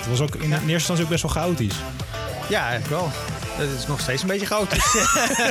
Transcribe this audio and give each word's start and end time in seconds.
Het 0.00 0.08
was 0.08 0.20
ook 0.20 0.34
in 0.34 0.52
eerste 0.52 0.72
instantie 0.72 1.04
ook 1.04 1.10
best 1.10 1.22
wel 1.22 1.32
chaotisch. 1.32 1.80
Ja, 2.48 2.68
eigenlijk 2.68 3.00
wel. 3.00 3.08
Het 3.10 3.78
is 3.78 3.86
nog 3.86 4.00
steeds 4.00 4.22
een 4.22 4.28
beetje 4.28 4.46
chaotisch. 4.46 4.92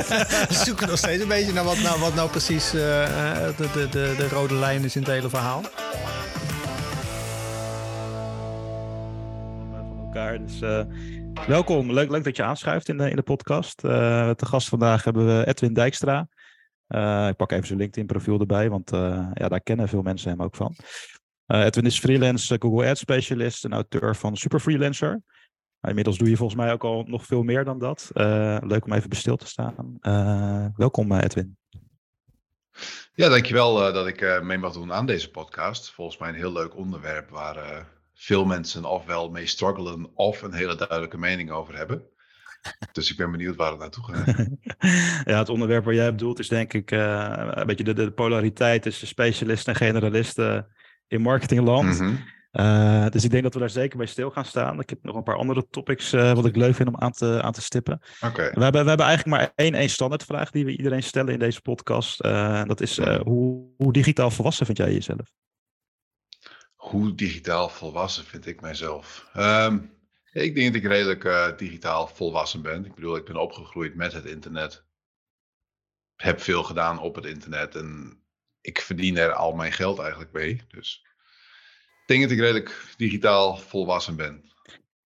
we 0.48 0.54
zoeken 0.64 0.88
nog 0.88 0.98
steeds 0.98 1.22
een 1.22 1.28
beetje 1.28 1.52
naar 1.52 1.64
wat 1.64 1.78
nou, 1.78 2.00
wat 2.00 2.14
nou 2.14 2.30
precies 2.30 2.74
eh, 2.74 3.04
eh, 3.04 3.56
de, 3.56 3.68
de, 3.72 3.88
de, 3.88 4.14
de 4.16 4.28
rode 4.28 4.54
lijn 4.54 4.84
is 4.84 4.96
in 4.96 5.02
het 5.02 5.10
hele 5.10 5.28
verhaal. 5.28 5.62
van 9.70 9.98
elkaar. 10.04 10.38
Dus 10.38 10.60
eh, 10.60 10.84
welkom, 11.46 11.92
leuk, 11.92 12.10
leuk 12.10 12.24
dat 12.24 12.36
je 12.36 12.42
aanschuift 12.42 12.88
in 12.88 12.96
de, 12.96 13.10
in 13.10 13.16
de 13.16 13.22
podcast. 13.22 13.84
Eh 13.84 14.30
te 14.30 14.46
gast 14.46 14.68
vandaag 14.68 15.04
hebben 15.04 15.26
we 15.26 15.46
Edwin 15.46 15.72
Dijkstra. 15.72 16.28
Eh, 16.90 17.28
ik 17.28 17.36
pak 17.36 17.52
even 17.52 17.66
zijn 17.66 17.78
LinkedIn 17.78 18.06
profiel 18.06 18.40
erbij, 18.40 18.70
want 18.70 18.92
eh, 18.92 19.26
ja, 19.34 19.48
daar 19.48 19.60
kennen 19.60 19.88
veel 19.88 20.02
mensen 20.02 20.30
hem 20.30 20.42
ook 20.42 20.56
van. 20.56 20.76
Eh, 21.50 21.64
Edwin 21.64 21.86
is 21.86 21.98
freelance 21.98 22.56
Google 22.58 22.88
Ads 22.88 23.00
specialist 23.00 23.64
en 23.64 23.72
auteur 23.72 24.16
van 24.16 24.36
Super 24.36 24.60
Freelancer. 24.60 25.08
Nou, 25.08 25.88
inmiddels 25.88 26.18
doe 26.18 26.28
je 26.28 26.36
volgens 26.36 26.60
mij 26.60 26.72
ook 26.72 26.84
al 26.84 27.04
nog 27.06 27.26
veel 27.26 27.42
meer 27.42 27.64
dan 27.64 27.78
dat. 27.78 28.10
Eh, 28.12 28.56
leuk 28.60 28.84
om 28.84 28.92
even 28.92 29.08
bij 29.08 29.18
stil 29.18 29.36
te 29.36 29.46
staan. 29.46 29.96
Eh, 30.00 30.66
welkom 30.76 31.12
Edwin. 31.12 31.56
Ja, 33.14 33.28
dankjewel 33.28 33.88
uh, 33.88 33.94
dat 33.94 34.06
ik 34.06 34.20
uh, 34.20 34.40
mee 34.40 34.58
mag 34.58 34.72
doen 34.72 34.92
aan 34.92 35.06
deze 35.06 35.30
podcast. 35.30 35.90
Volgens 35.90 36.18
mij 36.18 36.28
een 36.28 36.34
heel 36.34 36.52
leuk 36.52 36.76
onderwerp 36.76 37.30
waar 37.30 37.56
uh, 37.56 37.78
veel 38.14 38.44
mensen 38.44 38.84
ofwel 38.84 39.30
mee 39.30 39.46
struggelen 39.46 40.10
of 40.14 40.42
een 40.42 40.54
hele 40.54 40.76
duidelijke 40.76 41.18
mening 41.18 41.50
over 41.50 41.76
hebben. 41.76 42.02
Dus 42.92 43.10
ik 43.10 43.16
ben 43.16 43.30
benieuwd 43.30 43.56
waar 43.56 43.70
het 43.70 43.80
naartoe 43.80 44.04
gaat. 44.04 44.46
ja, 45.32 45.38
het 45.38 45.48
onderwerp 45.48 45.84
waar 45.84 45.94
jij 45.94 46.10
bedoelt 46.10 46.38
is 46.38 46.48
denk 46.48 46.72
ik 46.72 46.90
een 46.90 47.66
beetje 47.66 47.84
de, 47.84 47.92
de 47.92 48.12
polariteit 48.12 48.82
tussen 48.82 49.06
specialisten 49.06 49.72
en 49.72 49.78
generalisten 49.78 50.66
in 51.10 51.20
marketingland. 51.20 51.88
Mhm. 51.88 52.04
Mm 52.04 52.08
-hmm. 52.08 52.38
Uh, 52.52 53.08
dus 53.08 53.24
ik 53.24 53.30
denk 53.30 53.42
dat 53.42 53.54
we 53.54 53.60
daar 53.60 53.70
zeker 53.70 53.98
bij 53.98 54.06
stil 54.06 54.30
gaan 54.30 54.44
staan. 54.44 54.80
Ik 54.80 54.90
heb 54.90 54.98
nog 55.02 55.16
een 55.16 55.22
paar 55.22 55.36
andere 55.36 55.66
topics 55.70 56.12
uh, 56.12 56.32
wat 56.32 56.46
ik 56.46 56.56
leuk 56.56 56.74
vind 56.74 56.88
om 56.88 56.96
aan 56.96 57.12
te, 57.12 57.42
aan 57.42 57.52
te 57.52 57.62
stippen. 57.62 58.00
Okay. 58.20 58.50
We, 58.50 58.62
hebben, 58.62 58.82
we 58.82 58.88
hebben 58.88 59.06
eigenlijk 59.06 59.26
maar 59.36 59.52
één, 59.54 59.74
één 59.74 59.90
standaardvraag 59.90 60.50
die 60.50 60.64
we 60.64 60.76
iedereen 60.76 61.02
stellen 61.02 61.32
in 61.32 61.38
deze 61.38 61.60
podcast. 61.60 62.24
Uh, 62.24 62.64
dat 62.64 62.80
is 62.80 62.98
hoe, 62.98 63.74
hoe 63.76 63.92
digitaal 63.92 64.30
volwassen 64.30 64.66
vind 64.66 64.78
jij 64.78 64.92
jezelf? 64.92 65.32
Hoe 66.74 67.14
digitaal 67.14 67.68
volwassen 67.68 68.24
vind 68.24 68.46
ik 68.46 68.60
mijzelf? 68.60 69.28
Um, 69.36 69.92
ik 70.32 70.54
denk 70.54 70.72
dat 70.72 70.82
ik 70.82 70.88
redelijk 70.88 71.58
digitaal 71.58 72.06
volwassen 72.06 72.62
ben. 72.62 72.84
Ik 72.84 72.94
bedoel, 72.94 73.16
ik 73.16 73.24
ben 73.24 73.36
opgegroeid 73.36 73.94
met 73.94 74.12
het 74.12 74.24
internet. 74.24 74.84
Heb 76.16 76.40
veel 76.40 76.62
gedaan 76.62 76.98
op 76.98 77.14
het 77.14 77.24
internet 77.24 77.74
en 77.74 78.19
ik 78.60 78.80
verdien 78.80 79.16
er 79.16 79.32
al 79.32 79.52
mijn 79.52 79.72
geld 79.72 79.98
eigenlijk 79.98 80.32
mee. 80.32 80.60
Dus 80.68 81.06
ik 82.00 82.06
denk 82.06 82.22
dat 82.22 82.30
ik 82.30 82.38
redelijk 82.38 82.94
digitaal 82.96 83.56
volwassen 83.56 84.16
ben. 84.16 84.50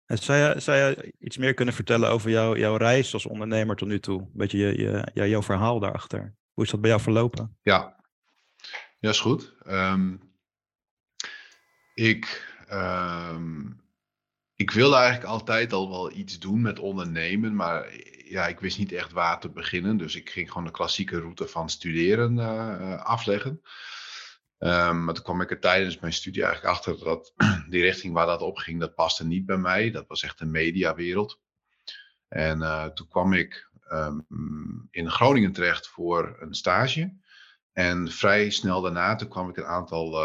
En 0.07 0.19
zou, 0.19 0.39
je, 0.39 0.61
zou 0.61 0.79
je 0.79 1.13
iets 1.19 1.37
meer 1.37 1.55
kunnen 1.55 1.75
vertellen 1.75 2.11
over 2.11 2.31
jou, 2.31 2.59
jouw 2.59 2.77
reis 2.77 3.13
als 3.15 3.27
ondernemer 3.27 3.77
tot 3.77 3.89
nu 3.89 4.01
toe? 4.01 4.21
Een 4.21 4.31
beetje 4.33 4.59
je, 4.59 4.79
je, 4.79 5.09
ja, 5.15 5.27
jouw 5.27 5.43
verhaal 5.43 5.79
daarachter. 5.79 6.37
Hoe 6.53 6.65
is 6.65 6.71
dat 6.71 6.81
bij 6.81 6.91
jou 6.91 7.03
verlopen? 7.03 7.59
Ja, 7.63 8.05
ja 8.99 9.09
is 9.09 9.21
goed. 9.21 9.55
Um, 9.67 10.33
ik, 11.95 12.55
um, 12.73 13.81
ik 14.55 14.71
wilde 14.71 14.97
eigenlijk 14.97 15.27
altijd 15.27 15.73
al 15.73 15.91
wel 15.91 16.13
iets 16.13 16.39
doen 16.39 16.61
met 16.61 16.79
ondernemen, 16.79 17.55
maar 17.55 17.93
ja, 18.25 18.47
ik 18.47 18.61
wist 18.61 18.79
niet 18.79 18.93
echt 18.93 19.13
waar 19.13 19.41
te 19.41 19.51
beginnen. 19.51 19.97
Dus 19.97 20.17
ik 20.17 20.31
ging 20.31 20.49
gewoon 20.49 20.65
de 20.65 20.71
klassieke 20.71 21.19
route 21.19 21.49
van 21.49 21.71
studeren 21.71 22.37
uh, 22.37 23.03
afleggen. 23.03 23.61
Um, 24.59 25.05
maar 25.05 25.15
toen 25.15 25.25
kwam 25.25 25.41
ik 25.41 25.51
er 25.51 25.61
tijdens 25.61 25.99
mijn 25.99 26.13
studie 26.13 26.45
eigenlijk 26.45 26.75
achter 26.75 27.05
dat 27.05 27.33
die 27.71 27.83
richting 27.83 28.15
waar 28.15 28.27
dat 28.27 28.41
op 28.41 28.57
ging, 28.57 28.81
dat 28.81 28.95
paste 28.95 29.27
niet 29.27 29.47
bij 29.47 29.57
mij. 29.57 29.91
Dat 29.91 30.07
was 30.07 30.23
echt 30.23 30.39
de 30.39 30.47
mediawereld. 30.47 31.41
En 32.29 32.61
uh, 32.61 32.85
toen 32.85 33.09
kwam 33.09 33.33
ik 33.33 33.71
um, 33.91 34.27
in 34.91 35.11
Groningen 35.11 35.53
terecht 35.53 35.89
voor 35.89 36.37
een 36.41 36.55
stage. 36.55 37.23
En 37.73 38.11
vrij 38.11 38.51
snel 38.51 38.81
daarna, 38.81 39.15
toen 39.15 39.29
kwam 39.29 39.49
ik 39.49 39.57
een 39.57 39.65
aantal 39.65 40.23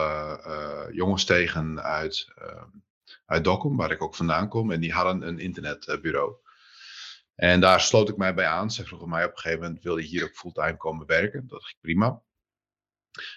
jongens 0.91 1.25
tegen 1.25 1.83
uit, 1.83 2.27
uit 3.25 3.43
Dokkum, 3.43 3.77
waar 3.77 3.91
ik 3.91 4.01
ook 4.03 4.15
vandaan 4.15 4.47
kom. 4.47 4.71
En 4.71 4.79
die 4.79 4.93
hadden 4.93 5.27
een 5.27 5.39
internetbureau. 5.39 6.35
En 7.39 7.59
daar 7.59 7.81
sloot 7.81 8.09
ik 8.09 8.17
mij 8.17 8.33
bij 8.33 8.45
aan. 8.45 8.71
Ze 8.71 8.85
vroegen 8.85 9.09
mij 9.09 9.25
op 9.25 9.31
een 9.31 9.37
gegeven 9.37 9.63
moment, 9.63 9.83
wil 9.83 9.97
je 9.97 10.07
hier 10.07 10.23
ook 10.23 10.35
fulltime 10.35 10.77
komen 10.77 11.05
werken? 11.05 11.47
Dat 11.47 11.63
ging 11.63 11.79
prima. 11.81 12.21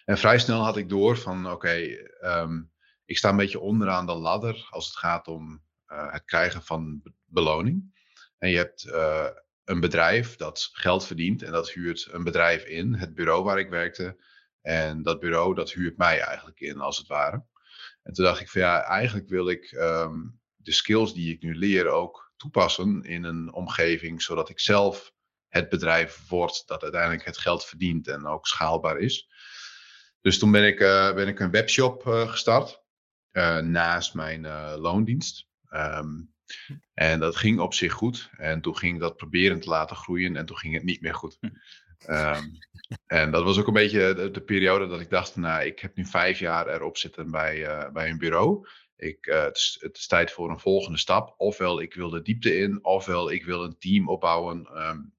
En 0.05 0.19
vrij 0.19 0.39
snel 0.39 0.63
had 0.63 0.77
ik 0.77 0.89
door 0.89 1.19
van, 1.19 1.51
oké, 1.51 1.75
um, 2.21 2.73
ik 3.05 3.19
sta 3.19 3.29
een 3.29 3.37
beetje 3.37 3.61
onderaan 3.61 4.07
de 4.07 4.15
ladder 4.15 4.67
als 4.71 4.87
het 4.87 4.97
gaat 4.97 5.29
om 5.29 5.63
uh, 5.89 6.13
het 6.13 6.25
krijgen 6.25 6.63
van 6.63 7.03
beloning. 7.25 8.05
En 8.39 8.51
je 8.51 8.57
hebt 8.57 8.85
uh, 8.85 9.29
een 9.65 9.81
bedrijf 9.81 10.37
dat 10.37 10.71
geld 10.73 11.07
verdient 11.07 11.43
en 11.43 11.53
dat 11.53 11.71
huurt 11.71 12.09
een 12.11 12.25
bedrijf 12.25 12.65
in, 12.65 12.95
het 12.95 13.15
bureau 13.15 13.45
waar 13.45 13.59
ik 13.59 13.71
werkte. 13.71 14.25
En 14.61 15.03
dat 15.03 15.21
bureau, 15.21 15.55
dat 15.55 15.73
huurt 15.73 15.97
mij 15.97 16.21
eigenlijk 16.21 16.61
in, 16.61 16.81
als 16.81 16.99
het 16.99 17.07
ware. 17.07 17.45
En 18.03 18.13
toen 18.13 18.25
dacht 18.25 18.41
ik 18.41 18.49
van, 18.49 18.61
ja, 18.61 18.83
eigenlijk 18.83 19.29
wil 19.29 19.49
ik 19.49 19.73
um, 19.73 20.41
de 20.57 20.73
skills 20.73 21.15
die 21.15 21.33
ik 21.35 21.43
nu 21.43 21.55
leer 21.55 21.89
ook 21.89 22.32
toepassen 22.43 23.03
in 23.03 23.25
een 23.25 23.53
omgeving, 23.53 24.23
zodat 24.23 24.49
ik 24.49 24.61
zelf 24.61 25.13
het 25.49 25.69
bedrijf 25.69 26.29
word 26.29 26.63
dat 26.67 26.83
uiteindelijk 26.83 27.25
het 27.25 27.39
geld 27.39 27.65
verdient 27.65 28.09
en 28.09 28.27
ook 28.27 28.47
schaalbaar 28.47 28.99
is. 28.99 29.29
Dus 30.21 30.39
toen 30.39 30.51
ben 30.51 30.67
ik, 30.67 30.81
uh, 30.81 31.15
ben 31.15 31.29
ik 31.29 31.41
een 31.41 31.51
webshop 31.51 32.07
uh, 32.07 32.29
gestart 32.29 32.83
uh, 33.33 33.59
naast 33.59 34.15
mijn 34.15 34.47
loondienst. 34.79 35.47
Um, 35.71 36.35
en 36.95 37.21
dat 37.21 37.37
ging 37.37 37.61
op 37.61 37.75
zich 37.75 37.93
goed. 37.93 38.31
En 38.37 38.61
toen 38.61 38.77
ging 38.77 38.95
ik 38.95 39.01
dat 39.01 39.17
proberen 39.17 39.61
te 39.61 39.69
laten 39.69 39.97
groeien 39.97 40.37
en 40.37 40.47
toen 40.47 40.57
ging 40.57 40.75
het 40.75 40.85
niet 40.85 41.01
meer 41.01 41.15
goed. 41.15 41.39
Um, 42.09 42.59
en 43.07 43.31
dat 43.31 43.45
was 43.45 43.59
ook 43.59 43.67
een 43.67 43.73
beetje 43.73 44.15
de, 44.15 44.31
de, 44.31 44.43
periode 44.43 44.87
dat 44.87 45.01
ik 45.01 45.11
dacht, 45.11 45.37
nou, 45.37 45.65
ik 45.65 45.79
heb 45.79 45.97
nu 45.97 46.07
vijf 46.07 46.39
jaar 46.39 46.69
erop 46.69 46.97
zitten 46.97 47.31
bij, 47.31 47.91
bij 47.93 48.11
een 48.11 48.19
bureau. 48.19 48.67
Ik, 49.03 49.25
het 49.25 49.57
is, 49.57 49.77
het, 49.81 49.97
is, 49.97 50.07
tijd 50.07 50.31
voor 50.31 50.51
een 50.51 50.59
volgende 50.59 50.99
stap. 50.99 51.35
Ofwel 51.37 51.81
ik 51.81 51.95
wil 51.95 52.11
de 52.11 52.23
diepte 52.23 52.57
in, 52.57 52.85
ofwel 52.85 53.31
ik 53.31 53.45
wil 53.45 53.65
een 53.65 53.79
team 53.79 54.09
opbouwen 54.09 54.87
um, 54.89 55.15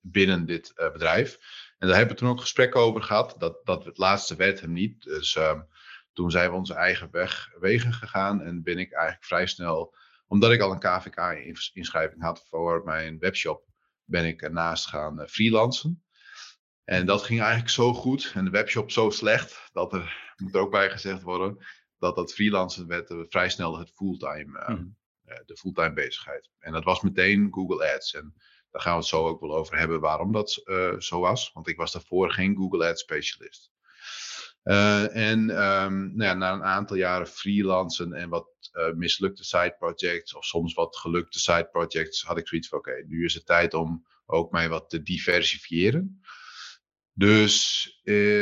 binnen 0.00 0.46
dit 0.46 0.72
bedrijf. 0.74 1.38
En 1.78 1.88
daar 1.88 1.96
hebben 1.96 2.14
we 2.14 2.20
toen 2.20 2.30
ook 2.30 2.40
gesprekken 2.40 2.80
over 2.80 3.02
gehad. 3.02 3.34
Dat, 3.38 3.66
dat 3.66 3.84
het 3.84 3.98
laatste 3.98 4.36
werd 4.36 4.60
hem 4.60 4.72
niet. 4.72 5.02
Dus 5.02 5.34
uh, 5.34 5.60
toen 6.12 6.30
zijn 6.30 6.50
we 6.50 6.56
onze 6.56 6.74
eigen 6.74 7.08
weg, 7.10 7.50
wegen 7.60 7.92
gegaan. 7.92 8.42
En 8.42 8.62
ben 8.62 8.78
ik 8.78 8.92
eigenlijk 8.92 9.24
vrij 9.24 9.46
snel, 9.46 9.94
omdat 10.26 10.52
ik 10.52 10.60
al 10.60 10.72
een 10.72 10.78
KVK-inschrijving 10.78 12.22
had 12.22 12.46
voor 12.48 12.84
mijn 12.84 13.18
webshop, 13.18 13.66
ben 14.04 14.24
ik 14.24 14.42
ernaast 14.42 14.86
gaan 14.86 15.28
freelancen. 15.28 16.04
En 16.84 17.06
dat 17.06 17.22
ging 17.22 17.40
eigenlijk 17.40 17.70
zo 17.70 17.92
goed 17.94 18.32
en 18.34 18.44
de 18.44 18.50
webshop 18.50 18.90
zo 18.90 19.10
slecht, 19.10 19.68
dat 19.72 19.92
er, 19.92 20.34
moet 20.36 20.54
ook 20.54 20.70
bij 20.70 20.90
gezegd 20.90 21.22
worden, 21.22 21.66
dat 21.98 22.16
dat 22.16 22.34
freelancen 22.34 22.86
werd 22.86 23.10
uh, 23.10 23.20
vrij 23.28 23.48
snel 23.48 23.78
het 23.78 23.90
fulltime, 23.94 24.64
mm. 24.66 24.96
de 25.44 25.56
fulltime 25.56 25.92
bezigheid. 25.92 26.50
En 26.58 26.72
dat 26.72 26.84
was 26.84 27.00
meteen 27.00 27.48
Google 27.52 27.94
Ads. 27.94 28.14
En 28.14 28.34
daar 28.70 28.82
gaan 28.82 28.92
we 28.92 28.98
het 28.98 29.08
zo 29.08 29.26
ook 29.26 29.40
wel 29.40 29.56
over 29.56 29.78
hebben 29.78 30.00
waarom 30.00 30.32
dat 30.32 30.50
zo 30.98 31.20
was. 31.20 31.50
Want 31.52 31.68
ik 31.68 31.76
was 31.76 31.92
daarvoor 31.92 32.30
geen 32.30 32.56
Google 32.56 32.88
Ads 32.88 33.00
specialist. 33.02 33.70
En 34.62 35.38
um, 35.40 36.16
nou 36.16 36.22
ja, 36.22 36.34
na 36.34 36.52
een 36.52 36.62
aantal 36.62 36.96
jaren 36.96 37.26
freelancen 37.26 38.12
en 38.12 38.28
wat 38.28 38.48
mislukte 38.94 39.44
side 39.44 39.74
projects 39.78 40.34
of 40.34 40.44
soms 40.44 40.74
wat 40.74 40.96
gelukte 40.96 41.38
side 41.38 41.68
projects, 41.72 42.22
had 42.22 42.38
ik 42.38 42.48
zoiets 42.48 42.68
van 42.68 42.78
oké, 42.78 42.90
okay, 42.90 43.02
nu 43.02 43.24
is 43.24 43.34
het 43.34 43.46
tijd 43.46 43.74
om 43.74 44.06
ook 44.26 44.50
mij 44.52 44.68
wat 44.68 44.90
te 44.90 45.02
diversifiëren. 45.02 46.20
Dus 47.12 47.86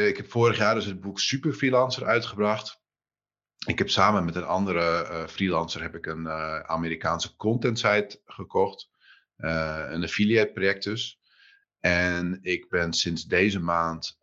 ik 0.07 0.17
heb 0.17 0.31
vorig 0.31 0.57
jaar 0.57 0.75
dus 0.75 0.85
het 0.85 1.01
boek 1.01 1.21
Super 1.21 1.53
Freelancer 1.53 2.05
uitgebracht. 2.05 2.83
Ik 3.67 3.79
heb 3.79 3.91
samen 3.91 4.25
met 4.25 4.37
een 4.37 4.45
andere 4.45 5.27
freelancer 5.29 5.83
heb 5.83 5.95
ik 5.95 6.07
een 6.07 6.29
Amerikaanse 6.67 7.37
content 7.37 7.79
site 7.79 8.21
gekocht. 8.25 8.89
Uh, 9.39 9.85
een 9.89 10.03
affiliate 10.03 10.53
project 10.53 10.85
dus. 10.85 11.21
En 11.81 12.39
ik 12.43 12.69
ben 12.69 12.93
sinds 12.93 13.25
deze 13.25 13.61
maand 13.61 14.19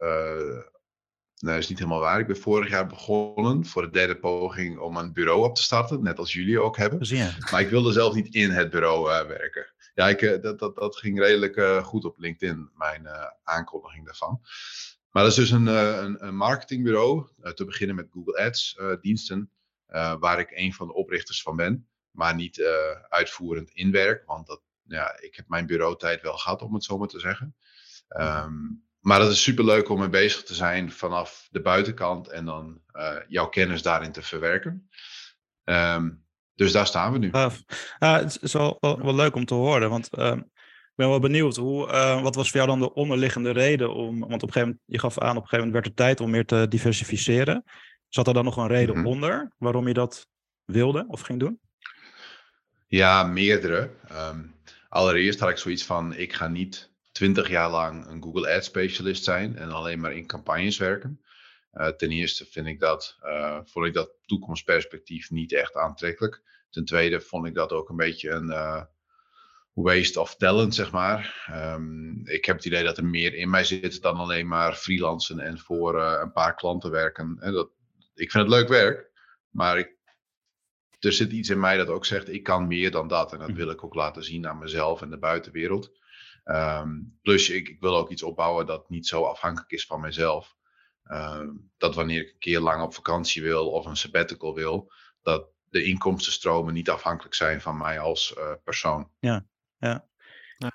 Nee, 1.42 1.54
dat 1.54 1.64
is 1.64 1.70
niet 1.70 1.78
helemaal 1.80 2.00
waar. 2.00 2.20
Ik 2.20 2.28
ben 2.28 2.38
vorig 2.38 2.70
jaar 2.70 2.88
begonnen 2.88 3.66
voor 3.66 3.82
de 3.82 3.90
derde 3.90 4.20
poging 4.20 4.80
om 4.80 4.98
een 4.98 5.14
bureau 5.14 5.44
op 5.44 5.56
te 5.56 5.62
starten, 5.62 6.04
net 6.04 6.20
als 6.20 6.34
jullie 6.34 6.60
ook 6.60 6.78
hebben. 6.78 7.00
Maar 7.52 7.62
ik 7.62 7.70
wilde 7.70 7.92
zelf 7.92 8.14
niet 8.14 8.34
in 8.34 8.50
het 8.50 8.70
bureau 8.70 9.28
werken. 9.28 9.74
Ja, 9.94 10.10
ik, 10.10 10.42
dat, 10.42 10.60
dat, 10.60 10.76
dat 10.76 10.96
ging 10.98 11.20
redelijk 11.20 11.84
goed 11.86 12.06
op 12.06 12.20
LinkedIn, 12.20 12.70
mijn 12.74 13.08
aankondiging 13.44 14.06
daarvan. 14.06 14.42
Maar 15.12 15.24
dat 15.24 15.32
is 15.32 15.38
dus 15.38 15.52
een, 15.52 15.68
een, 15.68 16.26
een 16.26 16.36
marketingbureau, 16.36 17.28
te 17.54 17.66
beginnen 17.66 17.96
met 17.96 18.10
Google 18.12 18.46
Ads 18.46 18.80
diensten, 19.02 19.52
waar 20.20 20.40
ik 20.40 20.52
een 20.52 20.74
van 20.74 20.88
de 20.88 20.94
oprichters 20.94 21.42
van 21.42 21.56
ben, 21.56 21.88
maar 22.12 22.36
niet 22.36 22.62
uitvoerend 23.10 23.70
inwerk, 23.70 24.26
want 24.26 24.48
dat, 24.48 24.62
ja, 24.84 25.20
ik 25.20 25.36
heb 25.36 25.48
mijn 25.48 25.66
bureautijd 25.66 26.22
wel 26.22 26.38
gehad, 26.38 26.62
om 26.62 26.74
het 26.74 26.84
zo 26.84 26.98
maar 26.98 27.08
te 27.08 27.20
zeggen. 27.20 27.56
Um, 28.18 28.84
maar 29.00 29.20
dat 29.20 29.32
is 29.32 29.44
super 29.44 29.66
leuk 29.66 29.90
om 29.90 30.00
mee 30.00 30.10
bezig 30.10 30.44
te 30.44 30.54
zijn 30.54 30.92
vanaf 30.92 31.48
de 31.52 31.62
buitenkant 31.62 32.28
en 32.28 32.46
dan 32.46 32.82
jouw 33.28 33.50
kennis 33.50 33.82
daarin 33.82 34.12
te 34.12 34.22
verwerken. 34.22 34.90
Um, 35.64 36.26
dus 36.56 36.72
daar 36.72 36.88
staan 36.88 37.12
we 37.12 37.18
nu. 37.18 37.30
Uh, 37.32 37.52
uh, 38.00 38.16
het 38.16 38.38
is 38.42 38.54
wel, 38.54 38.78
wel, 38.80 39.16
leuk 39.16 39.36
om 39.36 39.46
te 39.46 39.54
horen, 39.54 39.90
want 39.90 40.10
ehm, 40.10 40.42
ben 41.02 41.10
wel 41.10 41.20
benieuwd. 41.20 41.56
Hoe, 41.56 41.88
eh, 41.88 42.22
wat 42.22 42.36
was 42.36 42.50
voor 42.50 42.58
jou 42.58 42.70
dan 42.70 42.80
de 42.80 42.94
onderliggende 42.94 43.52
reden 43.52 43.94
om, 43.94 44.20
want 44.20 44.44
op 44.44 44.48
een 44.48 44.54
gegeven 44.54 44.62
moment, 44.62 44.80
je 44.86 45.00
gaf 45.00 45.20
aan, 45.20 45.38
op 45.38 45.44
een 45.44 45.50
gegeven 45.50 45.58
moment 45.58 45.74
werd 45.74 45.86
het 45.86 45.96
tijd 45.96 46.20
om 46.20 46.30
meer 46.30 46.46
te 46.46 46.66
diversificeren. 46.70 47.64
Zat 48.08 48.28
er 48.28 48.34
dan 48.34 48.44
nog 48.44 48.58
een 48.58 48.68
reden 48.68 48.96
mm 48.96 49.02
-hmm. 49.02 49.12
onder 49.12 49.52
waarom 49.58 49.88
je 49.88 49.94
dat 49.94 50.28
wilde 50.66 51.06
of 51.08 51.22
ging 51.22 51.40
doen? 51.40 51.60
Ja, 52.88 53.24
meerdere. 53.24 53.90
Um, 54.12 54.56
allereerst 54.90 55.40
had 55.40 55.50
ik 55.50 55.58
zoiets 55.58 55.84
van, 55.84 56.16
ik 56.16 56.34
ga 56.34 56.48
niet 56.48 56.92
20 57.12 57.50
jaar 57.50 57.70
lang 57.70 58.08
een 58.08 58.24
Google 58.24 58.56
Ads 58.56 58.68
specialist 58.68 59.24
zijn 59.24 59.58
en 59.58 59.72
alleen 59.72 60.00
maar 60.00 60.14
in 60.14 60.28
campagnes 60.28 60.78
werken. 60.78 61.22
Uh, 61.74 61.88
ten 61.88 62.10
eerste 62.10 62.46
vind 62.46 62.68
ik 62.68 62.80
dat, 62.80 63.18
uh, 63.24 63.60
vond 63.64 63.86
ik 63.86 63.94
dat 63.94 64.12
toekomstperspectief 64.26 65.32
niet 65.32 65.54
echt 65.54 65.76
aantrekkelijk. 65.76 66.42
Ten 66.70 66.86
tweede 66.86 67.22
vond 67.22 67.48
ik 67.48 67.54
dat 67.54 67.72
ook 67.72 67.90
een 67.90 67.96
beetje 67.96 68.30
een 68.30 68.48
uh, 68.48 68.82
waste 69.74 70.20
of 70.20 70.36
talent, 70.36 70.76
zeg 70.76 70.92
maar. 70.92 71.50
Um, 71.76 72.22
ik 72.28 72.46
heb 72.46 72.56
het 72.56 72.66
idee 72.66 72.84
dat 72.84 72.98
er 72.98 73.06
meer 73.06 73.34
in 73.34 73.50
mij 73.50 73.64
zit 73.64 74.02
dan 74.02 74.16
alleen 74.16 74.48
maar 74.48 74.74
freelancen 74.74 75.40
en 75.40 75.60
voor 75.60 76.02
een 76.02 76.32
paar 76.32 76.56
klanten 76.56 76.92
werken. 76.92 77.38
En 77.40 77.54
dat, 77.54 77.70
ik 78.14 78.32
vind 78.32 78.44
het 78.44 78.54
leuk 78.54 78.68
werk, 78.68 79.12
maar 79.50 79.78
ik, 79.78 79.96
er 81.00 81.14
zit 81.14 81.32
iets 81.32 81.50
in 81.50 81.60
mij 81.60 81.78
dat 81.78 81.88
ook 81.88 82.06
zegt, 82.06 82.30
ik 82.30 82.44
kan 82.44 82.68
meer 82.68 82.92
dan 82.92 83.08
dat. 83.08 83.34
En 83.34 83.40
dat 83.40 83.52
wil 83.52 83.70
ik 83.70 83.84
ook 83.84 83.96
laten 83.96 84.24
zien 84.24 84.48
aan 84.48 84.60
mezelf 84.60 85.02
en 85.02 85.10
de 85.10 85.18
buitenwereld. 85.18 86.00
Um, 86.46 87.18
plus, 87.22 87.50
ik, 87.50 87.70
ik, 87.70 87.80
wil 87.80 87.98
ook 87.98 88.10
iets 88.10 88.24
opbouwen 88.24 88.66
dat 88.66 88.90
niet 88.90 89.08
zo 89.08 89.24
afhankelijk 89.24 89.72
is 89.72 89.86
van 89.86 90.02
mezelf. 90.02 90.56
Um, 91.12 91.72
dat 91.78 91.96
wanneer 91.96 92.22
ik 92.22 92.32
een 92.32 92.40
keer 92.40 92.60
lang 92.60 92.84
op 92.84 92.94
vakantie 92.94 93.42
wil 93.42 93.70
of 93.72 93.86
een 93.86 93.98
sabbatical 93.98 94.56
wil, 94.56 94.92
dat 95.22 95.48
de 95.70 95.84
inkomstenstromen 95.84 96.74
niet 96.74 96.90
afhankelijk 96.90 97.36
zijn 97.36 97.62
van 97.62 97.78
mij 97.78 98.00
als 98.00 98.36
uh, 98.38 98.54
persoon. 98.64 99.10
Ja, 99.20 99.46
ja. 99.82 100.10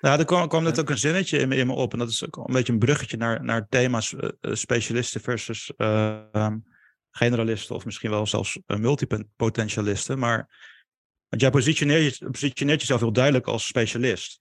Nou, 0.00 0.19
er 0.19 0.25
kwam, 0.25 0.49
kwam 0.49 0.62
net 0.62 0.81
ook 0.81 0.91
een 0.91 0.99
zinnetje 0.99 1.38
in 1.38 1.49
me, 1.49 1.56
in 1.56 1.67
me, 1.67 1.73
op. 1.73 1.93
En 1.93 1.99
dat 1.99 2.08
is 2.08 2.25
ook 2.25 2.37
een 2.37 2.55
beetje 2.55 2.73
een 2.73 2.79
bruggetje 2.79 3.17
naar, 3.17 3.44
naar 3.44 3.67
thema's 3.69 4.12
uh, 4.12 4.31
specialisten 4.41 5.20
versus 5.20 5.73
uh, 5.76 6.47
generalisten. 7.11 7.75
Of 7.75 7.85
misschien 7.85 8.11
wel 8.11 8.26
zelfs 8.26 8.58
multipotentialisten. 8.67 10.19
Maar 10.19 10.49
want 11.29 11.43
jij 11.43 11.50
positioneert, 11.50 12.19
positioneert 12.31 12.81
jezelf 12.81 13.00
heel 13.00 13.12
duidelijk 13.12 13.47
als 13.47 13.67
specialist. 13.67 14.41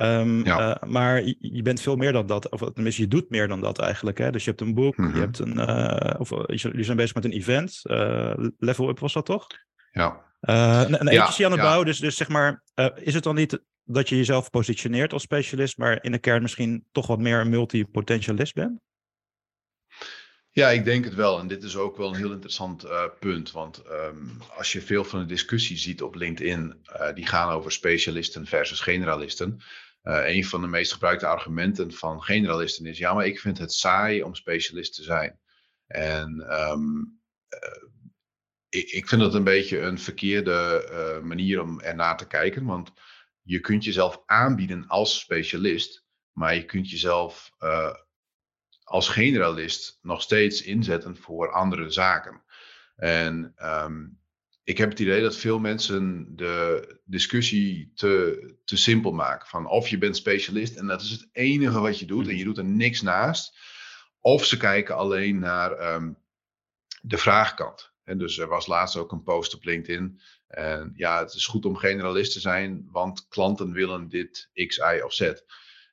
Um, 0.00 0.44
ja. 0.44 0.82
uh, 0.82 0.90
maar 0.90 1.24
je, 1.24 1.36
je, 1.38 1.62
bent 1.62 1.80
veel 1.80 1.96
meer 1.96 2.12
dan 2.12 2.26
dat, 2.26 2.48
of 2.48 2.72
tenminste, 2.72 3.02
je 3.02 3.08
doet 3.08 3.30
meer 3.30 3.48
dan 3.48 3.60
dat 3.60 3.78
eigenlijk. 3.78 4.18
Hè? 4.18 4.30
Dus 4.30 4.44
je 4.44 4.50
hebt 4.50 4.62
een 4.62 4.74
boek, 4.74 4.96
mm 4.96 5.04
-hmm. 5.04 5.14
je 5.14 5.20
hebt 5.20 5.38
een, 5.38 5.58
uh, 5.58 6.20
of 6.20 6.30
jullie 6.46 6.84
zijn 6.84 6.96
bezig 6.96 7.14
met 7.14 7.24
een 7.24 7.32
event. 7.32 7.80
Uh, 7.82 8.32
level 8.58 8.88
Up 8.88 8.98
was 8.98 9.12
dat 9.12 9.26
toch? 9.26 9.46
Ja. 9.92 10.22
een 10.40 11.06
een 11.06 11.12
ja, 11.12 11.22
aan 11.22 11.28
het 11.28 11.38
ja. 11.38 11.62
bouwen, 11.62 11.86
dus, 11.86 11.98
dus 11.98 12.16
zeg 12.16 12.28
maar, 12.28 12.62
is 12.94 13.14
het 13.14 13.22
dan 13.22 13.34
niet 13.34 13.60
dat 13.84 14.08
je 14.08 14.16
jezelf 14.16 14.50
positioneert 14.50 15.12
als 15.12 15.22
specialist, 15.22 15.78
maar 15.78 16.04
in 16.04 16.12
de 16.12 16.18
kern 16.18 16.42
misschien 16.42 16.86
toch 16.92 17.06
wat 17.06 17.18
meer 17.18 17.40
een 17.40 17.48
multipotentialist 17.48 18.54
bent? 18.54 18.80
Ja, 20.54 20.68
ik 20.68 20.84
denk 20.84 21.04
het 21.04 21.14
wel. 21.14 21.38
En 21.38 21.46
dit 21.46 21.62
is 21.62 21.76
ook 21.76 21.96
wel 21.96 22.08
een 22.08 22.16
heel 22.16 22.32
interessant 22.32 22.84
uh, 22.84 23.04
punt. 23.20 23.50
Want 23.50 23.82
um, 23.90 24.40
als 24.56 24.72
je 24.72 24.80
veel 24.80 25.04
van 25.04 25.18
de 25.18 25.26
discussie 25.26 25.76
ziet 25.76 26.02
op 26.02 26.14
LinkedIn, 26.14 26.84
uh, 26.86 27.12
die 27.12 27.26
gaan 27.26 27.50
over 27.50 27.72
specialisten 27.72 28.46
versus 28.46 28.80
generalisten. 28.80 29.62
Uh, 30.02 30.28
een 30.28 30.44
van 30.44 30.60
de 30.60 30.66
meest 30.66 30.92
gebruikte 30.92 31.26
argumenten 31.26 31.92
van 31.92 32.22
generalisten 32.22 32.86
is: 32.86 32.98
ja, 32.98 33.14
maar 33.14 33.26
ik 33.26 33.40
vind 33.40 33.58
het 33.58 33.72
saai 33.72 34.22
om 34.22 34.34
specialist 34.34 34.94
te 34.94 35.02
zijn. 35.02 35.38
En 35.86 36.60
um, 36.70 37.20
ik, 38.68 38.90
ik, 38.90 39.08
vind 39.08 39.20
dat 39.20 39.34
een 39.34 39.44
beetje 39.44 39.78
een 39.78 39.98
verkeerde 39.98 41.20
manier 41.24 41.60
om 41.62 41.80
ernaar 41.80 42.16
te 42.16 42.26
kijken. 42.26 42.64
Want 42.64 42.92
je 43.44 43.60
kunt 43.60 43.84
jezelf 43.84 44.22
aanbieden 44.26 44.86
als 44.86 45.18
specialist, 45.18 46.04
maar 46.32 46.54
je 46.54 46.64
kunt 46.64 46.90
jezelf 46.90 47.50
als 48.84 49.08
generalist 49.08 49.98
nog 50.02 50.22
steeds 50.22 50.62
inzetten 50.62 51.16
voor 51.16 51.52
andere 51.52 51.90
zaken. 51.90 52.42
En 52.96 53.54
um, 53.56 54.18
ik 54.64 54.78
heb 54.78 54.90
het 54.90 54.98
idee 54.98 55.22
dat 55.22 55.36
veel 55.36 55.58
mensen 55.58 56.26
de 56.36 57.00
discussie 57.04 57.92
te, 57.94 58.54
te 58.64 58.76
simpel 58.76 59.12
maken. 59.12 59.48
Van 59.48 59.66
of 59.66 59.88
je 59.88 59.98
bent 59.98 60.16
specialist 60.16 60.76
en 60.76 60.86
dat 60.86 61.02
is 61.02 61.10
het 61.10 61.28
enige 61.32 61.80
wat 61.80 61.98
je 61.98 62.06
doet 62.06 62.28
en 62.28 62.36
je 62.36 62.44
doet 62.44 62.58
er 62.58 62.64
niks 62.64 63.02
naast. 63.02 63.58
Of 64.20 64.44
ze 64.44 64.56
kijken 64.56 64.96
alleen 64.96 65.38
naar 65.38 65.94
um, 65.94 66.18
de 67.02 67.18
vraagkant. 67.18 67.92
En 68.04 68.18
dus 68.18 68.38
er 68.38 68.48
was 68.48 68.66
laatst 68.66 68.96
ook 68.96 69.12
een 69.12 69.22
post 69.22 69.54
op 69.54 69.64
LinkedIn. 69.64 70.20
En 70.54 70.92
ja, 70.96 71.18
het 71.18 71.34
is 71.34 71.46
goed 71.46 71.64
om 71.64 71.76
generalist 71.76 72.32
te 72.32 72.40
zijn, 72.40 72.88
want 72.90 73.28
klanten 73.28 73.72
willen 73.72 74.08
dit 74.08 74.50
X, 74.66 74.76
Y 74.76 75.00
of 75.04 75.12
Z. 75.12 75.32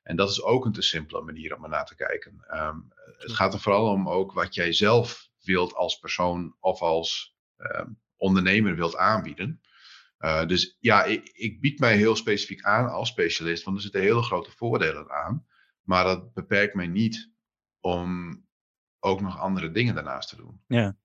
En 0.02 0.16
dat 0.16 0.30
is 0.30 0.42
ook 0.42 0.64
een 0.64 0.72
te 0.72 0.82
simpele 0.82 1.22
manier 1.22 1.56
om 1.56 1.62
er 1.62 1.68
naar 1.70 1.86
te 1.86 1.94
kijken. 1.94 2.44
Um, 2.50 2.88
het 3.18 3.32
gaat 3.32 3.54
er 3.54 3.60
vooral 3.60 3.86
om 3.86 4.08
ook 4.08 4.32
wat 4.32 4.54
jij 4.54 4.72
zelf 4.72 5.28
wilt 5.40 5.74
als 5.74 5.98
persoon 5.98 6.56
of 6.60 6.80
als 6.80 7.36
um, 7.56 8.00
ondernemer 8.16 8.76
wilt 8.76 8.96
aanbieden. 8.96 9.60
Uh, 10.18 10.46
dus 10.46 10.76
ja, 10.80 11.04
ik, 11.04 11.28
ik, 11.32 11.60
bied 11.60 11.78
mij 11.78 11.96
heel 11.96 12.16
specifiek 12.16 12.62
aan 12.62 12.88
als 12.88 13.08
specialist, 13.08 13.64
want 13.64 13.76
er 13.76 13.82
zitten 13.82 14.00
hele 14.00 14.22
grote 14.22 14.50
voordelen 14.50 15.10
aan. 15.10 15.46
Maar 15.82 16.04
dat 16.04 16.32
beperkt 16.32 16.74
mij 16.74 16.86
niet 16.86 17.30
om 17.80 18.40
ook 18.98 19.20
nog 19.20 19.38
andere 19.38 19.70
dingen 19.70 19.94
daarnaast 19.94 20.28
te 20.28 20.36
doen. 20.36 20.62
Ja. 20.66 20.96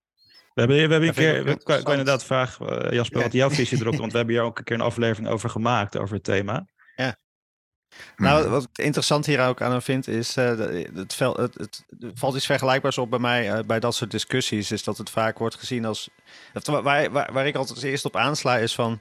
We 0.58 0.64
hebben, 0.64 0.88
we 0.88 0.92
hebben 0.92 1.10
een 1.10 1.16
keer, 1.16 1.48
ik 1.48 1.64
kan 1.64 1.92
inderdaad 1.92 2.24
vragen, 2.24 2.86
uh, 2.86 2.92
Jasper, 2.92 3.22
wat 3.22 3.34
jouw 3.34 3.50
visie 3.50 3.82
erop 3.82 3.96
want 4.00 4.12
we 4.12 4.18
hebben 4.18 4.36
hier 4.36 4.44
ook 4.44 4.58
een 4.58 4.64
keer 4.64 4.76
een 4.76 4.82
aflevering 4.82 5.28
over 5.28 5.50
gemaakt, 5.50 5.98
over 5.98 6.16
het 6.16 6.24
thema. 6.24 6.66
Ja. 6.96 7.16
Nou, 8.16 8.42
hmm. 8.42 8.52
wat 8.52 8.64
ik 8.64 8.78
interessant 8.78 9.26
hier 9.26 9.46
ook 9.46 9.62
aan 9.62 9.82
vind, 9.82 10.08
is 10.08 10.38
uh, 10.38 10.46
het, 10.46 10.60
het, 10.96 11.20
het, 11.20 11.56
het, 11.56 11.84
valt 12.14 12.36
iets 12.36 12.46
vergelijkbaars 12.46 12.98
op 12.98 13.10
bij 13.10 13.20
mij 13.20 13.58
uh, 13.58 13.60
bij 13.66 13.80
dat 13.80 13.96
soort 13.96 14.12
discussies, 14.12 14.72
is 14.72 14.84
dat 14.84 14.98
het 14.98 15.10
vaak 15.10 15.38
wordt 15.38 15.56
gezien 15.56 15.86
als. 15.86 16.10
Waar, 16.64 17.12
waar, 17.12 17.34
waar 17.34 17.48
ik 17.48 17.56
altijd 17.56 17.84
eerst 17.84 18.06
op 18.06 18.16
aansla 18.16 18.58
is 18.58 18.76
van. 18.76 19.00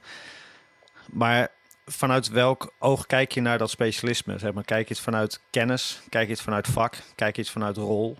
Maar 1.11 1.47
vanuit 1.85 2.29
welk 2.29 2.73
oog 2.79 3.05
kijk 3.05 3.31
je 3.31 3.41
naar 3.41 3.57
dat 3.57 3.69
specialisme? 3.69 4.37
Zeg 4.37 4.53
maar, 4.53 4.63
kijk 4.63 4.87
je 4.87 4.93
het 4.93 5.03
vanuit 5.03 5.41
kennis? 5.49 6.01
Kijk 6.09 6.27
je 6.27 6.33
het 6.33 6.41
vanuit 6.41 6.67
vak? 6.67 6.95
Kijk 7.15 7.35
je 7.35 7.41
het 7.41 7.51
vanuit 7.51 7.77
rol? 7.77 8.17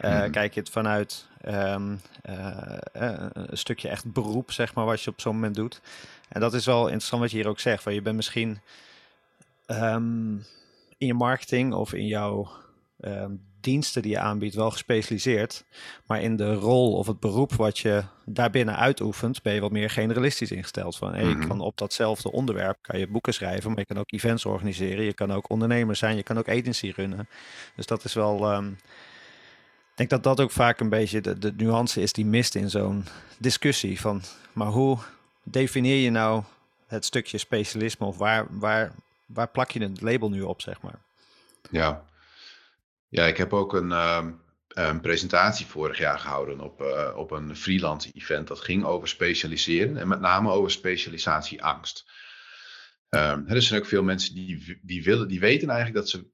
Uh, 0.00 0.18
hmm. 0.18 0.30
Kijk 0.30 0.54
je 0.54 0.60
het 0.60 0.70
vanuit 0.70 1.26
um, 1.48 2.00
een 2.22 3.56
stukje 3.56 3.88
echt 3.88 4.12
beroep, 4.12 4.52
zeg 4.52 4.74
maar, 4.74 4.84
wat 4.84 5.02
je 5.02 5.10
op 5.10 5.20
zo'n 5.20 5.34
moment 5.34 5.54
doet? 5.54 5.80
En 6.28 6.40
dat 6.40 6.54
is 6.54 6.66
wel 6.66 6.84
interessant 6.84 7.22
wat 7.22 7.30
je 7.30 7.36
hier 7.36 7.48
ook 7.48 7.60
zegt. 7.60 7.82
Van 7.82 7.94
je 7.94 8.02
bent 8.02 8.16
misschien 8.16 8.60
um, 9.66 10.44
in 10.98 11.06
je 11.06 11.14
marketing 11.14 11.74
of 11.74 11.92
in 11.92 12.06
jouw 12.06 12.48
um, 13.00 13.40
diensten 13.60 14.02
die 14.02 14.10
je 14.10 14.18
aanbiedt 14.18 14.54
wel 14.54 14.70
gespecialiseerd. 14.70 15.64
Maar 16.06 16.22
in 16.22 16.36
de 16.36 16.54
rol 16.54 16.92
of 16.92 17.06
het 17.06 17.20
beroep 17.20 17.52
wat 17.52 17.78
je 17.78 18.02
daarbinnen 18.24 18.76
uitoefent, 18.76 19.42
ben 19.42 19.54
je 19.54 19.60
wat 19.60 19.70
meer 19.70 19.90
generalistisch 19.90 20.50
ingesteld. 20.50 20.96
Van 20.96 21.14
hey, 21.14 21.22
-hmm. 21.22 21.40
je 21.40 21.46
kan 21.46 21.60
op 21.60 21.78
datzelfde 21.78 22.32
onderwerp 22.32 22.78
kan 22.80 22.98
je 22.98 23.06
boeken 23.06 23.34
schrijven, 23.34 23.70
maar 23.70 23.78
je 23.78 23.86
kan 23.86 23.98
ook 23.98 24.12
events 24.12 24.44
organiseren. 24.44 25.04
Je 25.04 25.14
kan 25.14 25.32
ook 25.32 25.50
ondernemer 25.50 25.96
zijn, 25.96 26.16
je 26.16 26.22
kan 26.22 26.38
ook 26.38 26.48
agency 26.48 26.92
runnen. 26.96 27.28
Dus 27.76 27.86
dat 27.86 28.04
is 28.04 28.14
wel. 28.14 28.54
Um, 28.54 28.68
ik 28.68 29.13
denk 29.94 30.10
dat 30.10 30.22
dat 30.22 30.40
ook 30.40 30.50
vaak 30.50 30.80
een 30.80 30.88
beetje 30.88 31.20
de, 31.20 31.38
de 31.38 31.52
nuance 31.56 32.00
is 32.00 32.12
die 32.12 32.26
mist 32.26 32.54
in 32.54 32.70
zo'n 32.70 33.04
discussie. 33.38 34.00
Van, 34.00 34.22
maar 34.52 34.68
hoe 34.68 34.98
definieer 35.42 35.96
je 36.02 36.10
nou 36.10 36.42
het 36.86 37.04
stukje 37.04 37.38
specialisme 37.38 38.06
of 38.06 38.18
waar, 38.18 38.46
waar 38.50 38.92
waar 39.26 39.48
plak 39.48 39.70
je 39.70 39.82
het 39.82 40.00
label 40.00 40.30
nu 40.30 40.42
op, 40.42 40.60
zeg 40.60 40.80
maar? 40.80 41.00
Ja, 41.70 42.04
ja 43.08 43.24
ik 43.24 43.36
heb 43.36 43.52
ook 43.52 43.72
een, 43.72 43.90
uh, 43.90 44.26
een 44.68 45.00
presentatie 45.00 45.66
vorig 45.66 45.98
jaar 45.98 46.18
gehouden 46.18 46.60
op, 46.60 46.80
uh, 46.80 47.16
op 47.16 47.30
een 47.30 47.56
freelance 47.56 48.10
event. 48.12 48.48
Dat 48.48 48.60
ging 48.60 48.84
over 48.84 49.08
specialiseren 49.08 49.96
en 49.96 50.08
met 50.08 50.20
name 50.20 50.50
over 50.50 50.70
specialisatieangst. 50.70 52.04
Um, 53.10 53.44
er 53.48 53.62
zijn 53.62 53.80
ook 53.80 53.86
veel 53.86 54.02
mensen 54.02 54.34
die, 54.34 54.80
die, 54.82 55.02
willen, 55.02 55.28
die 55.28 55.40
weten 55.40 55.68
eigenlijk 55.68 55.98
dat 55.98 56.08
ze 56.08 56.26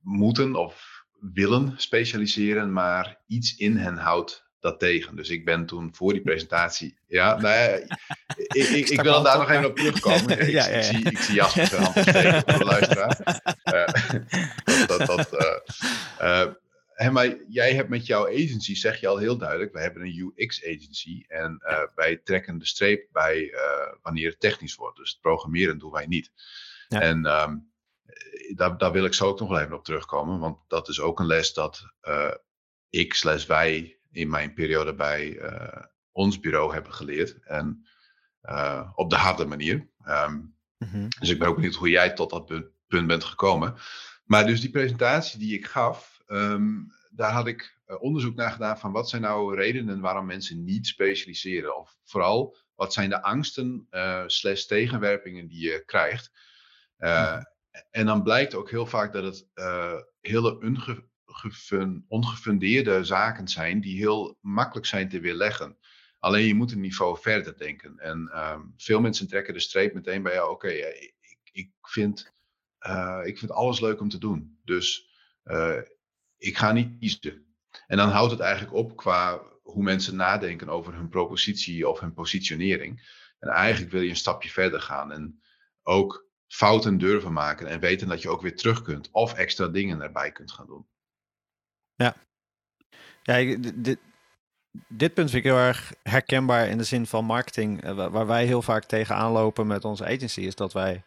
moeten 0.00 0.54
of 0.54 0.93
willen 1.20 1.74
specialiseren, 1.76 2.72
maar 2.72 3.20
iets 3.26 3.56
in 3.56 3.76
hen 3.76 3.96
houdt 3.96 4.44
dat 4.64 4.78
tegen. 4.78 5.16
Dus 5.16 5.28
ik 5.30 5.44
ben 5.44 5.66
toen 5.66 5.94
voor 5.94 6.12
die 6.12 6.22
presentatie. 6.22 6.98
Ja, 7.06 7.40
nou 7.40 7.54
ja, 7.54 7.68
ik, 8.36 8.68
ik, 8.68 8.88
ik 8.88 9.00
wil 9.00 9.22
daar 9.22 9.38
nog 9.38 9.50
even 9.50 9.66
op 9.66 9.76
terugkomen. 9.76 10.38
Ik, 10.40 10.48
ja, 10.48 10.66
ja, 10.66 10.70
ja. 10.70 10.76
ik 10.76 10.82
zie, 10.82 11.10
ik 11.10 11.18
zie 11.18 11.34
Jasper 11.34 11.66
zijn 11.66 11.82
hand 11.82 11.98
steken 11.98 12.42
voor 12.46 12.58
de 12.58 12.64
luisteraar. 12.64 13.42
Uh, 13.64 14.86
dat, 14.86 15.06
dat, 15.06 15.32
uh, 16.20 16.46
uh, 16.98 17.10
maar 17.10 17.36
jij 17.48 17.74
hebt 17.74 17.88
met 17.88 18.06
jouw 18.06 18.26
agency, 18.26 18.74
zeg 18.74 19.00
je 19.00 19.08
al 19.08 19.18
heel 19.18 19.38
duidelijk, 19.38 19.72
wij 19.72 19.82
hebben 19.82 20.02
een 20.02 20.32
UX-agency 20.36 21.24
en 21.28 21.62
wij 21.94 22.16
trekken 22.16 22.58
de 22.58 22.66
streep 22.66 23.08
bij 23.12 23.54
wanneer 24.02 24.30
het 24.30 24.40
technisch 24.40 24.74
wordt. 24.74 24.96
Dus 24.96 25.10
het 25.10 25.20
programmeren 25.20 25.78
doen 25.78 25.92
wij 25.92 26.06
niet. 26.06 26.30
En 26.88 27.26
um, 27.26 27.72
daar, 28.54 28.78
daar 28.78 28.92
wil 28.92 29.04
ik 29.04 29.14
zo 29.14 29.28
ook 29.28 29.40
nog 29.40 29.48
wel 29.48 29.60
even 29.60 29.76
op 29.76 29.84
terugkomen, 29.84 30.38
want 30.38 30.58
dat 30.68 30.88
is 30.88 31.00
ook 31.00 31.20
een 31.20 31.26
les 31.26 31.52
dat 31.52 31.94
ik 32.88 33.14
slash 33.14 33.46
wij 33.46 33.98
in 34.10 34.28
mijn 34.28 34.54
periode 34.54 34.94
bij 34.94 35.28
uh, 35.28 35.84
ons 36.12 36.40
bureau 36.40 36.72
hebben 36.72 36.92
geleerd. 36.92 37.38
En 37.44 37.86
uh, 38.42 38.90
op 38.94 39.10
de 39.10 39.16
harde 39.16 39.44
manier. 39.44 39.88
Um, 40.06 40.56
mm-hmm. 40.78 41.08
Dus 41.18 41.30
ik 41.30 41.38
ben 41.38 41.48
ook 41.48 41.54
benieuwd 41.54 41.74
hoe 41.74 41.88
jij 41.88 42.12
tot 42.12 42.30
dat 42.30 42.46
punt 42.86 43.06
bent 43.06 43.24
gekomen. 43.24 43.74
Maar 44.24 44.46
dus 44.46 44.60
die 44.60 44.70
presentatie 44.70 45.38
die 45.38 45.54
ik 45.54 45.66
gaf, 45.66 46.22
um, 46.26 46.92
daar 47.10 47.32
had 47.32 47.46
ik 47.46 47.80
uh, 47.86 48.02
onderzoek 48.02 48.34
naar 48.34 48.50
gedaan 48.50 48.78
van 48.78 48.92
wat 48.92 49.08
zijn 49.08 49.22
nou 49.22 49.56
redenen 49.56 50.00
waarom 50.00 50.26
mensen 50.26 50.64
niet 50.64 50.86
specialiseren. 50.86 51.76
Of 51.76 51.96
vooral, 52.04 52.56
wat 52.74 52.92
zijn 52.92 53.10
de 53.10 53.22
angsten 53.22 53.86
slash 54.26 54.64
tegenwerpingen 54.64 55.46
die 55.46 55.70
je 55.70 55.84
krijgt. 55.84 56.30
Mm-hmm. 56.96 57.52
En 57.90 58.06
dan 58.06 58.22
blijkt 58.22 58.54
ook 58.54 58.70
heel 58.70 58.86
vaak 58.86 59.12
dat 59.12 59.24
het 59.24 59.46
hele 60.20 60.58
unge 60.62 61.08
ongefundeerde 62.08 63.04
zaken 63.04 63.48
zijn 63.48 63.80
die 63.80 63.96
heel 63.96 64.38
makkelijk 64.40 64.86
zijn 64.86 65.08
te 65.08 65.20
weerleggen. 65.20 65.78
Alleen 66.18 66.46
je 66.46 66.54
moet 66.54 66.72
een 66.72 66.80
niveau 66.80 67.18
verder 67.20 67.58
denken. 67.58 67.98
En 67.98 68.30
um, 68.34 68.74
veel 68.76 69.00
mensen 69.00 69.28
trekken 69.28 69.54
de 69.54 69.60
streep 69.60 69.94
meteen 69.94 70.22
bij 70.22 70.34
jou. 70.34 70.50
Oké, 70.50 70.68
ik, 70.68 71.14
ik, 71.52 71.70
vind, 71.80 72.32
uh, 72.80 73.20
ik 73.24 73.38
vind 73.38 73.50
alles 73.50 73.80
leuk 73.80 74.00
om 74.00 74.08
te 74.08 74.18
doen. 74.18 74.58
Dus 74.64 75.08
ik 76.36 76.58
ga 76.58 76.72
niet 76.72 76.98
kiezen. 76.98 77.46
En 77.86 77.96
dan 77.96 78.08
houdt 78.08 78.30
het 78.30 78.40
eigenlijk 78.40 78.74
op 78.74 78.96
qua 78.96 79.42
hoe 79.62 79.82
mensen 79.82 80.16
nadenken 80.16 80.68
over 80.68 80.94
hun 80.94 81.08
propositie 81.08 81.88
of 81.88 82.00
hun 82.00 82.14
positionering. 82.14 83.22
En 83.38 83.48
eigenlijk 83.48 83.92
wil 83.92 84.00
je 84.00 84.08
een 84.08 84.16
stapje 84.16 84.50
verder 84.50 84.80
gaan. 84.80 85.12
En 85.12 85.42
ook 85.82 86.23
fouten 86.54 86.98
durven 86.98 87.32
maken 87.32 87.66
en 87.66 87.80
weten 87.80 88.08
dat 88.08 88.22
je 88.22 88.28
ook 88.28 88.42
weer 88.42 88.56
terug 88.56 88.82
kunt. 88.82 89.08
Of 89.10 89.34
extra 89.34 89.68
dingen 89.68 90.00
erbij 90.00 90.32
kunt 90.32 90.52
gaan 90.52 90.66
doen. 90.66 90.86
Ja. 91.94 92.14
Ja, 93.22 93.56
dit, 93.76 93.98
dit 94.88 95.14
punt 95.14 95.30
vind 95.30 95.44
ik 95.44 95.50
heel 95.50 95.60
erg 95.60 95.92
herkenbaar 96.02 96.68
in 96.68 96.78
de 96.78 96.84
zin 96.84 97.06
van 97.06 97.24
marketing. 97.24 97.82
Eh, 97.82 97.94
waar 97.94 98.26
wij 98.26 98.46
heel 98.46 98.62
vaak 98.62 98.84
tegenaan 98.84 99.32
lopen 99.32 99.66
met 99.66 99.84
onze 99.84 100.04
agency, 100.04 100.40
is 100.40 100.54
dat 100.54 100.72
wij, 100.72 101.02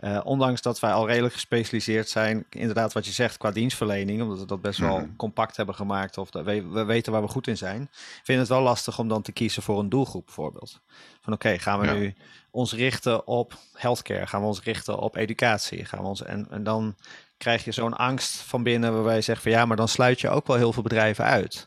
uh, 0.00 0.20
ondanks 0.24 0.62
dat 0.62 0.80
wij 0.80 0.92
al 0.92 1.06
redelijk 1.06 1.34
gespecialiseerd 1.34 2.08
zijn, 2.08 2.44
inderdaad 2.50 2.92
wat 2.92 3.06
je 3.06 3.12
zegt 3.12 3.36
qua 3.36 3.50
dienstverlening, 3.50 4.22
omdat 4.22 4.38
we 4.38 4.46
dat 4.46 4.60
best 4.60 4.78
wel 4.78 4.98
mhm. 4.98 5.16
compact 5.16 5.56
hebben 5.56 5.74
gemaakt 5.74 6.18
of 6.18 6.30
dat 6.30 6.44
we, 6.44 6.68
we, 6.68 6.84
weten 6.84 7.12
waar 7.12 7.22
we 7.22 7.28
goed 7.28 7.46
in 7.46 7.56
zijn, 7.56 7.88
vinden 8.22 8.44
het 8.44 8.48
wel 8.48 8.62
lastig 8.62 8.98
om 8.98 9.08
dan 9.08 9.22
te 9.22 9.32
kiezen 9.32 9.62
voor 9.62 9.78
een 9.78 9.88
doelgroep 9.88 10.24
bijvoorbeeld. 10.24 10.80
Van 11.20 11.32
oké, 11.32 11.58
gaan 11.58 11.80
we 11.80 11.86
nu 11.86 12.14
ons 12.50 12.72
richten 12.72 13.26
op 13.26 13.54
healthcare? 13.74 14.26
Gaan 14.26 14.40
we 14.40 14.46
ons 14.46 14.62
richten 14.62 14.98
op 14.98 15.16
educatie? 15.16 15.84
Gaan 15.84 16.00
we 16.00 16.06
ons, 16.06 16.22
en, 16.22 16.46
en 16.50 16.62
dan 16.64 16.94
krijg 17.36 17.64
je 17.64 17.72
zo'n 17.72 17.96
angst 17.96 18.36
van 18.36 18.62
binnen 18.62 18.94
waarbij 18.94 19.14
je 19.14 19.20
zegt 19.20 19.42
van 19.42 19.50
ja, 19.50 19.64
maar 19.64 19.76
dan 19.76 19.88
sluit 19.88 20.20
je 20.20 20.28
ook 20.28 20.46
wel 20.46 20.56
heel 20.56 20.72
veel 20.72 20.82
bedrijven 20.82 21.24
uit. 21.24 21.66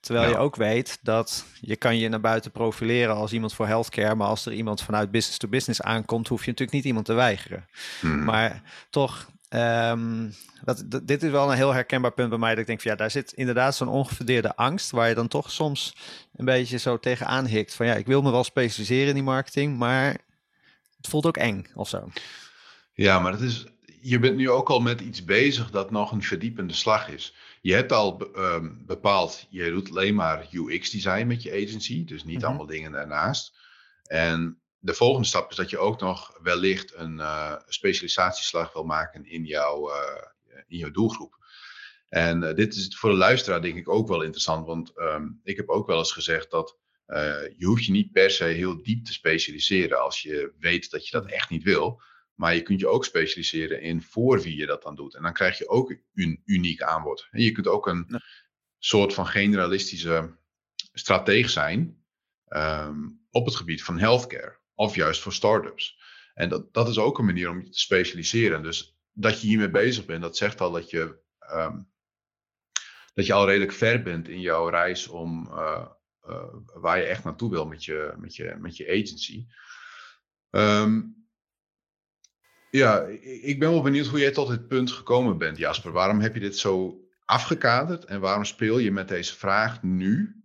Terwijl 0.00 0.28
je 0.28 0.36
ook 0.36 0.56
weet 0.56 0.98
dat 1.02 1.44
je 1.60 1.76
kan 1.76 1.98
je 1.98 2.08
naar 2.08 2.20
buiten 2.20 2.50
profileren 2.50 3.14
als 3.14 3.32
iemand 3.32 3.54
voor 3.54 3.66
healthcare, 3.66 4.14
maar 4.14 4.26
als 4.26 4.46
er 4.46 4.52
iemand 4.52 4.82
vanuit 4.82 5.10
business 5.10 5.38
to 5.38 5.48
business 5.48 5.82
aankomt, 5.82 6.28
hoef 6.28 6.40
je 6.40 6.50
natuurlijk 6.50 6.76
niet 6.76 6.86
iemand 6.86 7.06
te 7.06 7.12
weigeren. 7.12 7.68
Hmm. 8.00 8.24
Maar 8.24 8.62
toch, 8.90 9.30
um, 9.50 10.34
dat, 10.64 10.84
dit 11.02 11.22
is 11.22 11.30
wel 11.30 11.50
een 11.50 11.56
heel 11.56 11.72
herkenbaar 11.72 12.12
punt 12.12 12.28
bij 12.28 12.38
mij. 12.38 12.50
Dat 12.50 12.58
ik 12.58 12.66
denk 12.66 12.80
van 12.80 12.90
ja, 12.90 12.96
daar 12.96 13.10
zit 13.10 13.32
inderdaad 13.32 13.76
zo'n 13.76 13.88
ongefundeerde 13.88 14.56
angst, 14.56 14.90
waar 14.90 15.08
je 15.08 15.14
dan 15.14 15.28
toch 15.28 15.50
soms 15.50 15.96
een 16.36 16.44
beetje 16.44 16.76
zo 16.76 16.98
tegenaan 16.98 17.46
hikt. 17.46 17.74
Van 17.74 17.86
ja, 17.86 17.94
ik 17.94 18.06
wil 18.06 18.22
me 18.22 18.30
wel 18.30 18.44
specialiseren 18.44 19.08
in 19.08 19.14
die 19.14 19.22
marketing, 19.22 19.78
maar 19.78 20.16
het 20.96 21.08
voelt 21.08 21.26
ook 21.26 21.36
eng 21.36 21.66
of 21.74 21.88
zo. 21.88 22.08
Ja, 22.92 23.18
maar 23.18 23.32
dat 23.32 23.40
is, 23.40 23.66
je 24.00 24.18
bent 24.18 24.36
nu 24.36 24.50
ook 24.50 24.68
al 24.70 24.80
met 24.80 25.00
iets 25.00 25.24
bezig 25.24 25.70
dat 25.70 25.90
nog 25.90 26.12
een 26.12 26.22
verdiepende 26.22 26.74
slag 26.74 27.08
is. 27.08 27.34
Je 27.68 27.74
hebt 27.74 27.92
al 27.92 28.30
um, 28.36 28.82
bepaald, 28.86 29.46
je 29.50 29.70
doet 29.70 29.90
alleen 29.90 30.14
maar 30.14 30.48
UX-design 30.50 31.26
met 31.26 31.42
je 31.42 31.52
agency, 31.52 32.04
dus 32.04 32.24
niet 32.24 32.36
mhm. 32.36 32.46
allemaal 32.46 32.66
dingen 32.66 32.92
daarnaast. 32.92 33.58
En 34.02 34.60
de 34.78 34.94
volgende 34.94 35.26
stap 35.26 35.50
is 35.50 35.56
dat 35.56 35.70
je 35.70 35.78
ook 35.78 36.00
nog 36.00 36.38
wellicht 36.42 36.94
een 36.94 37.18
uh, 37.18 37.54
specialisatieslag 37.66 38.72
wil 38.72 38.84
maken 38.84 39.24
in, 39.24 39.44
jouw, 39.44 39.90
uh, 39.90 39.96
in 40.66 40.78
jouw 40.78 40.90
doelgroep. 40.90 41.36
En 42.08 42.42
uh, 42.42 42.54
dit 42.54 42.74
is 42.74 42.96
voor 42.98 43.10
de 43.10 43.16
luisteraar 43.16 43.62
denk 43.62 43.76
ik 43.76 43.88
ook 43.88 44.08
wel 44.08 44.22
interessant, 44.22 44.66
want 44.66 44.92
um, 44.96 45.40
ik 45.44 45.56
heb 45.56 45.68
ook 45.68 45.86
wel 45.86 45.98
eens 45.98 46.12
gezegd 46.12 46.50
dat 46.50 46.76
je 47.56 47.64
hoeft 47.66 47.84
je 47.84 47.92
niet 47.92 48.12
per 48.12 48.30
se 48.30 48.44
heel 48.44 48.82
diep 48.82 49.04
te 49.04 49.12
specialiseren 49.12 50.02
als 50.02 50.22
je 50.22 50.52
weet 50.58 50.90
dat 50.90 51.08
je 51.08 51.20
dat 51.20 51.30
echt 51.30 51.50
niet 51.50 51.62
wil. 51.62 52.02
Maar 52.38 52.54
je 52.54 52.62
kunt 52.62 52.80
je 52.80 52.88
ook 52.88 53.04
specialiseren 53.04 53.80
in 53.80 54.02
voor 54.02 54.40
wie 54.40 54.56
je 54.56 54.66
dat 54.66 54.82
dan 54.82 54.94
doet. 54.94 55.14
En 55.14 55.22
dan 55.22 55.32
krijg 55.32 55.58
je 55.58 55.68
ook 55.68 55.94
een 56.14 56.42
uniek 56.44 56.82
aanbod. 56.82 57.28
En 57.30 57.40
je 57.40 57.52
kunt 57.52 57.66
ook 57.66 57.86
een 57.86 58.22
soort 58.78 59.14
van 59.14 59.26
generalistische 59.26 60.36
strateeg 60.92 61.50
zijn 61.50 62.04
um, 62.48 63.26
op 63.30 63.46
het 63.46 63.56
gebied 63.56 63.82
van 63.82 63.98
healthcare. 63.98 64.58
Of 64.74 64.94
juist 64.94 65.20
voor 65.20 65.32
startups. 65.32 65.98
En 66.34 66.48
dat, 66.48 66.72
dat 66.74 66.88
is 66.88 66.98
ook 66.98 67.18
een 67.18 67.24
manier 67.24 67.50
om 67.50 67.60
je 67.60 67.70
te 67.70 67.78
specialiseren. 67.78 68.62
Dus 68.62 68.98
dat 69.12 69.40
je 69.40 69.46
hiermee 69.46 69.70
bezig 69.70 70.04
bent, 70.04 70.22
dat 70.22 70.36
zegt 70.36 70.60
al 70.60 70.70
dat 70.70 70.90
je, 70.90 71.18
um, 71.52 71.90
dat 73.14 73.26
je 73.26 73.32
al 73.32 73.46
redelijk 73.46 73.72
ver 73.72 74.02
bent 74.02 74.28
in 74.28 74.40
jouw 74.40 74.68
reis 74.68 75.08
om 75.08 75.46
uh, 75.50 75.86
uh, 76.28 76.54
waar 76.74 76.98
je 76.98 77.04
echt 77.04 77.24
naartoe 77.24 77.50
wil 77.50 77.66
met 77.66 77.84
je, 77.84 78.14
met 78.16 78.36
je, 78.36 78.56
met 78.58 78.76
je 78.76 78.88
agency. 78.88 79.46
Um, 80.50 81.17
ja, 82.70 83.00
ik 83.22 83.58
ben 83.58 83.70
wel 83.70 83.82
benieuwd 83.82 84.06
hoe 84.06 84.18
jij 84.18 84.30
tot 84.30 84.48
dit 84.48 84.68
punt 84.68 84.90
gekomen 84.90 85.38
bent, 85.38 85.58
Jasper. 85.58 85.92
Waarom 85.92 86.20
heb 86.20 86.34
je 86.34 86.40
dit 86.40 86.58
zo 86.58 87.00
afgekaderd 87.24 88.04
en 88.04 88.20
waarom 88.20 88.44
speel 88.44 88.78
je 88.78 88.92
met 88.92 89.08
deze 89.08 89.36
vraag 89.36 89.82
nu, 89.82 90.42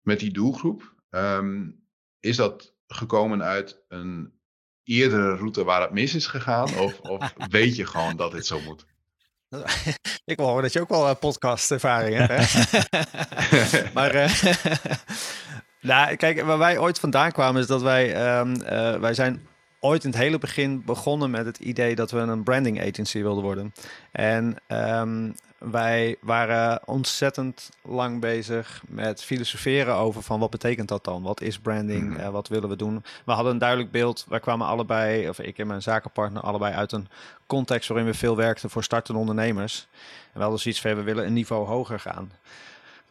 met 0.00 0.20
die 0.20 0.32
doelgroep? 0.32 0.94
Um, 1.10 1.84
is 2.20 2.36
dat 2.36 2.74
gekomen 2.86 3.42
uit 3.42 3.84
een 3.88 4.32
eerdere 4.84 5.36
route 5.36 5.64
waar 5.64 5.80
het 5.80 5.90
mis 5.90 6.14
is 6.14 6.26
gegaan? 6.26 6.78
Of, 6.78 7.00
of 7.00 7.32
weet 7.50 7.76
je 7.76 7.86
gewoon 7.86 8.16
dat 8.16 8.32
dit 8.32 8.46
zo 8.46 8.60
moet? 8.60 8.86
Ik 10.24 10.36
wil 10.36 10.46
horen 10.46 10.62
dat 10.62 10.72
je 10.72 10.80
ook 10.80 10.88
wel 10.88 11.08
uh, 11.08 11.14
podcast-ervaring 11.20 12.16
hebt. 12.16 12.52
Hè? 12.52 13.82
maar 13.94 14.14
uh, 14.14 14.52
nou, 15.80 16.16
kijk, 16.16 16.42
waar 16.42 16.58
wij 16.58 16.78
ooit 16.78 16.98
vandaan 16.98 17.32
kwamen 17.32 17.60
is 17.60 17.66
dat 17.66 17.82
wij, 17.82 18.38
um, 18.38 18.54
uh, 18.54 18.98
wij 18.98 19.14
zijn 19.14 19.46
ooit 19.80 20.04
in 20.04 20.10
het 20.10 20.18
hele 20.18 20.38
begin 20.38 20.82
begonnen 20.84 21.30
met 21.30 21.46
het 21.46 21.58
idee 21.58 21.94
dat 21.94 22.10
we 22.10 22.18
een 22.18 22.42
branding 22.42 22.80
agency 22.80 23.22
wilden 23.22 23.44
worden. 23.44 23.74
En 24.12 24.56
um, 24.68 25.34
wij 25.58 26.16
waren 26.20 26.80
ontzettend 26.84 27.70
lang 27.82 28.20
bezig 28.20 28.82
met 28.88 29.24
filosoferen 29.24 29.94
over 29.94 30.22
van 30.22 30.40
wat 30.40 30.50
betekent 30.50 30.88
dat 30.88 31.04
dan? 31.04 31.22
Wat 31.22 31.40
is 31.40 31.58
branding? 31.58 32.02
Mm 32.02 32.14
wat 32.30 32.48
willen 32.48 32.68
we 32.68 32.76
doen? 32.76 33.04
We 33.24 33.32
hadden 33.32 33.52
een 33.52 33.58
duidelijk 33.58 33.90
beeld. 33.90 34.26
Wij 34.28 34.40
kwamen 34.40 34.66
allebei, 34.66 35.28
of 35.28 35.38
ik 35.38 35.58
en 35.58 35.66
mijn 35.66 35.82
zakenpartner, 35.82 36.42
allebei 36.42 36.74
uit 36.74 36.92
een 36.92 37.08
context 37.46 37.88
waarin 37.88 38.06
we 38.06 38.14
veel 38.14 38.36
werkten 38.36 38.70
voor 38.70 38.84
startende 38.84 39.20
ondernemers. 39.20 39.86
En 40.24 40.32
we 40.32 40.40
hadden 40.40 40.60
zoiets 40.60 40.80
van, 40.80 40.94
we 40.94 41.02
willen 41.02 41.26
een 41.26 41.32
niveau 41.32 41.66
hoger 41.66 42.00
gaan. 42.00 42.32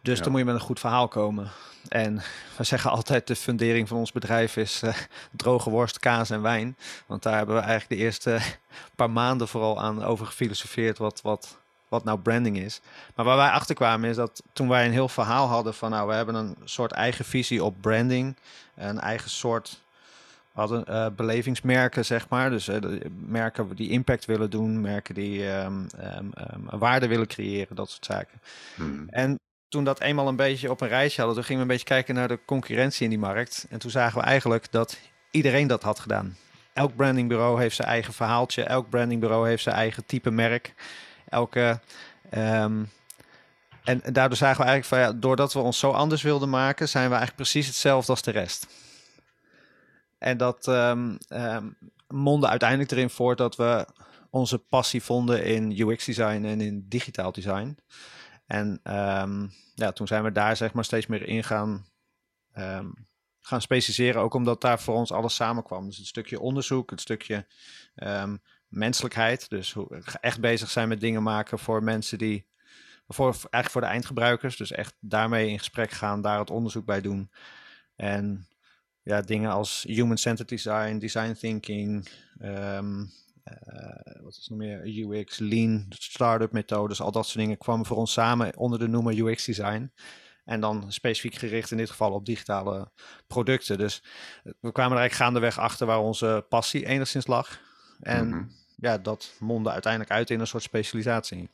Dus 0.06 0.22
dan 0.22 0.32
moet 0.32 0.40
je 0.40 0.46
met 0.46 0.56
een 0.56 0.62
goed 0.62 0.80
verhaal 0.80 1.08
komen. 1.08 1.50
En 1.88 2.16
we 2.58 2.64
zeggen 2.64 2.92
altijd, 2.92 3.28
de 3.28 3.36
fundering 3.36 3.88
van 3.88 3.98
ons 3.98 4.12
bedrijf 4.12 4.58
is 4.58 4.82
uh, 4.84 4.94
droge 5.32 5.70
worst, 5.70 6.00
kaas 6.00 6.30
en 6.30 6.42
wijn. 6.42 6.78
Want 7.06 7.24
daar 7.24 7.38
hebben 7.38 7.56
we 7.56 7.62
eigenlijk 7.62 8.02
de 8.02 8.06
eerste 8.06 8.40
paar 8.96 9.10
maanden 9.10 9.48
vooral 9.48 9.82
aan 9.82 10.04
over 10.04 10.26
gefilosofeerd 10.26 10.98
wat, 10.98 11.22
wat, 11.22 11.58
wat 11.88 12.04
nou 12.04 12.20
branding 12.20 12.58
is. 12.58 12.82
Maar 13.16 13.26
waar 13.26 13.38
wij 13.38 13.50
achter 13.50 13.76
kwamen 13.76 14.10
is 14.10 14.16
dat 14.16 14.44
toen 14.54 14.68
wij 14.68 14.86
een 14.86 14.92
heel 14.92 15.10
verhaal 15.10 15.48
hadden 15.48 15.74
van 15.74 15.90
nou, 15.90 16.08
we 16.08 16.14
hebben 16.14 16.36
een 16.36 16.56
soort 16.64 16.92
eigen 16.92 17.26
visie 17.26 17.64
op 17.64 17.76
branding. 17.82 18.36
Een 18.76 19.00
eigen 19.00 19.30
soort 19.30 19.84
we 20.52 20.62
hadden 20.62 20.84
uh, 20.90 21.08
belevingsmerken, 21.16 22.06
zeg 22.06 22.30
maar. 22.30 22.50
Dus 22.50 22.68
uh, 22.68 22.78
merken 23.28 23.76
die 23.76 23.90
impact 23.90 24.26
willen 24.26 24.50
doen, 24.50 24.82
merken 24.82 25.16
die 25.16 25.54
um, 25.54 25.88
um, 26.18 26.32
um, 26.54 26.80
waarde 26.80 27.08
willen 27.08 27.28
creëren, 27.28 27.76
dat 27.76 27.90
soort 27.90 28.06
zaken. 28.06 28.42
Hmm. 28.76 29.06
En 29.10 29.40
toen 29.76 29.84
dat 29.84 30.02
eenmaal 30.02 30.28
een 30.28 30.36
beetje 30.36 30.72
op 30.72 30.82
een 30.82 30.88
reisje 30.88 31.18
hadden, 31.18 31.36
toen 31.36 31.46
gingen 31.46 31.62
we 31.62 31.68
een 31.68 31.78
beetje 31.78 31.94
kijken 31.94 32.16
naar 32.16 32.28
de 32.28 32.40
concurrentie 32.46 33.04
in 33.04 33.10
die 33.10 33.20
markt. 33.20 33.66
En 33.70 33.80
toen 33.80 33.92
zagen 33.92 34.20
we 34.20 34.26
eigenlijk 34.26 34.72
dat 34.72 35.00
iedereen 35.32 35.68
dat 35.68 35.84
had 35.84 36.00
gedaan. 36.00 36.38
Elk 36.74 36.96
brandingbureau 36.96 37.60
heeft 37.60 37.76
zijn 37.76 37.88
eigen 37.88 38.14
verhaaltje. 38.14 38.64
Elk 38.64 38.90
brandingbureau 38.90 39.48
heeft 39.48 39.64
zijn 39.64 39.76
eigen 39.76 40.06
type 40.06 40.32
merk. 40.32 40.74
Elke 41.30 41.80
Ehm, 42.30 42.84
en 43.84 44.02
daardoor 44.12 44.38
zagen 44.38 44.64
we 44.64 44.70
eigenlijk 44.70 44.86
van 44.86 45.00
ja, 45.00 45.20
doordat 45.20 45.54
we 45.54 45.60
ons 45.60 45.80
zo 45.80 45.92
anders 45.92 46.22
wilden 46.22 46.50
maken, 46.50 46.90
zijn 46.90 47.10
we 47.10 47.16
eigenlijk 47.16 47.42
precies 47.42 47.68
hetzelfde 47.68 48.12
als 48.12 48.22
de 48.22 48.32
rest. 48.32 48.68
En 50.18 50.38
dat 50.38 50.68
um, 50.68 51.18
mondde 52.08 52.48
uiteindelijk 52.48 52.92
erin 52.92 53.10
voort 53.10 53.38
dat 53.38 53.56
we 53.56 53.88
onze 54.30 54.58
passie 54.58 55.04
vonden 55.04 55.44
in 55.44 55.80
UX 55.80 56.06
design 56.06 56.46
en 56.46 56.62
in 56.62 56.86
digitaal 56.90 57.32
design. 57.32 57.78
En 58.46 58.80
ja, 59.76 59.92
toen 59.92 60.08
zijn 60.08 60.24
we 60.24 60.32
daar 60.32 60.58
zeg 60.58 60.74
maar 60.74 60.84
steeds 60.84 61.08
meer 61.08 61.28
in 61.28 61.44
gaan, 61.44 61.86
gaan 63.40 63.62
specialiseren. 63.62 64.22
Ook 64.22 64.34
omdat 64.34 64.62
daar 64.62 64.80
voor 64.80 64.96
ons 64.96 65.12
alles 65.12 65.36
samenkwam. 65.36 65.86
Dus 65.86 65.98
het 65.98 66.08
stukje 66.08 66.40
onderzoek, 66.40 66.90
het 66.90 67.02
stukje 67.02 67.48
menselijkheid. 68.68 69.50
Dus 69.50 69.74
hoe, 69.74 70.02
echt 70.22 70.40
bezig 70.40 70.70
zijn 70.70 70.88
met 70.88 71.00
dingen 71.00 71.24
maken 71.24 71.60
voor 71.60 71.84
mensen 71.84 72.18
die 72.18 72.48
voor, 73.08 73.26
eigenlijk 73.26 73.70
voor 73.70 73.82
de 73.82 73.88
eindgebruikers. 73.88 74.58
Dus 74.58 74.72
echt 74.72 74.96
daarmee 75.00 75.50
in 75.50 75.58
gesprek 75.58 75.92
gaan, 75.92 76.22
daar 76.22 76.40
het 76.40 76.50
onderzoek 76.50 76.86
bij 76.86 77.02
doen. 77.02 77.32
En 77.96 78.48
ja, 79.02 79.22
dingen 79.22 79.52
als 79.52 79.84
human-centered 79.88 80.50
design, 80.50 80.98
design 80.98 81.34
thinking, 81.34 82.10
wat 84.24 84.38
is 84.38 84.48
nog 84.48 84.58
meer, 84.58 84.82
UX, 84.86 85.38
lean, 85.40 85.86
startup 85.90 86.52
methodes, 86.52 87.02
al 87.02 87.12
dat 87.12 87.26
soort 87.26 87.38
dingen 87.38 87.58
kwamen 87.58 87.86
voor 87.86 87.98
ons 87.98 88.14
samen 88.14 88.58
onder 88.58 88.80
de 88.80 88.88
noemer 88.88 89.20
UX 89.20 89.46
design. 89.46 89.92
En 90.46 90.60
dan 90.60 90.92
specifiek 90.92 91.36
gericht 91.36 91.72
in 91.72 91.78
dit 91.78 91.90
geval 91.90 92.12
op 92.12 92.26
digitale 92.26 92.92
producten. 93.28 93.78
Dus 93.78 94.04
we 94.44 94.72
kwamen 94.72 94.92
er 94.92 95.00
eigenlijk 95.00 95.14
gaandeweg 95.14 95.60
achter 95.60 95.88
waar 95.88 96.00
onze 96.00 96.46
passie 96.50 96.86
enigszins 96.86 97.28
lag. 97.28 97.60
En 98.00 98.28
mhm. 98.28 98.44
ja, 98.76 98.98
dat 98.98 99.36
mondde 99.40 99.72
uiteindelijk 99.72 100.12
uit 100.12 100.30
in 100.30 100.40
een 100.40 100.48
soort 100.48 100.64
specialisatie. 100.64 101.50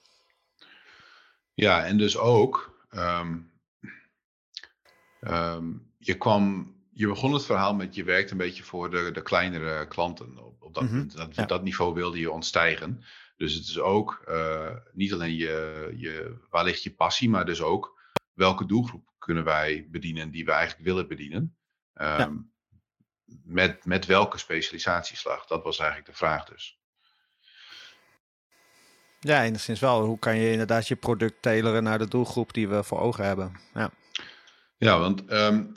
Ja, 1.54 1.86
en 1.86 1.98
dus 1.98 2.18
ook, 2.18 2.86
um, 2.92 3.52
um, 5.22 5.94
je 5.98 6.18
kwam, 6.18 6.76
je 6.94 7.08
begon 7.08 7.34
het 7.34 7.46
verhaal 7.46 7.76
met 7.76 7.96
je 7.96 8.04
werkt 8.04 8.32
een 8.32 8.38
beetje 8.38 8.64
voor 8.64 8.92
de, 8.92 9.12
de 9.12 9.22
kleinere 9.22 9.88
klanten 9.88 10.38
op, 10.38 10.62
op 10.62 10.74
dat 10.74 10.84
mm 10.84 10.90
punt. 10.90 11.36
Dat, 11.36 11.48
dat 11.48 11.64
niveau 11.64 11.94
wilde 11.94 12.20
je 12.20 12.32
ontstijgen. 12.32 13.04
Dus 13.38 13.54
het 13.54 13.68
is 13.68 13.80
ook 13.80 14.24
uh, 14.30 14.76
niet 14.94 15.14
alleen 15.14 15.36
je, 15.36 15.92
je, 15.96 16.38
waar 16.50 16.64
ligt 16.64 16.84
je 16.84 16.94
passie, 16.94 17.30
maar 17.30 17.46
dus 17.46 17.62
ook 17.62 18.00
welke 18.34 18.66
doelgroep 18.66 19.10
kunnen 19.18 19.44
wij 19.44 19.88
bedienen 19.92 20.32
die 20.32 20.46
we 20.46 20.52
eigenlijk 20.52 20.86
willen 20.86 21.08
bedienen. 21.08 21.58
Um, 21.94 22.08
ja. 22.08 22.32
met, 23.44 23.86
met 23.86 24.06
welke 24.06 24.38
specialisatieslag? 24.38 25.46
Dat 25.46 25.64
was 25.64 25.80
eigenlijk 25.80 26.10
de 26.10 26.18
vraag 26.18 26.46
dus. 26.46 26.80
Ja, 29.20 29.44
enigszins 29.44 29.80
wel. 29.80 30.06
Hoe 30.06 30.20
kan 30.20 30.38
je 30.38 30.52
inderdaad 30.52 30.88
je 30.88 30.96
product 30.96 31.42
taileren 31.42 31.84
naar 31.84 31.98
de 31.98 32.08
doelgroep 32.08 32.54
die 32.54 32.68
we 32.68 32.84
voor 32.84 33.00
ogen 33.00 33.26
hebben? 33.26 33.60
Ja, 33.74 33.92
ja 34.78 35.00
want 35.00 35.32
um, 35.32 35.74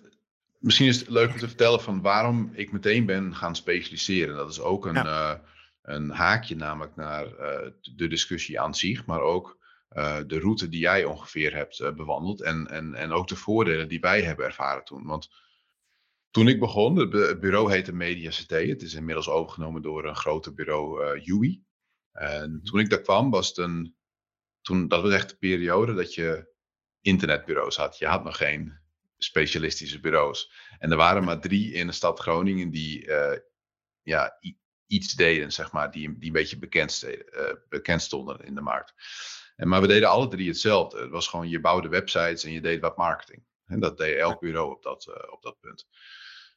misschien 0.64 0.86
is 0.86 0.98
het 0.98 1.08
leuk 1.08 1.30
om 1.30 1.38
te 1.38 1.48
vertellen 1.48 1.80
van 1.80 2.00
waarom 2.00 2.50
ik 2.54 2.72
meteen 2.72 3.06
ben 3.06 3.34
gaan 3.34 3.56
specialiseren. 3.56 4.36
Dat 4.36 4.50
is 4.50 4.60
ook 4.60 4.86
een, 4.86 4.96
uh, 4.96 5.34
een 5.82 6.10
haakje 6.10 6.56
namelijk 6.56 6.96
naar 6.96 7.26
uh, 7.26 7.70
de 7.94 8.08
discussie 8.08 8.60
aan 8.60 8.74
zich, 8.74 9.06
maar 9.06 9.20
ook 9.20 9.58
uh, 9.92 10.18
de 10.26 10.38
route 10.38 10.68
die 10.68 10.80
jij 10.80 11.04
ongeveer 11.04 11.54
hebt 11.54 11.94
bewandeld 11.96 12.42
en, 12.42 12.66
en, 12.66 12.94
en 12.94 13.12
ook 13.12 13.28
de 13.28 13.36
voordelen 13.36 13.88
die 13.88 14.00
wij 14.00 14.22
hebben 14.22 14.46
ervaren 14.46 14.84
toen. 14.84 15.06
Want 15.06 15.30
toen 16.30 16.48
ik 16.48 16.60
begon, 16.60 16.96
het 16.96 17.40
bureau 17.40 17.70
heette 17.70 17.92
Media 17.92 18.30
CT. 18.30 18.50
Het 18.50 18.82
is 18.82 18.94
inmiddels 18.94 19.28
overgenomen 19.28 19.82
door 19.82 20.04
een 20.04 20.16
groter 20.16 20.54
bureau, 20.54 21.04
UI. 21.24 21.64
En 22.12 22.50
mhm. 22.50 22.64
toen 22.64 22.80
ik 22.80 22.90
daar 22.90 23.00
kwam, 23.00 23.30
was 23.30 23.48
het 23.48 23.56
een. 23.56 23.96
Toen, 24.60 24.88
dat 24.88 25.02
was 25.02 25.12
echt 25.12 25.30
de 25.30 25.36
periode 25.36 25.94
dat 25.94 26.14
je 26.14 26.52
internetbureaus 27.00 27.76
had. 27.76 27.98
Je 27.98 28.06
had 28.06 28.24
nog 28.24 28.36
geen 28.36 28.83
specialistische 29.24 30.00
bureaus. 30.00 30.52
En 30.78 30.90
er 30.90 30.96
waren 30.96 31.24
maar 31.24 31.40
drie 31.40 31.72
in 31.72 31.86
de 31.86 31.92
stad 31.92 32.20
Groningen 32.20 32.70
die 32.70 33.06
uh, 33.06 33.38
ja, 34.02 34.38
iets 34.86 35.12
deden, 35.12 35.52
zeg 35.52 35.72
maar, 35.72 35.90
die, 35.90 36.18
die 36.18 36.26
een 36.26 36.32
beetje 36.32 36.58
bekend, 36.58 37.04
uh, 37.06 37.52
bekend 37.68 38.02
stonden 38.02 38.44
in 38.44 38.54
de 38.54 38.60
markt. 38.60 38.94
En, 39.56 39.68
maar 39.68 39.80
we 39.80 39.86
deden 39.86 40.08
alle 40.08 40.28
drie 40.28 40.48
hetzelfde. 40.48 41.00
Het 41.00 41.10
was 41.10 41.28
gewoon, 41.28 41.48
je 41.48 41.60
bouwde 41.60 41.88
websites 41.88 42.44
en 42.44 42.52
je 42.52 42.60
deed 42.60 42.80
wat 42.80 42.96
marketing. 42.96 43.44
En 43.66 43.80
dat 43.80 43.98
deed 43.98 44.16
elk 44.16 44.40
bureau 44.40 44.72
op 44.72 44.82
dat, 44.82 45.06
uh, 45.06 45.32
op 45.32 45.42
dat 45.42 45.60
punt. 45.60 45.86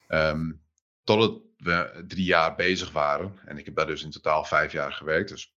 Um, 0.08 0.65
Totdat 1.03 1.41
we 1.58 2.03
drie 2.08 2.25
jaar 2.25 2.56
bezig 2.56 2.91
waren. 2.91 3.39
En 3.45 3.58
ik 3.58 3.65
heb 3.65 3.75
daar 3.75 3.88
dus 3.88 4.03
in 4.03 4.12
totaal 4.12 4.43
vijf 4.43 4.71
jaar 4.71 4.93
gewerkt. 4.93 5.30
Dus 5.30 5.56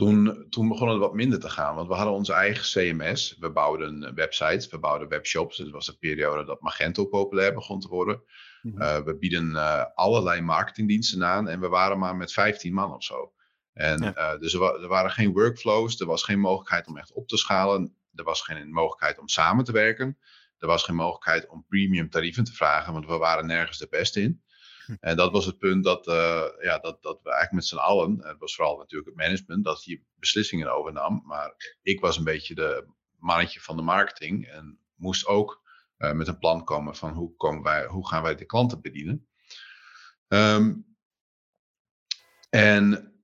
toen, 0.00 0.46
toen 0.50 0.68
begon 0.68 0.88
het 0.88 0.98
wat 0.98 1.14
minder 1.14 1.40
te 1.40 1.48
gaan. 1.48 1.74
Want 1.74 1.88
we 1.88 1.94
hadden 1.94 2.14
onze 2.14 2.32
eigen 2.32 2.64
CMS. 2.64 3.36
We 3.38 3.50
bouwden 3.50 4.14
websites, 4.14 4.68
we 4.68 4.78
bouwden 4.78 5.08
webshops. 5.08 5.58
Het 5.58 5.70
was 5.70 5.88
een 5.88 5.98
periode 5.98 6.44
dat 6.44 6.60
Magento 6.60 7.04
populair 7.04 7.54
begon 7.54 7.80
te 7.80 7.88
worden. 7.88 8.22
Mhm. 8.62 8.82
Uh, 8.82 8.98
we 8.98 9.16
bieden 9.16 9.50
uh, 9.50 9.84
allerlei 9.94 10.40
marketingdiensten 10.40 11.24
aan. 11.24 11.48
En 11.48 11.60
we 11.60 11.68
waren 11.68 11.98
maar 11.98 12.16
met 12.16 12.32
15 12.32 12.72
man 12.72 12.94
of 12.94 13.04
zo. 13.04 13.32
En 13.72 14.02
uh, 14.02 14.38
dus 14.38 14.54
er, 14.54 14.82
er, 14.82 14.88
waren 14.88 15.10
geen 15.10 15.32
workflows. 15.32 16.00
Er 16.00 16.06
was 16.06 16.22
geen 16.22 16.40
mogelijkheid 16.40 16.86
om 16.86 16.96
echt 16.96 17.12
op 17.12 17.28
te 17.28 17.36
schalen. 17.36 17.94
Er 18.14 18.24
was 18.24 18.42
geen 18.42 18.72
mogelijkheid 18.72 19.18
om 19.18 19.28
samen 19.28 19.64
te 19.64 19.72
werken. 19.72 20.18
Er 20.58 20.66
was 20.66 20.84
geen 20.84 20.96
mogelijkheid 20.96 21.48
om 21.48 21.64
premium 21.68 22.10
tarieven 22.10 22.44
te 22.44 22.52
vragen, 22.52 22.92
want 22.92 23.06
we 23.06 23.16
waren 23.16 23.46
nergens 23.46 23.78
de 23.78 23.88
beste 23.90 24.20
in. 24.20 24.42
En 25.00 25.16
dat 25.16 25.32
was 25.32 25.46
het 25.46 25.58
punt 25.58 25.84
dat, 25.84 26.06
uh, 26.06 26.44
ja, 26.60 26.78
dat, 26.78 27.02
dat 27.02 27.20
we 27.22 27.30
eigenlijk 27.30 27.52
met 27.52 27.66
z'n 27.66 27.76
allen, 27.76 28.18
het 28.22 28.38
was 28.38 28.54
vooral 28.54 28.78
natuurlijk 28.78 29.08
het 29.08 29.18
management, 29.18 29.64
dat 29.64 29.82
die 29.82 30.06
beslissingen 30.14 30.74
overnam. 30.74 31.22
Maar 31.26 31.78
ik 31.82 32.00
was 32.00 32.16
een 32.16 32.24
beetje 32.24 32.54
de 32.54 32.86
mannetje 33.18 33.60
van 33.60 33.76
de 33.76 33.82
marketing 33.82 34.46
en 34.46 34.78
moest 34.94 35.26
ook 35.26 35.62
uh, 35.98 36.12
met 36.12 36.28
een 36.28 36.38
plan 36.38 36.64
komen 36.64 36.96
van 36.96 37.12
hoe, 37.12 37.36
komen 37.36 37.62
wij, 37.62 37.86
hoe 37.86 38.08
gaan 38.08 38.22
wij 38.22 38.34
de 38.34 38.44
klanten 38.44 38.80
bedienen. 38.80 39.28
Um, 40.28 40.96
en 42.50 43.14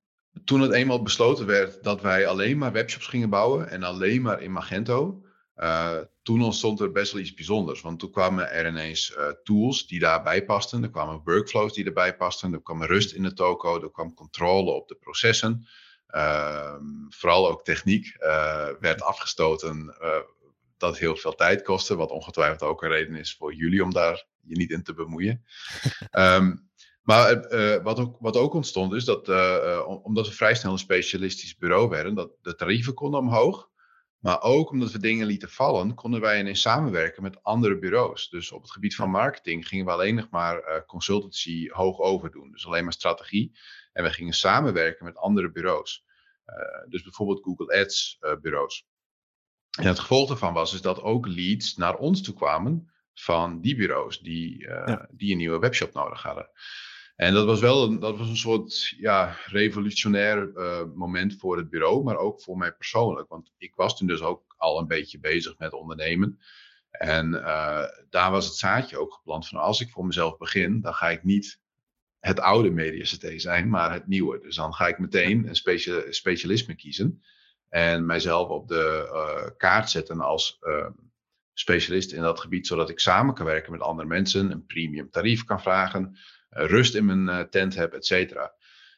toen 0.45 0.61
het 0.61 0.73
eenmaal 0.73 1.03
besloten 1.03 1.47
werd 1.47 1.83
dat 1.83 2.01
wij 2.01 2.27
alleen 2.27 2.59
maar 2.59 2.73
webshops 2.73 3.07
gingen 3.07 3.31
bouwen 3.31 3.69
en 3.69 3.83
alleen 3.83 4.23
maar 4.23 4.43
in 4.43 4.53
Magento, 4.53 5.26
uh, 5.57 5.99
toen 6.23 6.43
ontstond 6.43 6.81
er 6.81 6.93
best 6.93 7.13
wel 7.13 7.21
iets 7.21 7.35
bijzonders. 7.35 7.81
Want 7.81 7.99
toen 7.99 8.11
kwamen 8.11 8.51
er 8.51 8.67
ineens 8.67 9.15
uh, 9.17 9.29
tools 9.45 9.87
die 9.87 10.01
daarbij 10.01 10.45
pasten. 10.45 10.83
Er 10.83 10.91
kwamen 10.91 11.21
workflows 11.25 11.73
die 11.73 11.85
erbij 11.85 12.17
pasten. 12.17 12.53
Er 12.53 12.63
kwam 12.63 12.83
rust 12.83 13.13
in 13.13 13.23
de 13.23 13.33
toko. 13.33 13.83
Er 13.83 13.91
kwam 13.91 14.15
controle 14.15 14.71
op 14.71 14.89
de 14.89 14.95
processen. 14.95 15.67
Uh, 16.11 16.75
vooral 17.09 17.49
ook 17.49 17.65
techniek 17.65 18.17
uh, 18.19 18.69
werd 18.81 19.03
afgestoten. 19.03 19.97
dat 20.77 20.99
heel 20.99 21.17
veel 21.17 21.35
tijd 21.35 21.63
kostte. 21.63 21.97
Wat 21.97 22.11
ongetwijfeld 22.11 22.63
ook 22.63 22.83
een 22.83 22.89
reden 22.89 23.15
is 23.15 23.35
voor 23.35 23.55
jullie 23.55 23.83
om 23.83 23.93
daar 23.93 24.25
je 24.41 24.57
niet 24.57 24.71
in 24.71 24.83
te 24.83 24.95
bemoeien. 24.95 25.45
um, 26.13 26.69
maar 27.03 27.49
wat, 27.83 27.99
ook, 27.99 28.17
wat 28.21 28.37
ook 28.37 28.55
ontstond 28.55 28.93
is 28.93 29.05
dat, 29.05 29.29
omdat 29.87 30.27
we 30.27 30.35
vrij 30.35 30.55
snel 30.55 30.73
een 30.73 30.79
specialistisch 30.79 31.57
bureau 31.57 31.89
werden, 31.89 32.15
dat 32.15 32.31
de 32.43 32.55
tarieven 32.55 32.95
konden 32.95 33.21
omhoog. 33.21 33.69
Maar 34.27 34.43
ook 34.43 34.71
omdat 34.71 34.93
we 34.93 34.99
dingen 34.99 35.27
lieten 35.27 35.51
vallen, 35.51 35.95
konden 35.95 36.21
wij 36.21 36.41
ineens 36.41 36.61
samenwerken 36.61 37.23
met 37.23 37.43
andere 37.43 37.79
bureaus. 37.79 38.29
Dus 38.29 38.53
op 38.53 38.63
het 38.63 38.71
gebied 38.71 38.95
van 38.95 39.11
marketing 39.11 39.69
gingen 39.69 39.85
we 39.85 39.91
alleen 39.91 40.15
nog 40.15 40.31
maar 40.31 40.57
uh, 40.57 40.81
consultancy 40.87 41.69
hoog 41.69 41.99
over 41.99 42.31
doen. 42.31 42.51
Dus 42.51 42.67
alleen 42.67 42.85
maar 42.85 42.93
strategie. 42.93 43.59
En 43.93 44.03
we 44.05 44.11
gingen 44.11 44.33
samenwerken 44.33 45.05
met 45.05 45.17
andere 45.17 45.51
bureaus. 45.51 46.05
Uh, 46.47 46.89
dus 46.89 47.03
bijvoorbeeld 47.03 47.43
Google 47.43 47.81
Ads 47.81 48.19
uh, 48.21 48.33
bureaus. 48.41 48.87
En 49.79 49.87
het 49.87 49.99
gevolg 49.99 50.29
daarvan 50.29 50.53
was 50.53 50.75
is 50.75 50.83
dat 50.83 51.03
ook 51.03 51.27
leads 51.27 51.77
naar 51.77 51.97
ons 51.97 52.23
toe 52.23 52.35
kwamen 52.35 52.93
van 53.15 53.61
die 53.61 53.77
bureaus 53.77 54.21
die, 54.21 54.59
ja. 54.59 55.09
die 55.13 55.31
een 55.33 55.39
nieuwe 55.39 55.59
webshop 55.59 55.93
nodig 55.93 56.23
hadden. 56.23 56.51
En 57.17 57.35
dat 57.35 57.47
was 57.47 57.61
wel 57.61 57.85
een, 57.85 57.99
dat 57.99 58.19
was 58.19 58.29
een 58.29 58.37
soort 58.37 58.95
ja, 58.99 59.37
revolutionair 59.47 60.51
uh, 60.55 60.83
moment 60.95 61.37
voor 61.39 61.57
het 61.57 61.71
bureau, 61.71 62.03
maar 62.03 62.17
ook 62.17 62.43
voor 62.43 62.57
mij 62.57 62.73
persoonlijk. 62.73 63.29
Want 63.29 63.53
ik 63.59 63.75
was 63.75 63.97
toen 63.97 64.07
dus 64.07 64.21
ook 64.21 64.55
al 64.57 64.79
een 64.79 64.87
beetje 64.87 65.19
bezig 65.19 65.59
met 65.59 65.73
ondernemen. 65.73 66.39
En 66.91 67.33
uh, 67.33 67.85
daar 68.11 68.31
was 68.31 68.47
het 68.47 68.55
zaadje 68.55 68.99
ook 68.99 69.13
geplant 69.13 69.49
van 69.49 69.59
als 69.59 69.81
ik 69.81 69.91
voor 69.91 70.07
mezelf 70.07 70.37
begin, 70.37 70.81
dan 70.81 70.95
ga 70.95 71.11
ik 71.11 71.25
niet 71.25 71.61
het 72.21 72.41
oude 72.41 72.71
MediaCT 72.71 73.41
zijn, 73.41 73.69
maar 73.69 73.93
het 73.93 74.07
nieuwe. 74.07 74.41
Dus 74.41 74.57
dan 74.57 74.75
ga 74.75 74.87
ik 74.89 74.99
meteen 74.99 75.49
een 75.49 75.57
specia 75.57 76.03
specialisme 76.11 76.75
kiezen 76.75 77.23
en 77.69 78.07
mijzelf 78.07 78.49
op 78.49 78.69
de 78.69 79.09
uh, 79.13 79.51
kaart 79.57 79.91
zetten 79.91 80.21
als 80.21 80.59
specialist 81.53 82.13
in 82.13 82.23
dat 82.23 82.41
gebied, 82.41 82.67
zodat 82.67 82.91
ik 82.91 83.01
samen 83.01 83.35
kan 83.35 83.47
werken 83.47 83.73
met 83.73 83.81
andere 83.81 84.09
mensen, 84.09 84.51
een 84.51 84.67
premium 84.67 85.11
tarief 85.11 85.45
kan 85.45 85.61
vragen, 85.61 86.17
rust 86.49 86.95
in 86.95 87.05
mijn 87.05 87.29
eh, 87.29 87.41
tent 87.41 87.75
heb, 87.75 87.93
et 87.93 88.07
cetera. 88.07 88.53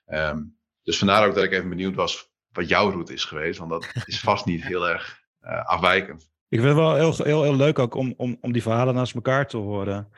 Ehm, 0.05 0.43
dus 0.83 0.99
vandaar 0.99 1.27
ook 1.27 1.35
dat 1.35 1.45
ik 1.45 1.53
even 1.53 1.69
benieuwd 1.69 1.95
was 1.95 2.31
wat 2.53 2.69
jouw 2.69 2.91
route 2.91 3.13
is 3.13 3.25
geweest, 3.25 3.59
want 3.59 3.71
dat 3.71 3.93
is 4.05 4.21
vast 4.31 4.45
niet 4.45 4.63
heel 4.63 4.89
erg 4.89 5.21
uh, 5.43 5.65
afwijkend. 5.65 6.31
Ik 6.49 6.61
vind 6.61 6.65
het 6.65 6.77
wel 6.77 6.95
heel, 6.95 7.15
heel, 7.17 7.43
heel 7.43 7.57
leuk 7.57 7.79
ook 7.79 7.95
om, 7.95 8.15
om, 8.17 8.39
om 8.41 8.53
die 8.53 8.63
verhalen 8.63 8.95
naast 8.95 9.15
elkaar 9.15 9.47
te 9.47 9.57
horen. 9.57 10.09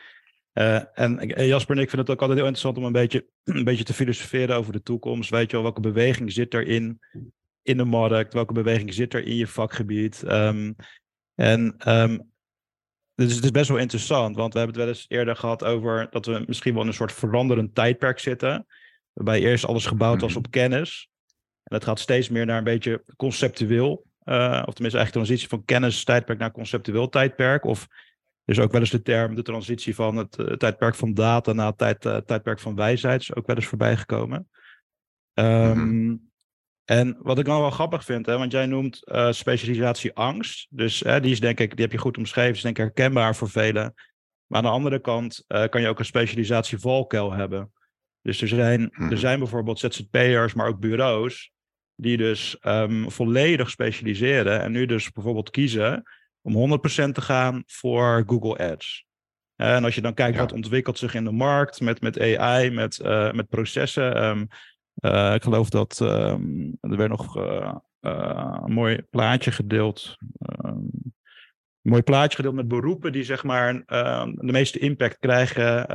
Uh, 0.55 0.99
en 0.99 1.29
Jasper 1.47 1.77
en 1.77 1.83
ik 1.83 1.89
vinden 1.89 2.07
het 2.07 2.11
ook 2.11 2.21
altijd 2.21 2.39
heel 2.39 2.49
interessant 2.49 2.77
om 2.77 2.85
een 2.85 2.93
beetje, 2.93 3.27
een 3.45 3.65
beetje 3.65 3.85
te 3.85 3.95
filosoferen 3.95 4.57
over 4.57 4.73
de 4.73 4.83
toekomst. 4.83 5.31
Weet 5.31 5.47
je 5.47 5.53
wel, 5.53 5.63
welke 5.63 5.81
beweging 5.81 6.33
zit 6.33 6.55
erin 6.55 7.01
in 7.63 7.77
de 7.77 7.85
markt? 7.85 8.35
Welke 8.35 8.53
beweging 8.53 8.95
zit 8.95 9.15
er 9.15 9.25
in 9.25 9.37
je 9.37 9.47
vakgebied? 9.47 10.23
Ehm, 10.23 10.73
en 11.35 11.75
um, 11.89 12.30
dus 13.27 13.35
het 13.35 13.45
is 13.45 13.51
best 13.51 13.69
wel 13.69 13.79
interessant, 13.79 14.37
want 14.37 14.53
we 14.53 14.59
hebben 14.59 14.77
het 14.77 14.87
wel 14.87 14.95
eens 14.97 15.05
eerder 15.09 15.37
gehad 15.37 15.65
over 15.65 16.07
dat 16.11 16.27
we 16.27 16.45
misschien 16.47 16.73
wel 16.73 16.83
in 16.83 16.89
een 16.89 16.95
soort 16.95 17.13
veranderend 17.13 17.75
tijdperk 17.75 18.19
zitten. 18.19 18.67
Waarbij 19.13 19.41
eerst 19.41 19.65
alles 19.67 19.87
gebouwd 19.87 20.21
was 20.21 20.31
Mhm. 20.31 20.39
op 20.39 20.51
kennis. 20.51 21.09
En 21.63 21.77
dat 21.77 21.85
gaat 21.85 21.99
steeds 21.99 22.29
meer 22.29 22.47
naar 22.47 22.59
een 22.59 22.65
beetje 22.65 23.05
conceptueel. 23.17 24.09
eh, 24.21 24.63
of 24.67 24.75
tenminste 24.75 24.99
eigenlijk 24.99 25.11
transitie 25.11 25.49
van 25.49 25.65
kennis 25.65 26.05
tijdperk 26.05 26.39
naar 26.39 26.51
conceptueel 26.53 27.09
tijdperk. 27.09 27.65
Of 27.65 27.83
er 28.45 28.55
is 28.55 28.59
ook 28.61 28.73
wel 28.73 28.81
eens 28.81 28.91
de 28.91 29.03
term 29.03 29.35
de 29.35 29.43
transitie 29.43 29.95
van 29.95 30.17
het 30.17 30.37
eh, 30.39 30.47
tijdperk 30.57 30.95
van 30.95 31.15
data 31.15 31.53
naar 31.53 31.67
het 31.67 31.79
tijd, 31.79 32.05
eh, 32.07 32.17
tijdperk 32.17 32.61
van 32.61 32.75
wijsheid. 32.75 33.21
Is 33.21 33.35
ook 33.35 33.47
wel 33.47 33.57
eens 33.57 33.67
voorbij 33.67 33.97
gekomen. 33.97 34.49
Ehm, 35.35 36.15
En 36.85 37.17
wat 37.23 37.39
ik 37.39 37.45
dan 37.45 37.61
wel 37.61 37.71
grappig 37.71 38.05
vind, 38.05 38.27
hè, 38.27 38.39
want 38.39 38.53
jij 38.53 38.67
noemt 38.67 39.05
eh, 39.07 39.33
specialisatie 39.33 40.15
angst. 40.15 40.67
Dus 40.71 41.01
hè, 41.01 41.21
die 41.21 41.31
is 41.33 41.41
denk 41.41 41.61
ik, 41.61 41.71
die 41.77 41.85
heb 41.85 41.93
je 41.93 41.99
goed 41.99 42.19
omschreven, 42.19 42.55
is 42.55 42.63
denk 42.63 42.79
ik 42.79 42.83
herkenbaar 42.85 43.37
voor 43.37 43.51
velen. 43.51 43.95
Maar 44.47 44.59
aan 44.59 44.65
de 44.65 44.71
andere 44.71 45.01
kant 45.01 45.45
eh, 45.47 45.65
kan 45.69 45.81
je 45.81 45.89
ook 45.89 45.99
een 45.99 46.05
specialisatie 46.05 46.79
valkuil 46.79 47.33
hebben. 47.33 47.73
Dus 48.23 48.41
er 48.43 48.49
zijn, 48.49 48.89
Mhm. 48.93 49.11
er 49.11 49.19
zijn 49.19 49.39
bijvoorbeeld 49.39 49.79
ZZP'ers, 49.79 50.55
maar 50.55 50.67
ook 50.69 50.81
bureaus, 50.81 51.51
die 51.95 52.17
dus 52.17 52.59
ehm, 52.59 53.09
volledig 53.09 53.71
specialiseren 53.71 54.61
en 54.61 54.73
nu 54.73 54.87
dus 54.87 55.11
bijvoorbeeld 55.13 55.51
kiezen 55.51 56.03
om 56.43 56.55
100% 56.55 57.15
te 57.15 57.21
gaan 57.21 57.63
voor 57.67 58.25
Google 58.27 58.71
Ads. 58.71 59.05
En 59.57 59.85
als 59.85 59.95
je 59.95 60.01
dan 60.01 60.15
kijkt 60.15 60.35
Ja. 60.35 60.41
wat 60.41 60.53
ontwikkelt 60.53 60.99
zich 60.99 61.15
in 61.15 61.25
de 61.25 61.33
markt 61.33 61.81
met, 61.81 62.01
met 62.01 62.21
AI, 62.21 62.71
met, 62.71 62.99
eh, 62.99 63.33
met 63.33 63.49
processen. 63.49 64.15
ehm, 64.15 64.45
eh, 64.95 65.35
ik 65.35 65.43
geloof 65.43 65.71
dat 65.71 66.01
ehm, 66.01 66.73
er 66.81 66.97
werd 66.97 67.11
nog 67.11 67.37
eh, 67.37 67.75
eh, 68.01 68.59
een 68.65 68.73
mooi 68.73 69.03
plaatje 69.11 69.51
gedeeld. 69.51 70.17
ehm, 70.39 70.79
een 71.83 71.91
mooi 71.91 72.03
plaatje 72.03 72.37
gedeeld 72.37 72.55
met 72.55 72.69
beroepen 72.69 73.13
die 73.13 73.25
zeg 73.25 73.45
maar 73.45 73.83
ehm, 73.87 74.35
de 74.35 74.53
meeste 74.53 74.79
impact 74.79 75.19
krijgen 75.19 75.87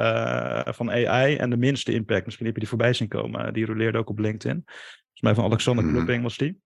van 0.76 0.92
AI 0.92 1.36
en 1.36 1.50
de 1.50 1.58
minste 1.58 1.94
impact. 1.94 2.26
Misschien 2.26 2.46
heb 2.46 2.54
je 2.54 2.60
die 2.60 2.70
voorbij 2.70 2.94
zien 2.94 3.08
komen. 3.08 3.54
Die 3.54 3.66
roleerde 3.66 3.98
ook 3.98 4.10
op 4.10 4.20
LinkedIn. 4.20 4.64
Volgens 4.66 5.22
mij 5.22 5.36
van 5.36 5.44
Alexander 5.44 5.86
Mhm. 5.86 5.94
Klupping 5.94 6.24
was 6.24 6.38
die. 6.38 6.60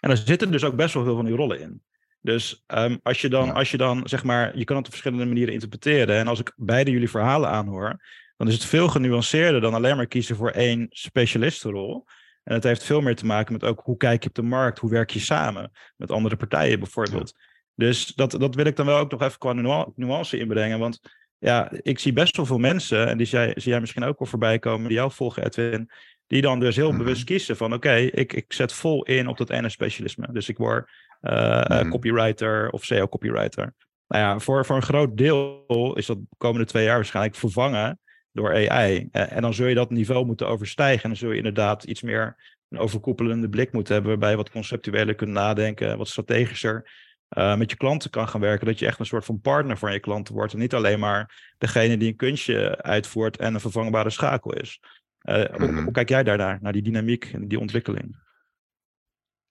En 0.00 0.10
er 0.10 0.16
zitten 0.16 0.50
dus 0.50 0.64
ook 0.64 0.76
best 0.76 0.94
wel 0.94 1.04
veel 1.04 1.16
van 1.16 1.24
die 1.24 1.34
rollen 1.34 1.60
in. 1.60 1.82
Dus 2.20 2.64
als, 3.02 3.20
je 3.20 3.28
dan, 3.28 3.52
als 3.52 3.70
je 3.70 3.76
dan, 3.76 4.08
zeg 4.08 4.24
maar, 4.24 4.58
je 4.58 4.64
kan 4.64 4.76
het 4.76 4.84
op 4.84 4.90
verschillende 4.92 5.26
manieren 5.26 5.52
interpreteren. 5.52 6.16
En 6.16 6.26
als 6.26 6.40
ik 6.40 6.52
beide 6.56 6.90
jullie 6.90 7.10
verhalen 7.10 7.50
aanhoor, 7.50 8.00
dan 8.40 8.48
is 8.48 8.54
het 8.54 8.64
veel 8.64 8.88
genuanceerder 8.88 9.60
dan 9.60 9.74
alleen 9.74 9.96
maar 9.96 10.06
kiezen 10.06 10.36
voor 10.36 10.50
één 10.50 10.86
specialistenrol. 10.90 12.06
En 12.44 12.54
het 12.54 12.64
heeft 12.64 12.84
veel 12.84 13.00
meer 13.00 13.16
te 13.16 13.26
maken 13.26 13.52
met 13.52 13.64
ook 13.64 13.80
hoe 13.84 13.96
kijk 13.96 14.22
je 14.22 14.28
op 14.28 14.34
de 14.34 14.42
markt, 14.42 14.78
hoe 14.78 14.90
werk 14.90 15.10
je 15.10 15.18
samen 15.18 15.70
met 15.96 16.10
andere 16.10 16.36
partijen 16.36 16.78
bijvoorbeeld. 16.78 17.32
Dus 17.74 18.06
dat, 18.06 18.30
dat 18.30 18.54
wil 18.54 18.64
ik 18.64 18.76
dan 18.76 18.86
wel 18.86 18.98
ook 18.98 19.10
nog 19.10 19.22
even 19.22 19.38
qua 19.38 19.52
nua- 19.52 19.88
nuance 19.94 20.38
inbrengen. 20.38 20.78
Want 20.78 21.00
ja, 21.38 21.70
ik 21.82 21.98
zie 21.98 22.12
best 22.12 22.36
wel 22.36 22.46
veel 22.46 22.58
mensen, 22.58 23.08
en 23.08 23.16
die 23.16 23.26
zie 23.26 23.38
jij, 23.38 23.52
zie 23.56 23.70
jij 23.70 23.80
misschien 23.80 24.04
ook 24.04 24.18
wel 24.18 24.28
voorbij 24.28 24.58
komen, 24.58 24.88
die 24.88 24.96
jou 24.96 25.10
volgen, 25.12 25.44
Edwin, 25.44 25.90
die 26.26 26.42
dan 26.42 26.60
dus 26.60 26.76
heel 26.76 26.88
Mhm. 26.88 26.98
bewust 26.98 27.24
kiezen 27.24 27.56
van 27.56 27.72
oké, 27.74 27.94
ik, 27.94 28.32
ik 28.32 28.52
zet 28.52 28.72
vol 28.72 29.02
in 29.04 29.26
op 29.28 29.36
dat 29.38 29.50
ene 29.50 29.68
specialisme. 29.68 30.28
Dus 30.32 30.48
ik 30.48 30.56
word 30.58 30.90
eh, 31.20 31.60
eh, 31.60 31.80
Mhm. 31.80 31.90
copywriter 31.90 32.70
of 32.70 32.84
SEO-copywriter. 32.84 33.74
Nou 34.08 34.22
ja, 34.24 34.38
voor, 34.38 34.64
voor 34.66 34.76
een 34.76 34.82
groot 34.82 35.16
deel 35.16 35.92
is 35.96 36.06
dat 36.06 36.16
de 36.18 36.36
komende 36.36 36.66
twee 36.66 36.84
jaar 36.84 36.96
waarschijnlijk 36.96 37.36
vervangen 37.36 37.99
door 38.32 38.68
AI. 38.70 39.08
Eh, 39.12 39.32
en 39.32 39.42
dan 39.42 39.54
zul 39.54 39.66
je 39.66 39.74
dat 39.74 39.90
niveau 39.90 40.26
moeten 40.26 40.48
overstijgen. 40.48 41.02
En 41.02 41.08
dan 41.08 41.18
zul 41.18 41.30
je 41.30 41.36
inderdaad 41.36 41.84
iets 41.84 42.02
meer 42.02 42.36
een 42.68 42.78
overkoepelende 42.78 43.48
blik 43.48 43.72
moeten 43.72 43.92
hebben, 43.92 44.10
waarbij 44.10 44.30
je 44.30 44.36
wat 44.36 44.50
conceptueler 44.50 45.14
kunt 45.14 45.30
nadenken, 45.30 45.98
wat 45.98 46.08
strategischer 46.08 46.90
eh, 47.28 47.56
met 47.56 47.70
je 47.70 47.76
klanten 47.76 48.10
kan 48.10 48.28
gaan 48.28 48.40
werken. 48.40 48.66
Dat 48.66 48.78
je 48.78 48.86
echt 48.86 48.98
een 48.98 49.06
soort 49.06 49.24
van 49.24 49.40
partner 49.40 49.78
van 49.78 49.92
je 49.92 50.00
klanten 50.00 50.34
wordt. 50.34 50.52
En 50.52 50.58
niet 50.58 50.74
alleen 50.74 50.98
maar 50.98 51.52
degene 51.58 51.96
die 51.96 52.08
een 52.08 52.16
kunstje 52.16 52.82
uitvoert 52.82 53.36
en 53.36 53.54
een 53.54 53.60
vervangbare 53.60 54.10
schakel 54.10 54.52
is. 54.52 54.80
Eh, 55.20 55.34
hoe, 55.56 55.66
Mhm. 55.70 55.82
hoe 55.82 55.92
kijk 55.92 56.08
jij 56.08 56.22
daarnaar, 56.22 56.58
naar 56.60 56.72
die 56.72 56.82
dynamiek 56.82 57.24
en 57.24 57.48
die 57.48 57.58
ontwikkeling? 57.60 58.16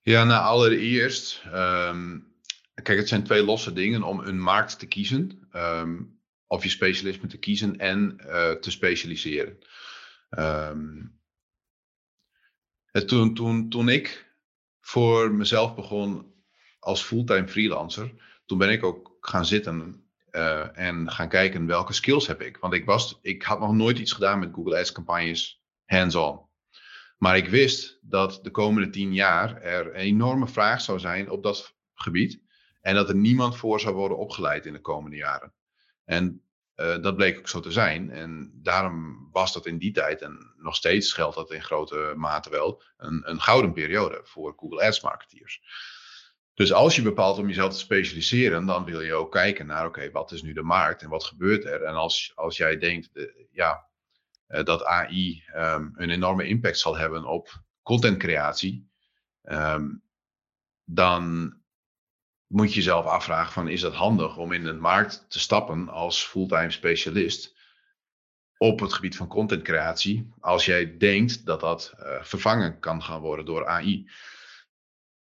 Ja, 0.02 0.24
nou 0.24 0.44
allereerst, 0.44 1.44
ehm, 1.52 2.20
kijk, 2.84 2.98
het 2.98 3.08
zijn 3.08 3.24
twee 3.24 3.44
losse 3.44 3.74
dingen 3.74 4.04
om 4.04 4.20
een 4.20 4.40
markt 4.42 4.80
te 4.80 4.88
kiezen, 4.88 5.48
ehm, 5.52 5.96
of 6.50 6.64
je 6.64 6.70
specialisme 6.70 7.28
te 7.28 7.38
kiezen 7.38 7.78
en 7.78 8.18
eh, 8.18 8.52
te 8.52 8.72
specialiseren. 8.72 9.58
Ehm, 10.30 11.06
het, 12.86 13.08
toen, 13.08 13.34
toen, 13.34 13.70
toen 13.70 13.90
ik 13.90 14.34
voor 14.82 15.32
mezelf 15.32 15.76
begon 15.76 16.34
als 16.80 17.04
fulltime 17.04 17.48
freelancer, 17.48 18.14
toen 18.46 18.58
ben 18.58 18.70
ik 18.70 18.84
ook 18.84 19.18
gaan 19.22 19.46
zitten 19.46 20.04
eh, 20.32 20.78
en 20.78 21.12
gaan 21.12 21.30
kijken 21.30 21.66
welke 21.66 21.94
skills 21.94 22.28
heb 22.28 22.42
ik. 22.42 22.58
Want 22.58 22.74
ik, 22.74 22.86
was, 22.86 23.20
ik 23.22 23.44
had 23.44 23.60
nog 23.60 23.74
nooit 23.74 24.00
iets 24.00 24.12
gedaan 24.12 24.40
met 24.40 24.54
Google 24.54 24.80
Ads 24.80 24.92
campagnes 24.92 25.64
hands-on. 25.86 26.40
Maar 27.18 27.38
ik 27.38 27.50
wist 27.50 28.00
dat 28.02 28.40
de 28.44 28.52
komende 28.52 28.90
tien 28.90 29.14
jaar 29.14 29.62
er 29.62 29.88
een 29.88 29.94
enorme 29.94 30.48
vraag 30.48 30.82
zou 30.82 31.00
zijn 31.00 31.30
op 31.30 31.44
dat 31.44 31.76
gebied. 31.94 32.42
En 32.82 32.96
dat 32.96 33.10
er 33.10 33.16
niemand 33.16 33.58
voor 33.58 33.80
zou 33.80 33.96
worden 33.96 34.18
opgeleid 34.18 34.66
in 34.66 34.74
de 34.74 34.82
komende 34.82 35.18
jaren. 35.18 35.54
En 36.10 36.42
uh, 36.76 37.02
dat 37.02 37.16
bleek 37.16 37.38
ook 37.38 37.48
zo 37.48 37.60
te 37.60 37.72
zijn. 37.72 38.12
En 38.12 38.52
daarom 38.54 39.30
was 39.32 39.54
dat 39.54 39.66
in 39.66 39.78
die 39.78 39.92
tijd, 39.92 40.22
en 40.22 40.54
nog 40.58 40.76
steeds 40.76 41.14
geldt 41.14 41.36
dat 41.36 41.52
in 41.52 41.64
grote 41.64 42.14
mate 42.16 42.50
wel, 42.50 42.84
een, 42.98 43.30
een 43.30 43.42
gouden 43.42 43.74
periode 43.74 44.22
voor 44.24 44.54
Google 44.58 44.86
Ads 44.86 45.02
marketeers. 45.02 45.62
Dus 46.54 46.74
als 46.74 46.96
je 46.96 47.02
bepaalt 47.02 47.38
om 47.38 47.48
jezelf 47.48 47.74
te 47.74 47.80
specialiseren, 47.80 48.66
dan 48.66 48.86
wil 48.86 49.02
je 49.02 49.14
ook 49.14 49.32
kijken 49.32 49.66
naar, 49.66 49.86
oké, 49.86 50.12
wat 50.12 50.32
is 50.32 50.42
nu 50.42 50.54
de 50.54 50.64
markt 50.64 51.02
en 51.02 51.10
wat 51.10 51.24
gebeurt 51.24 51.66
er? 51.66 51.84
En 51.84 51.94
als, 51.94 52.32
als 52.36 52.58
jij 52.58 52.78
denkt, 52.78 53.10
uh, 53.14 53.26
ja, 53.52 53.88
uh, 54.48 54.64
dat 54.64 54.84
AI 54.84 55.44
um, 55.56 55.94
een 55.96 56.10
enorme 56.10 56.48
impact 56.48 56.80
zal 56.80 56.98
hebben 56.98 57.26
op 57.26 57.64
contentcreatie, 57.82 58.90
um, 59.44 60.04
dan 60.84 61.54
moet 62.50 62.70
je 62.70 62.76
jezelf 62.76 63.06
afvragen 63.06 63.54
van, 63.54 63.68
is 63.68 63.82
dat 63.82 63.94
handig 63.94 64.38
om 64.38 64.52
in 64.52 64.64
de 64.64 64.74
markt 64.74 65.26
te 65.28 65.40
stappen 65.40 65.90
als 65.90 66.24
fulltime 66.24 66.72
specialist 66.72 67.58
op 68.58 68.80
het 68.80 68.94
gebied 68.94 69.16
van 69.16 69.28
contentcreatie, 69.28 70.30
als 70.40 70.66
jij 70.66 70.98
denkt 70.98 71.46
dat 71.46 71.60
dat 71.60 71.94
uh, 72.00 72.06
vervangen 72.22 72.80
kan 72.80 73.04
gaan 73.04 73.22
worden 73.22 73.46
door 73.46 73.68
AI? 73.68 74.10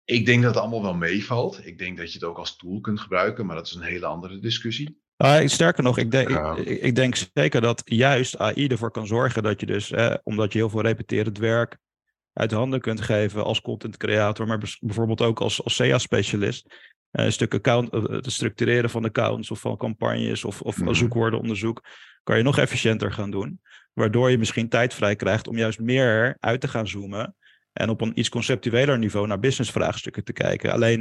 Ik 0.04 0.26
denk 0.26 0.42
dat 0.42 0.54
het 0.54 0.62
allemaal 0.62 0.82
wel 0.82 0.94
meevalt. 0.94 1.66
Ik 1.66 1.78
denk 1.78 1.96
dat 1.96 2.12
je 2.12 2.18
het 2.18 2.28
ook 2.28 2.38
als 2.38 2.56
tool 2.56 2.80
kunt 2.80 3.00
gebruiken, 3.00 3.46
maar 3.46 3.56
dat 3.56 3.66
is 3.66 3.74
een 3.74 3.82
hele 3.82 4.06
andere 4.06 4.38
discussie. 4.38 5.00
Uh, 5.16 5.46
sterker 5.46 5.82
nog, 5.82 5.98
ik 5.98 6.14
ik, 6.14 6.66
ik, 6.66 6.94
denk 6.94 7.16
zeker 7.34 7.60
dat 7.60 7.82
juist 7.84 8.38
AI 8.38 8.66
ervoor 8.66 8.90
kan 8.90 9.06
zorgen 9.06 9.42
dat 9.42 9.60
je 9.60 9.66
dus, 9.66 9.90
eh, 9.90 10.14
omdat 10.22 10.52
je 10.52 10.58
heel 10.58 10.68
veel 10.70 10.80
repeterend 10.80 11.38
werk 11.38 11.76
uit 12.32 12.50
handen 12.50 12.80
kunt 12.80 13.00
geven 13.00 13.44
als 13.44 13.60
content 13.60 13.96
creator, 13.96 14.46
maar 14.46 14.78
bijvoorbeeld 14.80 15.20
ook 15.20 15.40
als, 15.40 15.64
als 15.64 15.74
SEA-specialist, 15.74 16.74
een 17.10 17.32
stuk 17.32 17.54
account, 17.54 17.94
uh, 17.94 18.02
het 18.04 18.32
structureren 18.32 18.90
van 18.90 19.04
accounts 19.04 19.50
of 19.50 19.60
van 19.60 19.76
campagnes 19.76 20.44
of, 20.44 20.60
of 20.60 20.80
Mhm. 20.80 20.94
zoekwoordenonderzoek, 20.94 21.84
kan 22.22 22.36
je 22.36 22.42
nog 22.42 22.58
efficiënter 22.58 23.12
gaan 23.12 23.30
doen. 23.30 23.60
Waardoor 23.92 24.30
je 24.30 24.38
misschien 24.38 24.68
tijd 24.68 24.94
vrij 24.94 25.16
krijgt 25.16 25.48
om 25.48 25.56
juist 25.56 25.80
meer 25.80 26.36
uit 26.40 26.60
te 26.60 26.68
gaan 26.68 26.88
zoomen 26.88 27.34
en 27.72 27.88
op 27.88 28.00
een 28.00 28.18
iets 28.18 28.28
conceptueler 28.28 28.98
niveau 28.98 29.26
naar 29.26 29.38
businessvraagstukken 29.40 30.24
te 30.24 30.32
kijken. 30.32 30.72
Alleen 30.72 31.00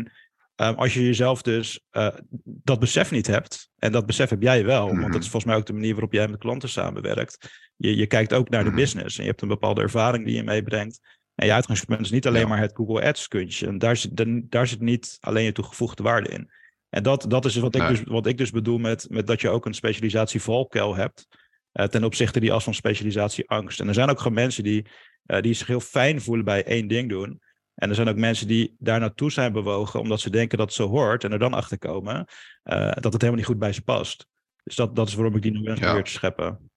um, 0.56 0.74
als 0.76 0.94
je 0.94 1.06
jezelf 1.06 1.42
dus 1.42 1.80
uh, 1.92 2.08
dat 2.44 2.80
besef 2.80 3.12
niet 3.12 3.28
hebt, 3.28 3.70
en 3.78 3.92
dat 3.92 4.06
besef 4.06 4.30
heb 4.30 4.42
jij 4.42 4.66
wel, 4.66 4.88
Mhm. 4.88 5.00
want 5.00 5.14
dat 5.14 5.22
is 5.24 5.30
volgens 5.30 5.52
mij 5.52 5.56
ook 5.62 5.66
de 5.68 5.74
manier 5.74 5.92
waarop 5.92 6.14
jij 6.14 6.28
met 6.28 6.40
klanten 6.40 6.70
samenwerkt. 6.70 7.50
Je, 7.76 7.96
je 7.96 8.08
kijkt 8.08 8.34
ook 8.34 8.50
naar 8.50 8.64
de 8.64 8.70
Mhm. 8.70 8.80
business 8.80 9.18
en 9.18 9.24
je 9.24 9.30
hebt 9.30 9.42
een 9.42 9.48
bepaalde 9.48 9.82
ervaring 9.82 10.26
die 10.26 10.36
je 10.36 10.44
meebrengt. 10.44 11.19
En 11.40 11.46
je 11.46 11.54
uitgangspunt 11.54 12.02
is 12.02 12.12
niet 12.12 12.28
alleen 12.28 12.42
Ja. 12.42 12.48
maar 12.48 12.60
het 12.60 12.76
Google 12.76 13.02
Ads 13.06 13.28
kunstje. 13.28 13.68
En 13.68 13.78
daar 13.78 13.96
zit, 13.98 14.26
daar 14.52 14.68
zit 14.68 14.80
niet 14.80 15.18
alleen 15.20 15.44
je 15.44 15.52
toegevoegde 15.52 16.04
waarde 16.04 16.30
in. 16.30 16.52
En 16.90 17.04
dat, 17.04 17.26
dat 17.28 17.46
is 17.46 17.56
wat 17.56 17.76
ik, 17.76 17.82
Nee. 17.82 17.90
dus, 17.90 18.02
wat 18.04 18.26
ik 18.26 18.38
dus 18.38 18.52
bedoel 18.52 18.78
met, 18.78 19.06
met 19.10 19.28
dat 19.28 19.42
je 19.42 19.50
ook 19.50 19.66
een 19.66 19.74
specialisatie 19.74 20.42
valkuil 20.42 20.96
hebt. 20.96 21.28
eh, 21.72 21.86
ten 21.86 22.04
opzichte 22.04 22.40
die 22.40 22.54
as 22.54 22.64
van 22.64 22.74
specialisatie 22.74 23.50
angst. 23.50 23.80
En 23.80 23.88
er 23.88 23.94
zijn 23.94 24.10
ook 24.10 24.18
gewoon 24.18 24.34
mensen 24.34 24.64
die, 24.64 24.86
eh, 25.26 25.42
die 25.42 25.54
zich 25.54 25.68
heel 25.68 25.80
fijn 25.80 26.22
voelen 26.22 26.46
bij 26.46 26.64
één 26.64 26.88
ding 26.88 27.10
doen. 27.10 27.42
En 27.76 27.90
er 27.90 27.96
zijn 27.96 28.08
ook 28.10 28.16
mensen 28.16 28.48
die 28.48 28.76
daar 28.80 29.00
naartoe 29.00 29.32
zijn 29.32 29.52
bewogen 29.54 30.00
omdat 30.00 30.20
ze 30.20 30.30
denken 30.30 30.58
dat 30.58 30.68
het 30.68 30.76
zo 30.76 30.88
hoort. 30.88 31.24
En 31.24 31.32
er 31.32 31.40
dan 31.40 31.54
achter 31.54 31.78
komen 31.78 32.26
eh, 32.64 32.80
dat 32.92 33.04
het 33.14 33.22
helemaal 33.22 33.36
niet 33.36 33.46
goed 33.46 33.60
bij 33.60 33.74
ze 33.74 33.82
past. 33.82 34.28
Dus 34.64 34.76
dat, 34.76 34.96
dat 34.96 35.08
is 35.08 35.14
waarom 35.14 35.36
ik 35.36 35.42
die 35.42 35.52
nuance 35.52 35.82
Ja. 35.82 35.86
probeer 35.88 36.04
te 36.04 36.12
scheppen. 36.12 36.72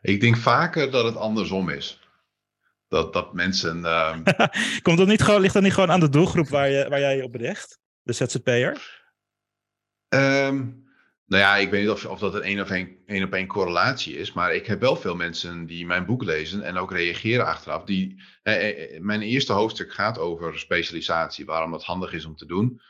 Ik 0.00 0.20
denk 0.20 0.36
vaker 0.36 0.90
dat 0.90 1.04
het 1.04 1.16
andersom 1.16 1.68
is. 1.68 2.00
Dat, 2.92 3.12
dat 3.12 3.34
mensen. 3.34 3.84
ehm, 3.84 4.22
Komt 4.82 4.98
dat 4.98 5.06
niet 5.06 5.22
gewoon, 5.22 5.40
ligt 5.40 5.54
dat 5.54 5.62
niet 5.62 5.74
gewoon 5.74 5.90
aan 5.90 6.00
de 6.00 6.08
doelgroep 6.08 6.48
waar, 6.48 6.70
je, 6.70 6.88
waar 6.88 7.00
jij 7.00 7.16
je 7.16 7.22
op 7.24 7.34
richt? 7.34 7.78
De 8.02 8.12
ZZP'er? 8.12 9.02
Ehm, 10.08 10.56
Nou 11.26 11.42
ja, 11.42 11.56
ik 11.56 11.70
weet 11.70 11.80
niet 11.80 11.90
of, 11.90 12.06
of 12.06 12.18
dat 12.18 12.34
een 12.34 12.42
één 12.42 12.60
op 12.60 12.68
één, 12.68 12.96
één 13.06 13.24
op 13.24 13.32
één 13.32 13.46
correlatie 13.46 14.16
is, 14.16 14.32
maar 14.32 14.54
ik 14.54 14.66
heb 14.66 14.80
wel 14.80 14.96
veel 14.96 15.16
mensen 15.16 15.66
die 15.66 15.86
mijn 15.86 16.06
boek 16.06 16.22
lezen 16.22 16.62
en 16.62 16.76
ook 16.76 16.92
reageren 16.92 17.46
achteraf. 17.46 17.84
Die, 17.84 18.22
eh, 18.42 19.00
mijn 19.00 19.22
eerste 19.22 19.52
hoofdstuk 19.52 19.92
gaat 19.92 20.18
over 20.18 20.58
specialisatie, 20.58 21.44
waarom 21.44 21.70
dat 21.70 21.84
handig 21.84 22.12
is 22.12 22.24
om 22.24 22.36
te 22.36 22.46
doen. 22.46 22.80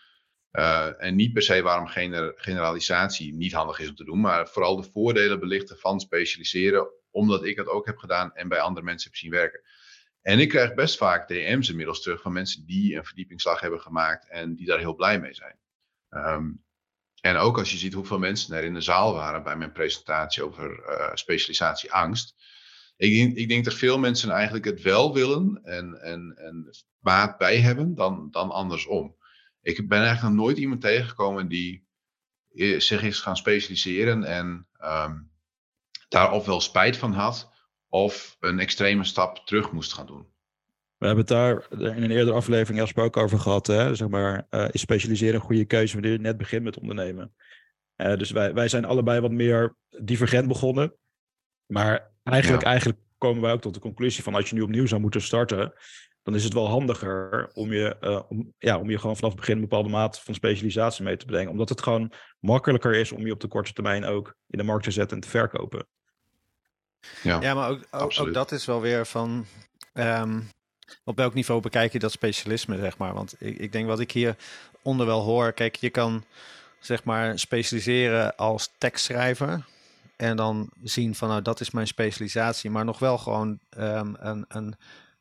Uh, 0.52 1.02
en 1.02 1.14
niet 1.14 1.32
per 1.32 1.42
se 1.42 1.62
waarom 1.62 1.86
gener, 1.86 2.32
generalisatie 2.36 3.34
niet 3.34 3.52
handig 3.52 3.78
is 3.78 3.88
om 3.88 3.94
te 3.94 4.04
doen, 4.04 4.20
maar 4.20 4.48
vooral 4.48 4.76
de 4.76 4.90
voordelen 4.92 5.40
belichten 5.40 5.78
van 5.78 6.00
specialiseren, 6.00 6.88
omdat 7.10 7.44
ik 7.44 7.56
het 7.56 7.68
ook 7.68 7.86
heb 7.86 7.96
gedaan 7.96 8.34
en 8.34 8.48
bij 8.48 8.60
andere 8.60 8.86
mensen 8.86 9.10
heb 9.10 9.18
zien 9.18 9.30
werken. 9.30 9.60
En 10.22 10.38
ik 10.38 10.48
krijg 10.48 10.74
best 10.74 10.96
vaak 10.96 11.28
DM's 11.28 11.68
inmiddels 11.68 12.02
terug 12.02 12.20
van 12.20 12.32
mensen 12.32 12.66
die 12.66 12.96
een 12.96 13.04
verdiepingsslag 13.04 13.61
hebben 13.61 13.80
gemaakt 13.80 14.28
en 14.28 14.54
die 14.54 14.66
daar 14.66 14.78
heel 14.78 14.94
blij 14.94 15.20
mee 15.20 15.35
zijn. 15.35 15.58
Um, 16.11 16.64
en 17.20 17.37
ook 17.37 17.58
als 17.58 17.70
je 17.70 17.76
ziet 17.76 17.92
hoeveel 17.92 18.18
mensen 18.18 18.56
er 18.56 18.64
in 18.64 18.74
de 18.74 18.80
zaal 18.80 19.14
waren 19.14 19.42
bij 19.42 19.56
mijn 19.56 19.72
presentatie 19.72 20.42
over 20.42 20.85
uh, 20.88 21.11
specialisatie 21.14 21.92
angst. 21.92 22.35
Ik 22.96 23.12
denk, 23.14 23.37
ik 23.37 23.48
denk 23.48 23.64
dat 23.64 23.74
veel 23.74 23.98
mensen 23.98 24.30
eigenlijk 24.30 24.64
het 24.64 24.82
wel 24.82 25.14
willen 25.14 25.61
en, 25.64 26.00
en, 26.02 26.35
en 26.37 26.70
baat 26.98 27.38
bij 27.38 27.61
hebben 27.61 27.94
dan, 27.94 28.28
dan 28.30 28.50
andersom. 28.50 29.16
Ik 29.61 29.88
ben 29.88 30.02
eigenlijk 30.02 30.35
nog 30.35 30.44
nooit 30.44 30.58
iemand 30.58 30.80
tegengekomen 30.80 31.48
die 31.48 31.87
eh, 32.54 32.80
zich 32.80 33.02
is 33.02 33.20
gaan 33.20 33.37
specialiseren 33.37 34.24
en 34.24 34.68
um, 34.85 35.30
daar 36.08 36.32
of 36.32 36.46
wel 36.46 36.61
spijt 36.61 36.96
van 36.96 37.12
had 37.12 37.51
of 37.92 38.37
een 38.40 38.59
extreme 38.59 39.05
stap 39.05 39.46
terug 39.46 39.72
moest 39.72 39.92
gaan 39.92 40.07
doen. 40.07 40.26
We 40.96 41.07
hebben 41.07 41.24
het 41.24 41.35
daar 41.35 41.66
in 41.70 42.02
een 42.02 42.11
eerdere 42.11 42.37
aflevering 42.37 42.78
Jasper 42.78 43.05
ook 43.05 43.16
over 43.16 43.38
gehad. 43.38 43.66
Hè? 43.66 43.94
Zeg 43.94 44.09
maar, 44.09 44.46
uh, 44.50 44.68
is 44.70 44.81
specialiseren 44.81 45.35
een 45.35 45.40
goede 45.40 45.64
keuze 45.64 45.92
wanneer 45.92 46.12
je 46.12 46.18
net 46.18 46.37
begint 46.37 46.62
met 46.62 46.78
ondernemen? 46.78 47.35
Uh, 47.96 48.16
dus 48.16 48.31
wij, 48.31 48.55
wij 48.55 48.68
zijn 48.68 48.85
allebei 48.85 49.20
wat 49.20 49.31
meer 49.31 49.76
divergent 50.00 50.48
begonnen. 50.48 50.94
Maar 51.66 52.12
eigenlijk, 52.22 52.62
ja. 52.62 52.68
eigenlijk 52.68 52.98
komen 53.18 53.42
wij 53.42 53.52
ook 53.52 53.61
tot 53.61 53.74
de 53.74 53.81
conclusie 53.81 54.22
van 54.22 54.35
als 54.35 54.48
je 54.48 54.55
nu 54.55 54.62
opnieuw 54.62 54.87
zou 54.87 55.00
moeten 55.00 55.22
starten, 55.22 55.72
dan 56.22 56.35
is 56.35 56.44
het 56.44 56.52
wel 56.52 56.68
handiger 56.68 57.50
om 57.52 57.72
je, 57.72 57.96
uh, 58.00 58.20
om, 58.28 58.55
ja, 58.59 58.78
om 58.78 58.90
je 58.90 58.98
gewoon 58.98 59.16
vanaf 59.16 59.31
het 59.31 59.40
begin 59.40 59.55
een 59.55 59.68
bepaalde 59.68 59.88
mate 59.88 60.20
van 60.20 60.35
specialisatie 60.35 61.05
mee 61.05 61.16
te 61.16 61.26
brengen. 61.26 61.50
Omdat 61.50 61.68
het 61.68 61.83
gewoon 61.83 62.12
makkelijker 62.40 62.94
is 62.94 63.12
om 63.12 63.26
je 63.26 63.33
op 63.33 63.40
de 63.40 63.48
korte 63.48 63.72
termijn 63.72 64.05
ook 64.05 64.37
in 64.46 64.59
de 64.59 64.64
markt 64.64 64.85
te 64.85 64.90
zetten 64.90 65.16
en 65.16 65.22
te 65.22 65.28
verkopen. 65.28 65.87
Ja, 67.22 67.40
ja 67.40 67.54
maar 67.54 67.70
ook, 67.70 67.80
ook, 67.90 68.12
ook 68.18 68.34
dat 68.34 68.52
is 68.52 68.64
wel 68.64 68.80
weer 68.80 69.06
van. 69.06 69.46
Um, 69.94 70.48
op 71.04 71.16
welk 71.16 71.34
niveau 71.34 71.60
bekijk 71.60 71.92
je 71.92 71.98
dat 71.98 72.12
specialisme, 72.12 72.78
zeg 72.78 72.98
maar? 72.98 73.14
Want 73.14 73.34
ik, 73.38 73.58
ik 73.58 73.72
denk 73.72 73.86
wat 73.86 74.00
ik 74.00 74.12
hier 74.12 74.36
onder 74.82 75.06
wel 75.06 75.20
hoor, 75.20 75.52
kijk, 75.52 75.76
je 75.76 75.90
kan 75.90 76.24
zeg 76.80 77.04
maar 77.04 77.38
specialiseren 77.38 78.36
als 78.36 78.70
tekstschrijver. 78.78 79.64
En 80.16 80.36
dan 80.36 80.70
zien 80.82 81.14
van 81.14 81.28
nou 81.28 81.42
dat 81.42 81.60
is 81.60 81.70
mijn 81.70 81.86
specialisatie, 81.86 82.70
maar 82.70 82.84
nog 82.84 82.98
wel 82.98 83.18
gewoon 83.18 83.58
um, 83.78 84.16
een, 84.18 84.44
een, 84.48 84.74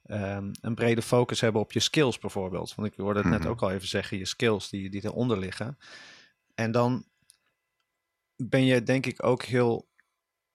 um, 0.08 0.52
een 0.62 0.76
brede 0.76 1.02
focus 1.02 1.42
hebben 1.42 1.62
op 1.62 1.72
je 1.72 1.80
skills 1.80 2.20
bijvoorbeeld. 2.20 2.76
Want 2.76 2.88
ik 2.88 2.98
hoorde 2.98 3.20
het 3.20 3.30
net 3.30 3.40
Mhm. 3.40 3.50
ook 3.50 3.62
al 3.62 3.72
even 3.72 3.88
zeggen, 3.88 4.18
je 4.18 4.26
skills 4.26 4.70
die, 4.70 4.90
die 4.90 5.06
eronder 5.06 5.38
liggen. 5.38 5.78
En 6.56 6.72
dan 6.72 7.06
ben 8.36 8.66
je 8.66 8.84
denk 8.84 9.06
ik 9.06 9.24
ook 9.26 9.44
heel 9.44 9.90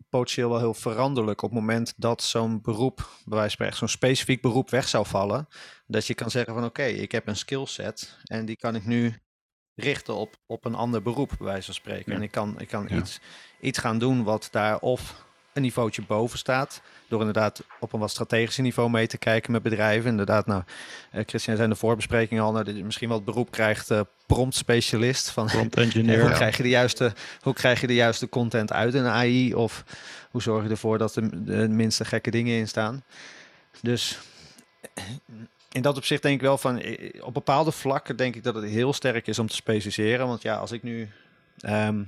potentieel 0.09 0.48
wel 0.48 0.59
heel 0.59 0.74
veranderlijk 0.74 1.42
op 1.42 1.50
het 1.50 1.59
moment 1.59 1.94
dat 1.96 2.22
zo'n 2.22 2.61
beroep, 2.61 2.96
bij 2.96 3.06
wijze 3.24 3.38
van 3.38 3.50
spreken, 3.50 3.76
zo'n 3.76 3.88
specifiek 3.88 4.42
beroep 4.42 4.70
weg 4.70 4.88
zou 4.88 5.06
vallen. 5.06 5.48
Dat 5.87 6.06
je 6.06 6.14
kan 6.14 6.30
zeggen 6.30 6.54
van 6.54 6.64
oké, 6.64 6.82
ik 6.85 7.12
heb 7.12 7.26
een 7.26 7.37
skillset 7.37 8.18
en 8.24 8.44
die 8.44 8.56
kan 8.56 8.74
ik 8.74 8.85
nu 8.85 9.20
richten 9.74 10.14
op, 10.14 10.37
op 10.46 10.64
een 10.64 10.74
ander 10.74 11.02
beroep, 11.02 11.28
bij 11.38 11.46
wijze 11.46 11.64
van 11.64 11.74
spreken. 11.74 12.12
Ja. 12.12 12.18
En 12.18 12.22
ik 12.22 12.30
kan, 12.30 12.61
ik 12.61 12.68
kan 12.68 12.87
Ja. 12.88 12.96
iets, 12.96 13.20
iets 13.61 13.78
gaan 13.78 13.98
doen 13.98 14.24
wat 14.24 14.48
daar 14.50 14.78
of 14.78 15.24
een 15.56 15.62
niveautje 15.62 16.02
boven 16.06 16.38
staat, 16.38 16.80
door 17.08 17.18
inderdaad 17.18 17.62
op 17.80 17.92
een 17.92 18.00
wat 18.00 18.10
strategische 18.10 18.62
niveau 18.62 18.90
mee 18.90 19.06
te 19.06 19.18
kijken 19.18 19.52
met 19.52 19.62
bedrijven. 19.62 20.10
Inderdaad, 20.10 20.46
nou, 20.46 20.62
eh, 21.10 21.22
Christian 21.26 21.56
zei 21.56 21.68
in 21.68 21.74
de 21.74 21.78
voorbespreking 21.80 22.40
al, 22.40 22.52
nou, 22.52 22.64
dat 22.64 22.76
je 22.76 22.84
misschien 22.84 23.08
wel 23.08 23.16
het 23.16 23.26
beroep 23.26 23.50
krijgt, 23.50 23.90
eh 23.90 24.00
prompt 24.26 24.54
specialist. 24.54 25.30
Van, 25.30 25.46
Prompt 25.46 25.76
en 25.76 25.82
engineer. 25.82 26.20
hoe, 26.20 26.28
Ja. 26.30 26.34
krijg 26.36 26.56
je 26.56 26.62
de 26.62 26.68
juiste, 26.68 27.12
hoe 27.40 27.54
krijg 27.54 27.80
je 27.80 27.86
de 27.86 27.94
juiste 27.94 28.28
content 28.28 28.72
uit 28.72 28.94
een 28.94 29.06
AI? 29.06 29.54
Of 29.54 29.84
hoe 30.30 30.42
zorg 30.42 30.64
je 30.64 30.70
ervoor 30.70 30.98
dat 30.98 31.16
er 31.16 31.44
de 31.44 31.68
minste 31.68 32.04
gekke 32.04 32.30
dingen 32.30 32.58
in 32.58 32.68
staan? 32.68 33.04
Dus 33.82 34.18
in 35.72 35.82
dat 35.82 35.96
opzicht 35.96 36.22
denk 36.22 36.34
ik 36.34 36.40
wel 36.40 36.58
van, 36.58 36.78
eh, 36.80 37.24
op 37.24 37.34
bepaalde 37.34 37.72
vlakken 37.72 38.16
denk 38.16 38.34
ik 38.34 38.42
dat 38.42 38.54
het 38.54 38.64
heel 38.64 38.92
sterk 38.92 39.26
is 39.26 39.38
om 39.38 39.46
te 39.48 39.54
specialiseren. 39.54 40.26
Want 40.26 40.42
ja, 40.42 40.56
als 40.56 40.72
ik 40.72 40.82
nu 40.82 41.08
ehm, 41.60 42.02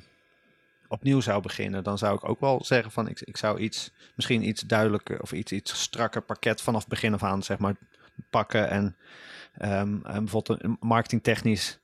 opnieuw 0.88 1.20
zou 1.20 1.42
beginnen, 1.42 1.84
dan 1.84 1.98
zou 1.98 2.14
ik 2.14 2.28
ook 2.28 2.40
wel 2.40 2.64
zeggen 2.64 2.90
van, 2.92 3.08
ik, 3.08 3.20
ik 3.20 3.36
zou 3.36 3.58
iets, 3.58 3.90
misschien 4.14 4.48
iets 4.48 4.62
duidelijker 4.62 5.22
of 5.22 5.32
iets, 5.32 5.52
iets 5.52 5.82
strakker 5.82 6.22
pakket 6.22 6.60
vanaf 6.62 6.86
begin 6.86 7.14
af 7.14 7.22
aan, 7.22 7.42
zeg 7.42 7.58
maar, 7.58 7.74
pakken. 8.30 8.70
En, 8.70 8.96
ehm, 9.58 9.98
en 10.02 10.24
bijvoorbeeld 10.24 10.82
marketingtechnisch 10.82 11.78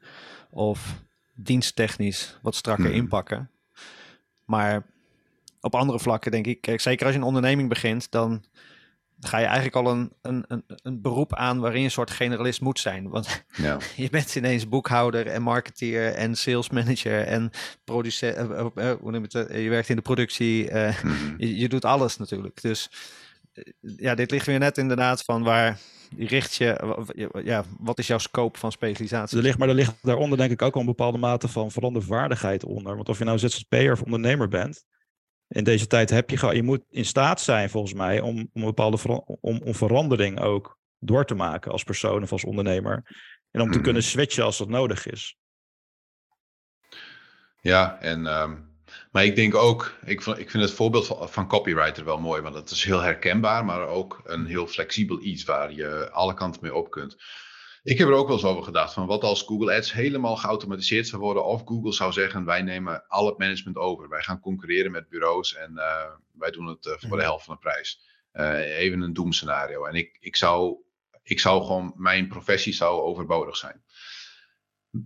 of 0.51 1.03
diensttechnisch 1.35 2.39
wat 2.43 2.55
strakker 2.55 2.89
Mhm. 2.89 2.95
inpakken. 2.95 3.51
Maar 4.45 4.83
op 5.61 5.75
andere 5.75 5.99
vlakken 6.01 6.31
denk 6.31 6.47
ik, 6.47 6.61
kijk, 6.61 6.81
zeker 6.81 7.05
als 7.07 7.15
je 7.15 7.21
een 7.21 7.27
onderneming 7.27 7.69
begint, 7.69 8.11
dan 8.11 8.45
ga 9.21 9.39
je 9.39 9.45
eigenlijk 9.45 9.77
al 9.77 9.87
een, 9.93 10.13
een, 10.23 10.45
een, 10.49 10.65
een 10.83 11.01
beroep 11.03 11.35
aan 11.35 11.61
waarin 11.61 11.79
je 11.79 11.85
een 11.85 11.91
soort 11.91 12.11
generalist 12.11 12.61
moet 12.61 12.79
zijn. 12.79 13.09
Want 13.09 13.45
Ja. 13.57 13.79
je 13.97 14.11
bent 14.11 14.37
ineens 14.37 14.69
boekhouder 14.69 15.27
en 15.27 15.43
marketeer 15.43 16.13
en 16.15 16.35
sales 16.37 16.71
manager 16.71 17.23
en 17.27 17.51
producent, 17.85 18.37
eh, 18.37 18.43
eh, 18.61 18.91
eh, 18.91 18.99
hoe 19.01 19.11
noem 19.11 19.27
je 19.31 19.39
het, 19.39 19.53
je 19.63 19.69
werkt 19.69 19.89
in 19.89 19.97
de 19.97 20.03
productie, 20.03 20.71
eh, 20.71 21.03
Mhm. 21.03 21.35
je, 21.37 21.57
je 21.57 21.69
doet 21.69 21.85
alles 21.85 22.17
natuurlijk. 22.17 22.63
Dus 22.63 22.91
ja, 23.81 24.15
dit 24.15 24.31
ligt 24.31 24.47
weer 24.47 24.59
net 24.59 24.79
inderdaad 24.79 25.23
van 25.23 25.43
waar 25.43 25.79
richt 26.19 26.55
je, 26.55 26.97
ja, 27.45 27.65
wat 27.79 27.99
is 27.99 28.07
jouw 28.07 28.19
scope 28.19 28.59
van 28.59 28.73
specialisatie? 28.73 29.37
Er 29.37 29.43
ligt, 29.43 29.59
maar 29.59 29.69
er 29.69 29.75
ligt 29.75 29.95
daaronder 30.03 30.39
denk 30.39 30.51
ik 30.51 30.63
ook 30.63 30.75
al 30.75 30.81
een 30.81 30.87
bepaalde 30.87 31.19
mate 31.19 31.49
van 31.49 31.71
verandervaardigheid 31.71 32.65
onder. 32.65 32.97
Want 32.97 33.09
of 33.09 33.19
je 33.19 33.25
nou 33.25 33.39
ZZP'er 33.39 33.93
of 33.93 34.03
ondernemer 34.03 34.49
bent, 34.49 34.85
in 35.49 35.65
deze 35.65 35.87
tijd 35.87 36.11
heb 36.11 36.31
je 36.31 36.55
je 36.55 36.63
moet 36.63 36.85
in 36.91 37.05
staat 37.05 37.41
zijn 37.41 37.71
volgens 37.71 37.95
mij 37.95 38.21
om, 38.21 38.39
om 38.39 38.49
een 38.53 38.65
bepaalde 38.65 39.25
om, 39.41 39.61
om 39.65 39.75
verandering 39.75 40.41
ook 40.41 40.79
door 40.99 41.25
te 41.25 41.35
maken 41.35 41.73
als 41.73 41.85
persoon 41.85 42.23
of 42.23 42.33
als 42.33 42.45
ondernemer. 42.45 43.03
En 43.51 43.61
om 43.61 43.67
te 43.69 43.75
Mhm. 43.75 43.85
kunnen 43.85 44.03
switchen 44.03 44.45
als 44.45 44.59
dat 44.59 44.69
nodig 44.69 45.07
is. 45.07 45.37
Ja, 47.61 48.01
en, 48.01 48.27
ehm, 48.27 48.57
maar 49.11 49.25
ik 49.25 49.37
denk 49.37 49.55
ook, 49.55 49.99
ik, 50.05 50.21
ik 50.21 50.51
vind 50.51 50.63
het 50.63 50.73
voorbeeld 50.73 51.07
van, 51.07 51.29
van 51.29 51.49
copywriter 51.49 52.05
wel 52.05 52.21
mooi, 52.21 52.43
want 52.43 52.55
het 52.55 52.71
is 52.71 52.85
heel 52.85 53.01
herkenbaar, 53.01 53.65
maar 53.65 53.87
ook 53.87 54.21
een 54.25 54.47
heel 54.47 54.67
flexibel 54.67 55.23
iets 55.23 55.45
waar 55.45 55.73
je 55.73 56.11
alle 56.11 56.35
kanten 56.35 56.63
mee 56.63 56.75
op 56.75 56.91
kunt. 56.91 57.17
Ik 57.85 57.99
heb 57.99 58.09
er 58.09 58.15
ook 58.15 58.27
wel 58.27 58.37
eens 58.37 58.45
over 58.45 58.63
gedacht, 58.63 58.93
van 58.93 59.07
wat 59.07 59.23
als 59.23 59.43
Google 59.43 59.75
Ads 59.77 59.93
helemaal 59.93 60.37
geautomatiseerd 60.37 61.07
zou 61.07 61.23
worden, 61.23 61.45
of 61.45 61.63
Google 61.65 61.93
zou 61.93 62.13
zeggen, 62.13 62.45
wij 62.45 62.63
nemen 62.63 63.07
al 63.09 63.27
het 63.27 63.39
management 63.39 63.77
over. 63.77 64.09
Wij 64.09 64.23
gaan 64.23 64.41
concurreren 64.41 64.91
met 64.91 65.09
bureaus 65.09 65.55
en 65.55 65.79
eh, 65.79 66.11
wij 66.33 66.51
doen 66.51 66.67
het 66.67 66.87
eh, 66.87 66.93
voor 66.93 67.09
Mhm. 67.09 67.17
de 67.17 67.23
helft 67.23 67.45
van 67.45 67.55
de 67.55 67.61
prijs. 67.61 68.01
Eh, 68.31 68.79
even 68.79 69.01
een 69.01 69.13
doemscenario. 69.13 69.85
En 69.85 69.95
ik, 69.95 70.17
ik, 70.21 70.37
zou, 70.37 70.77
ik 71.23 71.41
zou 71.41 71.63
gewoon, 71.63 71.93
mijn 71.97 72.29
professie 72.29 72.73
zou 72.73 73.01
overbodig 73.01 73.57
zijn 73.57 73.83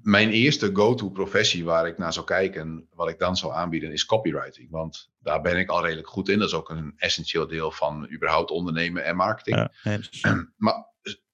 mijn 0.02 0.30
eerste 0.30 0.70
go-to 0.72 1.10
professie 1.10 1.64
waar 1.64 1.86
ik 1.86 1.98
naar 1.98 2.12
zou 2.12 2.26
kijken, 2.26 2.88
wat 2.94 3.08
ik 3.08 3.18
dan 3.18 3.36
zou 3.36 3.52
aanbieden, 3.52 3.92
is 3.92 4.04
copywriting. 4.04 4.70
Want 4.70 5.10
daar 5.18 5.40
ben 5.40 5.56
ik 5.56 5.68
al 5.70 5.82
redelijk 5.82 6.08
goed 6.08 6.28
in. 6.28 6.38
Dat 6.38 6.48
is 6.48 6.54
ook 6.54 6.70
een 6.70 6.92
essentieel 6.96 7.46
deel 7.46 7.70
van 7.70 8.10
überhaupt 8.12 8.50
ondernemen 8.50 9.04
en 9.04 9.16
marketing. 9.16 9.56
Ja, 9.56 9.72
eens. 9.92 10.20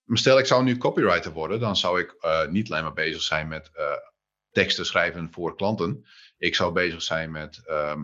Maar 0.04 0.18
stel 0.18 0.38
ik 0.38 0.46
zou 0.46 0.64
nu 0.64 0.76
copywriter 0.76 1.32
worden, 1.32 1.60
dan 1.60 1.76
zou 1.76 2.00
ik 2.00 2.16
eh, 2.20 2.48
niet 2.48 2.70
alleen 2.70 2.82
maar 2.82 2.92
bezig 2.92 3.22
zijn 3.22 3.48
met 3.48 3.70
eh, 3.72 3.92
teksten 4.50 4.86
schrijven 4.86 5.32
voor 5.32 5.56
klanten. 5.56 6.06
Ik 6.38 6.54
zou 6.54 6.72
bezig 6.72 7.02
zijn 7.02 7.30
met 7.30 7.62
ehm, 7.66 8.02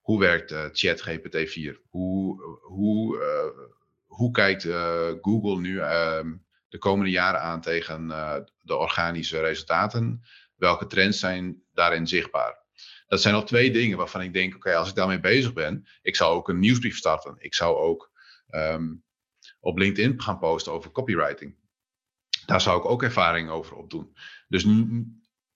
hoe 0.00 0.20
werkt 0.20 0.50
eh, 0.50 0.64
ChatGPT 0.72 1.50
4? 1.50 1.80
Hoe, 1.88 2.42
hoe, 2.62 3.22
eh, 3.22 3.66
hoe 4.06 4.30
kijkt 4.30 4.64
eh, 4.64 5.08
Google 5.20 5.60
nu 5.60 5.80
ehm, 5.80 6.36
de 6.68 6.78
komende 6.78 7.10
jaren 7.10 7.40
aan 7.40 7.60
tegen 7.60 8.10
eh, 8.10 8.36
de 8.60 8.76
organische 8.76 9.40
resultaten? 9.40 10.22
Welke 10.56 10.86
trends 10.86 11.18
zijn 11.18 11.62
daarin 11.72 12.06
zichtbaar? 12.06 12.58
Dat 13.06 13.20
zijn 13.20 13.34
al 13.34 13.44
twee 13.44 13.70
dingen 13.70 13.98
waarvan 13.98 14.22
ik 14.22 14.32
denk, 14.32 14.54
oké, 14.54 14.74
als 14.74 14.88
ik 14.88 14.94
daarmee 14.94 15.20
bezig 15.20 15.52
ben, 15.52 15.86
ik 16.02 16.16
zou 16.16 16.34
ook 16.34 16.48
een 16.48 16.58
nieuwsbrief 16.58 16.96
starten. 16.96 17.34
Ik 17.38 17.54
zou 17.54 17.76
ook 17.76 18.10
ehm, 18.48 18.92
op 19.60 19.78
LinkedIn 19.78 20.22
gaan 20.22 20.38
posten 20.38 20.72
over 20.72 20.90
copywriting. 20.90 21.54
Daar 22.46 22.60
zou 22.60 22.78
ik 22.78 22.84
ook 22.84 23.02
ervaring 23.02 23.50
over 23.50 23.76
opdoen. 23.76 24.16
Dus 24.48 24.66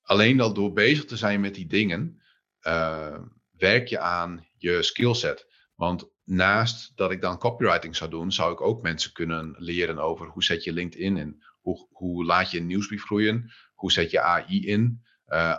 alleen 0.02 0.40
al 0.40 0.54
door 0.54 0.72
bezig 0.72 1.04
te 1.04 1.16
zijn 1.16 1.40
met 1.40 1.54
die 1.54 1.66
dingen, 1.66 2.22
eh, 2.60 3.18
werk 3.50 3.88
je 3.88 3.98
aan 3.98 4.46
je 4.56 4.82
skillset. 4.82 5.52
Want 5.74 6.10
naast 6.24 6.96
dat 6.96 7.10
ik 7.10 7.20
dan 7.20 7.38
copywriting 7.38 7.96
zou 7.96 8.10
doen, 8.10 8.32
zou 8.32 8.52
ik 8.52 8.60
ook 8.60 8.82
mensen 8.82 9.12
kunnen 9.12 9.54
leren 9.58 9.98
over 9.98 10.26
hoe 10.26 10.44
zet 10.44 10.64
je 10.64 10.72
LinkedIn 10.72 11.16
in, 11.16 11.44
hoe, 11.60 11.88
hoe 11.90 12.24
laat 12.24 12.50
je 12.50 12.58
een 12.58 12.66
nieuwsbrief 12.66 13.04
groeien, 13.04 13.52
hoe 13.74 13.92
zet 13.92 14.10
je 14.10 14.20
AI 14.20 14.66
in, 14.66 15.04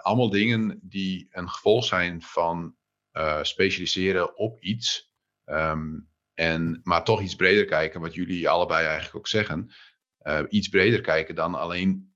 allemaal 0.01 0.29
dingen 0.29 0.79
die 0.83 1.27
een 1.29 1.49
gevolg 1.49 1.85
zijn 1.85 2.21
van 2.21 2.75
specialiseren 3.41 4.37
op 4.37 4.59
iets. 4.59 5.13
Ehm, 5.45 5.97
en, 6.35 6.79
maar 6.83 7.03
toch 7.03 7.21
iets 7.21 7.35
breder 7.35 7.65
kijken, 7.65 8.01
wat 8.01 8.13
jullie 8.13 8.49
allebei 8.49 8.85
eigenlijk 8.85 9.15
ook 9.15 9.27
zeggen. 9.27 9.71
iets 10.49 10.67
breder 10.67 11.01
kijken 11.01 11.35
dan 11.35 11.55
alleen 11.55 12.15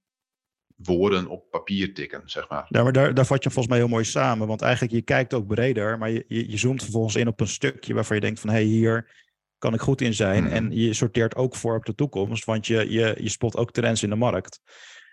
woorden 0.84 1.28
op 1.28 1.50
papier 1.50 1.94
tikken, 1.94 2.22
zeg 2.26 2.50
maar. 2.50 2.66
Ja, 2.70 2.84
maar 2.84 2.92
daar, 2.92 3.14
daar 3.14 3.26
vat 3.26 3.44
je 3.44 3.50
volgens 3.50 3.68
mij 3.68 3.78
heel 3.78 3.88
mooi 3.88 4.04
samen. 4.04 4.48
Want 4.48 4.62
eigenlijk, 4.62 4.94
je 4.94 5.02
kijkt 5.02 5.34
ook 5.34 5.48
breder, 5.48 5.98
maar 5.98 6.10
je, 6.10 6.26
je, 6.28 6.52
je 6.52 6.58
zoomt 6.58 6.84
vervolgens 6.84 7.16
in 7.16 7.28
op 7.28 7.40
een 7.40 7.48
stukje 7.48 7.94
waarvan 7.94 8.16
je 8.16 8.22
denkt 8.22 8.40
van, 8.40 8.50
hé, 8.50 8.56
hey, 8.56 8.66
hier 8.66 9.12
kan 9.58 9.74
ik 9.74 9.80
goed 9.80 10.02
in 10.02 10.14
zijn. 10.14 10.44
Mhm. 10.44 10.54
En 10.54 10.72
je 10.72 10.94
sorteert 10.94 11.36
ook 11.36 11.56
voor 11.56 11.76
op 11.76 11.86
de 11.86 11.96
toekomst, 11.96 12.46
want 12.46 12.68
je, 12.68 12.92
je, 12.92 13.16
je 13.20 13.30
spot 13.30 13.56
ook 13.56 13.72
trends 13.72 14.04
in 14.04 14.10
de 14.10 14.16
markt. 14.16 14.62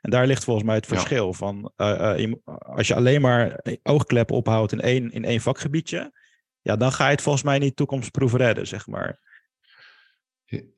En 0.00 0.10
daar 0.10 0.26
ligt 0.26 0.44
volgens 0.44 0.66
mij 0.66 0.74
het 0.74 0.86
verschil 0.86 1.32
van, 1.32 1.72
uh, 1.76 2.14
uh, 2.18 2.32
als 2.58 2.88
je 2.88 2.94
alleen 2.94 3.20
maar 3.20 3.64
oogkleppen 3.82 4.36
ophoudt 4.36 4.72
in 4.72 4.80
één, 4.80 5.10
in 5.10 5.24
één 5.24 5.40
vakgebiedje, 5.40 6.12
ja, 6.66 6.76
dan 6.76 6.92
ga 6.92 7.04
je 7.04 7.10
het 7.10 7.22
volgens 7.22 7.44
mij 7.44 7.58
niet 7.58 7.76
toekomstproef 7.76 8.32
redden, 8.34 8.66
zeg 8.66 8.86
maar. 8.86 9.20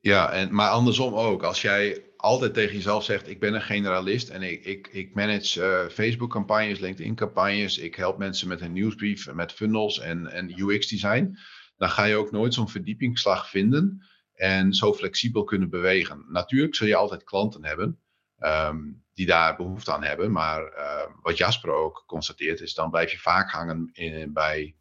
Ja, 0.01 0.31
en, 0.31 0.55
maar 0.55 0.69
andersom 0.69 1.13
ook. 1.13 1.43
Als 1.43 1.61
jij 1.61 2.05
altijd 2.17 2.53
tegen 2.53 2.75
jezelf 2.75 3.03
zegt: 3.03 3.29
Ik 3.29 3.39
ben 3.39 3.53
een 3.53 3.61
generalist 3.61 4.29
en 4.29 4.41
ik, 4.41 4.65
ik, 4.65 4.87
ik 4.87 5.15
manage 5.15 5.61
uh, 5.61 5.93
Facebook-campagnes, 5.93 6.79
LinkedIn-campagnes, 6.79 7.77
ik 7.77 7.95
help 7.95 8.17
mensen 8.17 8.47
met 8.47 8.61
een 8.61 8.71
nieuwsbrief, 8.71 9.33
met 9.33 9.51
funnels 9.51 9.99
en, 9.99 10.27
en 10.27 10.59
UX-design, 10.59 11.37
dan 11.77 11.89
ga 11.89 12.03
je 12.03 12.15
ook 12.15 12.31
nooit 12.31 12.53
zo'n 12.53 12.69
verdiepingsslag 12.69 13.49
vinden 13.49 14.05
en 14.33 14.73
zo 14.73 14.93
flexibel 14.93 15.43
kunnen 15.43 15.69
bewegen. 15.69 16.25
Natuurlijk 16.27 16.75
zul 16.75 16.87
je 16.87 16.95
altijd 16.95 17.23
klanten 17.23 17.65
hebben 17.65 17.99
um, 18.39 19.03
die 19.13 19.25
daar 19.25 19.55
behoefte 19.55 19.93
aan 19.93 20.03
hebben, 20.03 20.31
maar 20.31 20.61
uh, 20.61 21.05
wat 21.21 21.37
Jasper 21.37 21.71
ook 21.71 22.03
constateert 22.07 22.61
is: 22.61 22.73
dan 22.73 22.89
blijf 22.89 23.11
je 23.11 23.19
vaak 23.19 23.51
hangen 23.51 23.89
in, 23.93 24.33
bij 24.33 24.73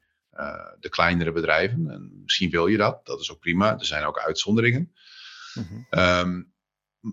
de 0.80 0.88
kleinere 0.88 1.32
bedrijven. 1.32 1.90
En 1.90 2.20
misschien 2.22 2.50
wil 2.50 2.66
je 2.66 2.76
dat, 2.76 3.06
dat 3.06 3.20
is 3.20 3.32
ook 3.32 3.40
prima. 3.40 3.78
Er 3.78 3.84
zijn 3.84 4.04
ook 4.04 4.18
uitzonderingen. 4.18 4.92
Mm 5.54 5.66
-hmm. 5.68 6.00
um, 6.00 6.52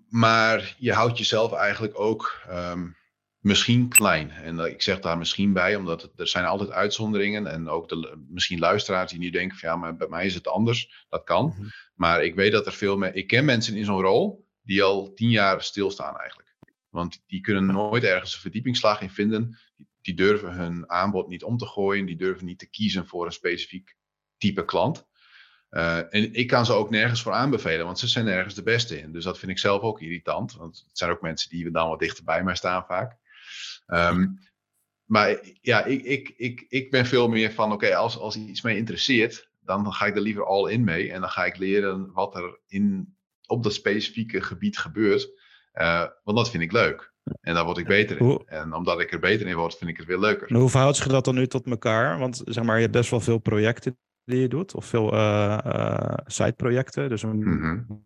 maar 0.10 0.76
je 0.78 0.94
houdt 0.94 1.18
jezelf 1.18 1.54
eigenlijk 1.54 2.00
ook 2.00 2.42
um, 2.50 2.96
misschien 3.40 3.90
klein. 3.90 4.32
En 4.32 4.58
uh, 4.58 4.66
ik 4.66 4.82
zeg 4.82 5.00
daar 5.00 5.18
misschien 5.18 5.54
bij, 5.54 5.76
omdat 5.76 6.02
het, 6.02 6.20
er 6.20 6.28
zijn 6.28 6.46
altijd 6.46 6.72
uitzonderingen. 6.72 7.48
En 7.48 7.70
ook 7.70 7.90
de, 7.90 8.26
misschien 8.30 8.60
luisteraars 8.60 9.12
die 9.12 9.20
nu 9.20 9.30
denken 9.30 9.58
van 9.58 9.70
ja, 9.70 9.76
maar 9.76 9.96
bij 9.96 10.08
mij 10.08 10.26
is 10.26 10.34
het 10.34 10.48
anders. 10.48 11.06
Dat 11.10 11.24
kan. 11.24 11.46
Mm 11.46 11.52
-hmm. 11.56 11.70
Maar 11.94 12.24
ik 12.24 12.36
weet 12.36 12.52
dat 12.52 12.66
er 12.66 12.74
veel 12.74 12.98
meer... 12.98 13.16
Ik 13.16 13.28
ken 13.28 13.46
mensen 13.46 13.76
in 13.76 13.86
zo'n 13.86 14.02
rol 14.02 14.48
die 14.62 14.84
al 14.84 15.14
tien 15.14 15.30
jaar 15.30 15.62
stilstaan 15.62 16.18
eigenlijk. 16.18 16.56
Want 16.90 17.24
die 17.28 17.42
kunnen 17.42 17.66
nooit 17.66 18.04
ergens 18.04 18.34
een 18.34 18.40
verdiepingsslag 18.40 19.02
in 19.02 19.10
vinden. 19.10 19.58
Die, 20.06 20.13
durven 20.13 20.54
hun 20.54 20.89
aanbod 20.89 21.28
niet 21.28 21.44
om 21.44 21.58
te 21.58 21.65
gooien. 21.65 22.06
Die 22.06 22.18
durven 22.18 22.46
niet 22.46 22.60
te 22.60 22.70
kiezen 22.70 23.08
voor 23.08 23.26
een 23.26 23.32
specifiek 23.32 23.96
type 24.38 24.65
klant. 24.65 25.08
Uh, 25.70 25.98
en 25.98 26.34
ik 26.34 26.48
kan 26.48 26.65
ze 26.65 26.74
ook 26.74 26.89
nergens 26.89 27.22
voor 27.22 27.32
aanbevelen, 27.32 27.86
want 27.86 28.00
ze 28.00 28.08
zijn 28.08 28.26
nergens 28.26 28.56
de 28.56 28.63
beste 28.63 29.00
in. 29.00 29.12
Dus 29.12 29.24
dat 29.24 29.39
vind 29.39 29.52
ik 29.52 29.60
zelf 29.60 29.82
ook 29.82 30.02
irritant. 30.02 30.54
Want 30.54 30.84
het 30.88 30.98
zijn 30.98 31.12
ook 31.12 31.22
mensen 31.22 31.50
die 31.50 31.72
dan 31.72 31.89
wat 31.89 32.00
dichter 32.00 32.24
bij 32.24 32.44
mij 32.44 32.56
staan 32.56 32.86
vaak. 32.86 33.18
Um, 33.88 34.39
maar 35.06 35.39
ja, 35.62 35.84
ik, 35.84 36.04
ik, 36.04 36.34
ik, 36.38 36.65
ik 36.70 36.91
ben 36.91 37.06
veel 37.06 37.28
meer 37.28 37.52
van, 37.52 37.72
oké, 37.72 37.96
als, 37.96 38.18
als 38.18 38.36
iets 38.36 38.62
mij 38.62 38.78
interesseert, 38.78 39.50
dan 39.62 39.94
ga 39.94 40.06
ik 40.06 40.15
er 40.15 40.22
liever 40.22 40.46
all 40.46 40.72
in 40.72 40.84
mee. 40.84 41.12
En 41.12 41.22
dan 41.22 41.30
ga 41.30 41.46
ik 41.46 41.58
leren 41.58 42.12
wat 42.12 42.36
er 42.36 42.60
in, 42.68 43.15
op 43.46 43.63
dat 43.63 43.74
specifieke 43.74 44.41
gebied 44.41 44.78
gebeurt. 44.78 45.30
Uh, 45.74 46.06
want 46.24 46.38
dat 46.38 46.50
vind 46.50 46.63
ik 46.63 46.72
leuk. 46.72 47.13
En 47.42 47.54
daar 47.54 47.66
word 47.66 47.78
ik 47.78 47.88
beter 47.88 48.20
in. 48.20 48.42
En 48.46 48.74
omdat 48.74 49.00
ik 49.00 49.14
er 49.14 49.20
beter 49.20 49.48
in 49.48 49.56
word, 49.56 49.78
vind 49.78 49.90
ik 49.90 49.98
het 49.98 50.06
weer 50.06 50.20
leuker. 50.20 50.58
Hoe 50.58 50.70
verhoudt 50.70 50.98
zich 50.98 51.08
dat 51.08 51.26
dan 51.26 51.36
nu 51.36 51.48
tot 51.48 51.66
elkaar? 51.66 52.20
Want 52.20 52.42
zeg 52.46 52.64
maar, 52.64 52.76
je 52.76 52.82
hebt 52.82 52.94
best 52.94 53.10
wel 53.10 53.20
veel 53.20 53.38
projecten 53.38 53.98
die 54.24 54.40
je 54.40 54.48
doet, 54.48 54.76
of 54.76 54.86
veel 54.86 55.14
uh, 55.14 55.58
uh, 55.66 56.14
siteprojecten. 56.26 57.10
Dus 57.10 57.24
een, 57.24 57.38
mm 57.38 57.62
-hmm. 57.62 58.04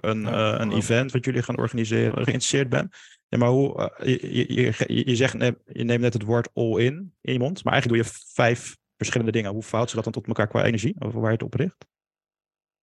een, 0.00 0.22
uh, 0.22 0.54
een 0.58 0.72
event 0.72 1.12
wat 1.12 1.24
jullie 1.24 1.42
gaan 1.42 1.58
organiseren, 1.58 2.12
geïnteresseerd 2.12 2.68
ben. 2.68 2.90
Ja, 3.28 3.38
maar 3.38 3.48
hoe, 3.48 3.92
je, 4.02 4.44
je, 4.54 4.54
je, 4.86 5.08
je, 5.08 5.16
zegt, 5.16 5.32
je 5.64 5.84
neemt 5.84 6.00
net 6.00 6.12
het 6.12 6.22
woord 6.22 6.50
all-in 6.54 7.14
in 7.20 7.32
je 7.32 7.38
mond, 7.38 7.64
maar 7.64 7.72
eigenlijk 7.72 8.02
doe 8.02 8.12
je 8.12 8.20
vijf 8.32 8.76
verschillende 8.96 9.32
dingen. 9.32 9.52
Hoe 9.52 9.62
verhoudt 9.62 9.90
ze 9.90 9.96
dat 9.96 10.04
dan 10.04 10.12
tot 10.12 10.26
elkaar 10.26 10.48
qua 10.48 10.64
energie, 10.64 10.94
over 10.98 11.20
waar 11.20 11.30
je 11.30 11.36
het 11.36 11.46
op 11.46 11.54
richt? 11.54 11.86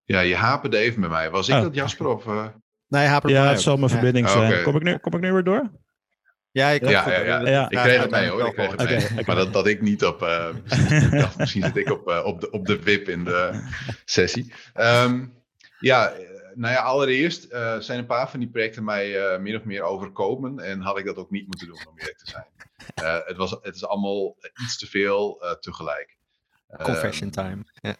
Ja, 0.06 0.20
je 0.20 0.36
haperde 0.36 0.78
even 0.78 1.02
bij 1.02 1.10
mij. 1.10 1.30
Was 1.30 1.48
ik 1.48 1.56
Oh. 1.56 1.62
dat, 1.62 1.76
Jasper? 1.76 2.08
Of, 2.08 2.26
uh... 2.26 2.46
Nee, 2.88 3.08
hapert 3.08 3.32
Ja, 3.34 3.38
bij 3.40 3.48
het 3.48 3.56
mij 3.56 3.64
zal 3.64 3.78
mijn 3.78 3.90
verbinding 3.90 4.26
Ah, 4.28 4.32
zijn. 4.32 4.64
Kom, 4.64 4.76
ik 4.76 4.84
nu, 4.84 4.98
kom 4.98 5.14
ik 5.14 5.22
nu 5.22 5.32
weer 5.32 5.44
door? 5.44 5.72
Ja, 6.52 6.70
ik 6.70 6.90
Ja, 6.90 7.10
ja, 7.10 7.22
ja. 7.22 7.40
Ja. 7.40 7.70
Ik 7.70 7.78
kreeg 7.78 8.02
het 8.02 8.12
mee 8.12 8.30
hoor. 8.30 8.46
Ik 8.46 8.54
kreeg 8.54 8.72
het 8.72 9.14
mee. 9.16 9.26
Maar 9.26 9.36
dat, 9.36 9.54
dat 9.54 9.68
ik 9.68 9.82
niet 9.82 10.06
op. 10.06 10.22
Uh, 10.22 10.48
ik 11.04 11.12
dacht, 11.12 11.38
misschien 11.38 11.64
zit 11.64 11.76
ik 11.76 11.92
op, 11.92 12.10
uh, 12.10 12.26
op, 12.26 12.42
de, 12.42 12.50
op 12.50 12.66
de 12.66 12.84
wip 12.84 13.10
in 13.10 13.24
de 13.24 13.70
sessie. 14.06 14.54
Um, 14.76 15.44
ja, 15.80 16.14
nou 16.54 16.74
ja, 16.74 16.82
allereerst 16.82 17.54
uh, 17.54 17.80
zijn 17.80 18.00
een 18.00 18.06
paar 18.06 18.30
van 18.30 18.40
die 18.40 18.50
projecten 18.50 18.84
mij 18.84 19.40
min 19.40 19.56
of 19.56 19.64
meer 19.64 19.84
overkomen. 19.84 20.60
En 20.60 20.82
had 20.82 20.98
ik 20.98 21.06
dat 21.06 21.18
ook 21.18 21.32
niet 21.32 21.48
moeten 21.48 21.68
doen, 21.68 21.88
om 21.88 21.98
eerlijk 21.98 22.18
te 22.18 22.30
zijn. 22.32 22.46
het, 23.26 23.38
was, 23.38 23.52
het 23.52 23.76
is 23.76 23.86
allemaal 23.86 24.36
iets 24.64 24.78
te 24.78 24.88
veel 24.88 25.44
tegelijk. 25.60 26.18
Confession 26.84 27.28
Um, 27.28 27.32
time. 27.32 27.64
Ja. 27.82 27.96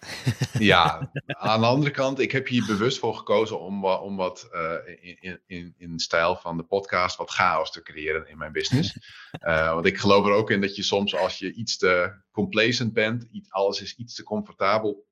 ja, 0.74 1.12
aan 1.28 1.60
de 1.60 1.68
andere 1.68 1.92
kant, 1.92 2.20
ik 2.20 2.32
heb 2.32 2.48
hier 2.48 2.66
bewust 2.66 3.00
voor 3.00 3.16
gekozen 3.16 3.60
om, 3.60 3.86
om 3.86 4.16
wat 4.16 4.50
uh, 4.54 4.74
in, 5.02 5.18
in, 5.20 5.42
in, 5.46 5.74
in 5.78 6.00
stijl 6.00 6.36
van 6.36 6.58
de 6.58 6.64
podcast 6.64 7.18
wat 7.18 7.30
chaos 7.30 7.72
te 7.72 7.82
creëren 7.82 8.28
in 8.28 8.38
mijn 8.38 8.52
business. 8.52 8.98
Uh, 9.42 9.74
want 9.74 9.86
ik 9.86 9.98
geloof 9.98 10.26
er 10.26 10.32
ook 10.32 10.52
in 10.52 10.62
dat 10.62 10.76
je 10.76 10.84
soms 10.84 11.16
als 11.16 11.40
je 11.40 11.54
iets 11.54 11.78
te 11.78 12.14
complacent 12.32 12.94
bent, 12.94 13.28
iets, 13.32 13.52
alles 13.52 13.82
is 13.82 13.96
iets 13.96 14.16
te 14.16 14.24
comfortabel, 14.24 15.08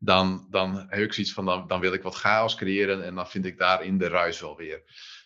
dan, 0.00 0.46
dan 0.50 0.86
heb 0.88 1.02
ik 1.02 1.12
zoiets 1.12 1.32
van, 1.32 1.44
dan, 1.44 1.66
dan 1.66 1.80
wil 1.80 1.92
ik 1.92 2.02
wat 2.02 2.14
chaos 2.14 2.54
creëren 2.54 3.04
en 3.04 3.14
dan 3.14 3.28
vind 3.28 3.44
ik 3.44 3.58
daarin 3.58 3.98
de 3.98 4.08
ruis 4.08 4.40
wel 4.40 4.56
weer. 4.56 4.82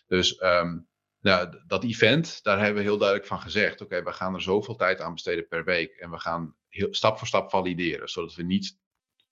Dus 0.07 0.41
um, 0.41 0.87
nou, 1.21 1.61
dat 1.67 1.83
event, 1.83 2.43
daar 2.43 2.57
hebben 2.57 2.75
we 2.75 2.89
heel 2.89 2.97
duidelijk 2.97 3.27
van 3.27 3.41
gezegd, 3.41 3.81
oké, 3.81 4.03
we 4.03 4.11
gaan 4.11 4.33
er 4.33 4.41
zoveel 4.41 4.75
tijd 4.75 5.01
aan 5.01 5.13
besteden 5.13 5.47
per 5.47 5.63
week 5.63 5.91
en 5.91 6.09
we 6.11 6.19
gaan 6.19 6.55
heel, 6.67 6.87
stap 6.93 7.17
voor 7.17 7.27
stap 7.27 7.49
valideren, 7.49 8.09
zodat 8.09 8.35
we 8.35 8.43
niet 8.43 8.77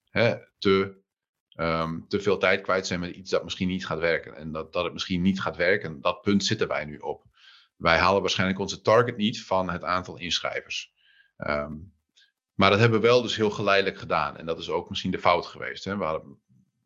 hè, 0.09 0.35
te, 0.57 0.97
um, 1.55 2.05
te 2.07 2.19
veel 2.19 2.37
tijd 2.37 2.61
kwijt 2.61 2.87
zijn 2.87 2.99
met 2.99 3.15
iets 3.15 3.31
dat 3.31 3.43
misschien 3.43 3.67
niet 3.67 3.85
gaat 3.85 3.99
werken. 3.99 4.35
En 4.35 4.51
dat, 4.51 4.73
dat 4.73 4.83
het 4.83 4.93
misschien 4.93 5.21
niet 5.21 5.41
gaat 5.41 5.55
werken, 5.55 6.01
dat 6.01 6.21
punt 6.21 6.45
zitten 6.45 6.67
wij 6.67 6.85
nu 6.85 6.97
op. 6.97 7.25
Wij 7.75 7.97
halen 7.97 8.21
waarschijnlijk 8.21 8.59
onze 8.59 8.81
target 8.81 9.17
niet 9.17 9.43
van 9.43 9.69
het 9.69 9.83
aantal 9.83 10.17
inschrijvers. 10.17 10.93
Um, 11.37 11.95
maar 12.53 12.69
dat 12.69 12.79
hebben 12.79 13.01
we 13.01 13.07
wel 13.07 13.21
dus 13.21 13.35
heel 13.35 13.49
geleidelijk 13.49 13.97
gedaan. 13.97 14.37
En 14.37 14.45
dat 14.45 14.59
is 14.59 14.69
ook 14.69 14.89
misschien 14.89 15.11
de 15.11 15.19
fout 15.19 15.45
geweest. 15.45 15.83
Hè? 15.83 15.97
We 15.97 16.03
hadden, 16.03 16.39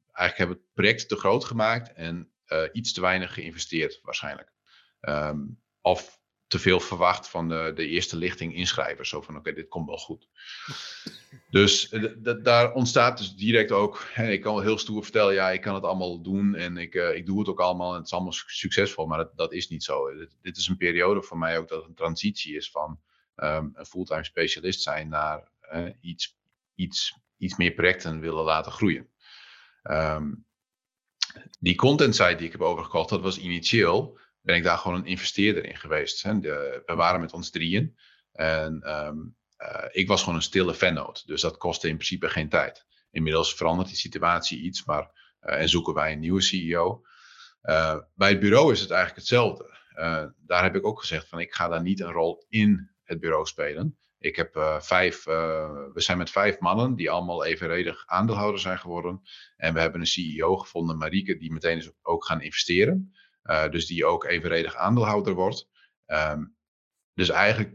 eigenlijk 0.04 0.38
hebben 0.38 0.56
we 0.56 0.62
het 0.62 0.74
project 0.74 1.10
te 1.10 1.16
groot 1.16 1.46
gemaakt 1.46 1.94
en 1.94 2.32
uh, 2.48 2.64
iets 2.72 2.94
te 2.94 3.02
weinig 3.02 3.34
geïnvesteerd 3.34 4.00
waarschijnlijk. 4.02 4.54
Um, 5.02 5.60
of 5.82 6.20
te 6.48 6.60
veel 6.60 6.80
verwacht 6.80 7.28
van 7.28 7.50
de, 7.50 7.72
de 7.76 7.88
eerste 7.88 8.18
lichting 8.18 8.56
inschrijvers. 8.56 9.10
Zo 9.10 9.22
van, 9.22 9.38
oké, 9.38 9.54
dit 9.54 9.68
komt 9.68 9.88
wel 9.88 9.98
goed. 9.98 10.28
Dus 11.50 11.96
daar 12.42 12.74
ontstaat 12.74 13.18
dus 13.18 13.36
direct 13.36 13.72
ook... 13.72 14.06
Hè, 14.14 14.32
ik 14.32 14.42
kan 14.42 14.54
wel 14.54 14.64
heel 14.64 14.78
stoer 14.78 15.04
vertellen, 15.04 15.34
ja, 15.34 15.50
ik 15.50 15.62
kan 15.62 15.76
het 15.76 15.84
allemaal 15.84 16.22
doen... 16.22 16.56
en 16.56 16.78
ik, 16.78 16.96
uh, 16.96 17.16
ik 17.16 17.26
doe 17.26 17.40
het 17.40 17.48
ook 17.48 17.60
allemaal 17.60 17.92
en 17.92 17.98
het 17.98 18.06
is 18.06 18.14
allemaal 18.14 18.34
succesvol. 18.34 19.06
Maar 19.06 19.18
dat, 19.18 19.38
dat 19.38 19.54
is 19.54 19.68
niet 19.68 19.84
zo. 19.84 20.28
Dit, 20.42 20.58
is 20.58 20.68
een 20.68 20.78
periode 20.78 21.24
voor 21.24 21.38
mij 21.38 21.58
ook 21.58 21.68
dat 21.68 21.86
een 21.86 21.96
transitie 21.96 22.56
is 22.56 22.72
van... 22.72 23.00
Um, 23.36 23.72
een 23.74 23.86
fulltime 23.86 24.24
specialist 24.24 24.82
zijn 24.82 25.10
naar 25.10 25.52
iets, 26.02 26.38
iets, 26.76 27.18
iets 27.38 27.58
meer 27.58 27.72
projecten 27.72 28.20
willen 28.20 28.44
laten 28.44 28.72
groeien. 28.72 29.10
Um, 29.84 30.46
die 31.60 31.76
content 31.76 32.16
site 32.16 32.36
die 32.36 32.46
ik 32.46 32.52
heb 32.52 32.62
overgekocht, 32.62 33.10
dat 33.10 33.22
was 33.22 33.38
initieel 33.38 34.20
ben 34.42 34.56
ik 34.56 34.64
daar 34.64 34.78
gewoon 34.78 34.98
een 34.98 35.06
investeerder 35.06 35.66
in 35.66 35.78
geweest. 35.78 36.24
Hè. 36.24 36.40
De, 36.40 36.82
we 36.86 36.96
waren 36.96 37.20
met 37.20 37.34
ons 37.34 37.50
drieën. 37.50 37.98
En 38.32 38.90
um, 39.08 39.36
uh, 39.58 39.86
ik 39.92 40.08
was 40.08 40.20
gewoon 40.20 40.36
een 40.36 40.42
stille 40.42 40.74
fannoot. 40.74 41.28
Dus 41.28 41.42
dat 41.42 41.58
kostte 41.58 41.88
in 41.88 41.96
principe 41.96 42.30
geen 42.30 42.50
tijd. 42.50 42.86
Inmiddels 43.12 43.56
verandert 43.56 43.88
die 43.88 43.98
situatie 43.98 44.62
iets. 44.62 44.86
Maar, 44.86 45.38
uh, 45.44 45.60
en 45.60 45.70
zoeken 45.70 45.94
wij 45.94 46.12
een 46.12 46.20
nieuwe 46.20 46.42
CEO. 46.42 47.06
Uh, 47.64 47.98
bij 48.16 48.30
het 48.30 48.40
bureau 48.40 48.72
is 48.72 48.80
het 48.80 48.90
eigenlijk 48.90 49.20
hetzelfde. 49.20 49.80
daar 50.46 50.64
heb 50.64 50.76
ik 50.76 50.86
ook 50.86 51.00
gezegd 51.00 51.28
van 51.28 51.40
ik 51.40 51.54
ga 51.54 51.68
daar 51.68 51.82
niet 51.82 52.00
een 52.00 52.12
rol 52.12 52.46
in 52.50 52.92
het 53.04 53.20
bureau 53.20 53.46
spelen. 53.46 53.98
Ik 54.20 54.36
heb 54.36 54.80
vijf, 54.80 55.24
we 55.24 55.92
zijn 55.94 56.18
met 56.18 56.30
vijf 56.30 56.60
mannen 56.60 56.96
die 56.96 57.12
allemaal 57.12 57.46
evenredig 57.46 58.04
aandeelhouder 58.06 58.60
zijn 58.60 58.80
geworden. 58.80 59.22
En 59.58 59.74
we 59.74 59.80
hebben 59.80 60.00
een 60.00 60.08
CEO 60.08 60.58
gevonden, 60.58 60.98
Marieke, 60.98 61.38
die 61.38 61.52
meteen 61.52 61.78
is 61.78 61.92
ook 62.02 62.26
gaan 62.26 62.42
investeren. 62.42 63.14
Uh, 63.44 63.70
dus 63.70 63.86
die 63.86 64.06
ook 64.06 64.26
evenredig 64.26 64.76
aandeelhouder 64.76 65.34
wordt. 65.34 65.70
Um, 66.06 66.56
dus 67.14 67.30
eigenlijk 67.30 67.74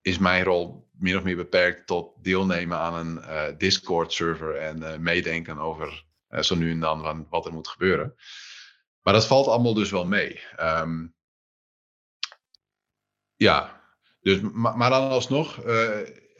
is 0.00 0.18
mijn 0.18 0.44
rol 0.44 0.88
min 0.92 1.16
of 1.16 1.22
meer 1.22 1.36
beperkt 1.36 1.86
tot 1.86 2.24
deelnemen 2.24 2.78
aan 2.78 2.94
een 2.94 3.16
uh, 3.16 3.58
Discord-server 3.58 4.56
en 4.56 4.78
uh, 4.78 4.96
meedenken 4.96 5.58
over 5.58 6.04
zo 6.40 6.54
nu 6.54 6.70
en 6.70 6.80
dan 6.80 7.26
wat 7.30 7.46
er 7.46 7.52
moet 7.52 7.68
gebeuren. 7.68 8.14
maar 9.02 9.12
dat 9.12 9.26
valt 9.26 9.46
allemaal 9.46 9.74
dus 9.74 9.90
wel 9.90 10.06
mee. 10.06 10.40
Ehm, 10.56 11.06
ja, 13.34 13.82
dus, 14.20 14.40
maar, 14.40 14.90
dan 14.90 15.08
alsnog, 15.08 15.56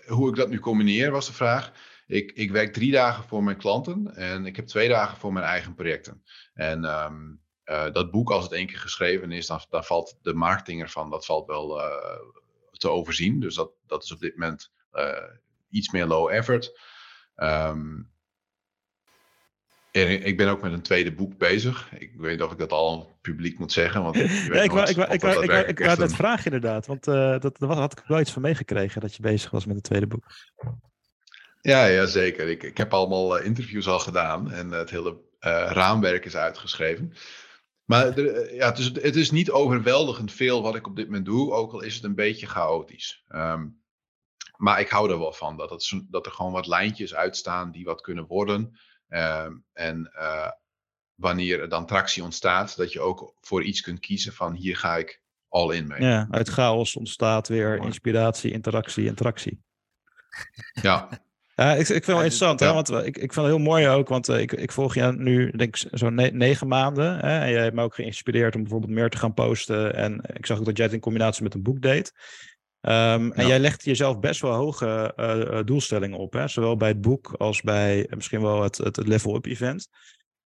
hoe 0.07 0.29
ik 0.29 0.37
dat 0.37 0.49
nu 0.49 0.59
combineer 0.59 1.11
was 1.11 1.27
de 1.27 1.33
vraag. 1.33 1.73
Ik, 2.07 2.33
ik 2.33 2.51
werk 2.51 2.73
drie 2.73 2.93
dagen 2.93 3.25
voor 3.25 3.43
mijn 3.43 3.57
klanten 3.57 4.17
en 4.17 4.47
ik 4.47 4.57
heb 4.57 4.67
twee 4.67 4.89
dagen 4.89 5.19
voor 5.19 5.33
mijn 5.33 5.45
eigen 5.47 5.75
projecten. 5.75 6.25
En 6.55 6.85
um, 6.85 7.44
uh, 7.67 7.93
dat 7.93 8.11
boek, 8.11 8.31
als 8.31 8.43
het 8.43 8.53
één 8.53 8.67
keer 8.67 8.79
geschreven 8.79 9.33
is, 9.33 9.47
dan, 9.47 9.61
dan 9.71 9.85
valt 9.85 10.19
de 10.23 10.35
marketing 10.35 10.83
ervan, 10.83 11.11
dat 11.11 11.27
valt 11.27 11.47
wel 11.47 11.81
uh, 11.81 12.19
te 12.71 12.89
overzien. 12.89 13.41
Dus 13.41 13.55
dat, 13.55 13.71
dat 13.87 14.03
is 14.03 14.13
op 14.13 14.21
dit 14.21 14.37
moment 14.37 14.73
iets 15.71 15.91
meer 15.91 16.07
low 16.07 16.31
effort. 16.31 16.81
Um, 17.37 18.13
en 19.95 20.25
ik 20.25 20.37
ben 20.37 20.49
ook 20.49 20.63
met 20.63 20.73
een 20.73 20.83
tweede 20.83 21.13
boek 21.13 21.39
bezig. 21.39 21.89
Ik 21.99 22.13
weet 22.17 22.31
niet 22.31 22.43
of 22.43 22.53
ik 22.53 22.59
dat 22.59 22.73
al 22.73 23.19
publiek 23.21 23.59
moet 23.59 23.73
zeggen. 23.73 24.03
Want 24.03 24.17
ja, 24.53 24.63
ik 24.63 24.71
wou, 24.71 24.89
ik, 25.67 25.99
dat 25.99 26.15
vragen 26.15 26.45
inderdaad. 26.45 26.87
Want 26.87 27.07
uh, 27.07 27.39
dat, 27.39 27.59
daar 27.59 27.71
had 27.71 27.99
ik 27.99 28.05
wel 28.07 28.21
iets 28.21 28.33
van 28.33 28.43
meegekregen 28.43 29.01
dat 29.01 29.15
je 29.15 29.23
bezig 29.23 29.51
was 29.51 29.67
met 29.67 29.77
het 29.77 29.85
tweede 29.85 30.07
boek. 30.07 30.25
Ja, 31.61 31.85
ja 31.85 32.07
zeker. 32.07 32.49
Ik, 32.49 32.63
ik 32.63 32.77
heb 32.77 32.95
allemaal 32.95 33.39
interviews 33.39 33.89
al 33.89 33.99
gedaan. 33.99 34.53
En 34.53 34.71
het 34.71 34.91
hele 34.91 35.11
uh, 35.11 35.19
raamwerk 35.73 36.25
is 36.25 36.37
uitgeschreven. 36.37 37.13
Maar 37.85 38.19
er, 38.19 38.55
ja, 38.55 38.67
het, 38.67 38.79
is, 38.79 38.87
het 38.87 39.17
is 39.17 39.31
niet 39.31 39.51
overweldigend 39.51 40.33
veel 40.33 40.63
wat 40.63 40.75
ik 40.75 40.87
op 40.87 40.97
dit 40.97 41.07
moment 41.07 41.25
doe. 41.25 41.53
Ook 41.53 41.73
al 41.73 41.81
is 41.81 41.95
het 41.95 42.05
een 42.05 42.15
beetje 42.15 42.47
chaotisch. 42.47 43.25
Um, 43.29 43.83
maar 44.57 44.81
ik 44.81 44.89
hou 44.89 45.11
er 45.11 45.19
wel 45.19 45.33
van. 45.33 45.57
Dat, 45.57 45.71
het, 45.71 46.05
dat 46.11 46.27
er 46.27 46.33
gewoon 46.33 46.53
wat 46.53 46.67
lijntjes 46.67 47.15
uitstaan 47.15 47.71
die 47.71 47.85
wat 47.85 48.01
kunnen 48.01 48.27
worden. 48.27 48.79
Uh, 49.09 49.47
en 49.73 50.13
uh, 50.15 50.51
wanneer 51.15 51.61
er 51.61 51.69
dan 51.69 51.87
tractie 51.87 52.23
ontstaat, 52.23 52.77
dat 52.77 52.93
je 52.93 53.01
ook 53.01 53.35
voor 53.41 53.63
iets 53.63 53.81
kunt 53.81 54.01
kiezen 54.01 54.33
van 54.33 54.55
hier 54.55 54.77
ga 54.77 54.97
ik 54.97 55.23
all 55.49 55.75
in 55.75 55.87
mee. 55.87 56.03
Ja, 56.03 56.27
uit 56.31 56.49
chaos 56.49 56.97
ontstaat 56.97 57.49
weer 57.49 57.77
inspiratie, 57.77 58.53
interactie, 58.53 59.05
interactie. 59.05 59.63
Ja. 60.83 61.24
Ja, 61.55 61.73
ik, 61.73 61.79
ik 61.79 61.87
vind 61.87 61.95
het 61.95 62.07
wel 62.07 62.17
interessant, 62.17 62.61
hè, 62.61 62.73
want 62.73 62.91
ik, 62.91 63.17
ik 63.17 63.33
vind 63.33 63.35
het 63.35 63.45
heel 63.45 63.59
mooi 63.59 63.89
ook, 63.89 64.09
want 64.09 64.29
uh, 64.29 64.41
ik, 64.41 64.53
ik 64.53 64.73
volg 64.73 64.95
je 64.95 65.13
nu, 65.17 65.51
denk 65.51 65.77
ik, 65.77 65.89
zo'n 65.91 66.15
ne 66.15 66.31
negen 66.31 66.69
maanden. 66.69 67.19
Hè, 67.19 67.39
en 67.39 67.51
jij 67.51 67.63
hebt 67.63 67.75
me 67.75 67.83
ook 67.83 67.95
geïnspireerd 67.95 68.55
om 68.55 68.61
bijvoorbeeld 68.63 68.93
meer 68.93 69.11
te 69.11 69.19
gaan 69.19 69.35
posten. 69.35 69.95
En 69.95 70.21
ik 70.33 70.47
zag 70.47 70.59
ook 70.59 70.65
dat 70.65 70.77
jij 70.77 70.87
het 70.87 70.95
in 70.95 71.01
combinatie 71.01 71.43
met 71.43 71.55
een 71.55 71.63
boek 71.63 71.81
deed. 71.81 72.13
Um, 72.81 73.33
en 73.33 73.47
jij 73.47 73.59
legt 73.59 73.85
jezelf 73.85 74.19
best 74.19 74.41
wel 74.41 74.53
hoge 74.53 75.13
uh, 75.17 75.61
doelstellingen 75.65 76.19
op, 76.19 76.33
hè? 76.33 76.49
zowel 76.49 76.77
bij 76.77 76.89
het 76.89 77.01
boek 77.01 77.35
als 77.39 77.63
bij 77.63 78.07
misschien 78.11 78.43
wel 78.43 78.63
het, 78.63 78.77
het, 78.77 78.97
het 78.97 79.07
level-up 79.07 79.47
event. 79.47 79.89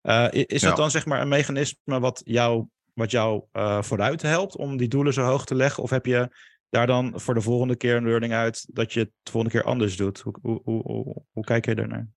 Uh, 0.02 0.26
is 0.30 0.60
ja. 0.60 0.68
dat 0.68 0.76
dan 0.76 0.90
zeg 0.90 1.06
maar 1.06 1.20
een 1.20 1.28
mechanisme 1.28 2.00
wat 2.00 2.20
jou, 2.24 2.66
wat 2.94 3.10
jou 3.10 3.42
uh, 3.52 3.82
vooruit 3.82 4.22
helpt 4.22 4.56
om 4.56 4.76
die 4.76 4.88
doelen 4.88 5.12
zo 5.12 5.22
hoog 5.22 5.44
te 5.44 5.54
leggen? 5.54 5.82
Of 5.82 5.90
heb 5.90 6.06
je 6.06 6.28
daar 6.68 6.86
dan 6.86 7.20
voor 7.20 7.34
de 7.34 7.40
volgende 7.40 7.76
keer 7.76 7.96
een 7.96 8.04
learning 8.04 8.32
uit 8.32 8.66
dat 8.74 8.92
je 8.92 9.00
het 9.00 9.10
de 9.22 9.30
volgende 9.30 9.56
keer 9.56 9.66
anders 9.66 9.96
doet? 9.96 10.20
Hoe, 10.20 10.38
hoe, 10.42 10.60
hoe, 10.64 11.24
hoe, 11.32 11.44
kijk 11.44 11.64
je 11.64 11.74
daarnaar? 11.74 12.08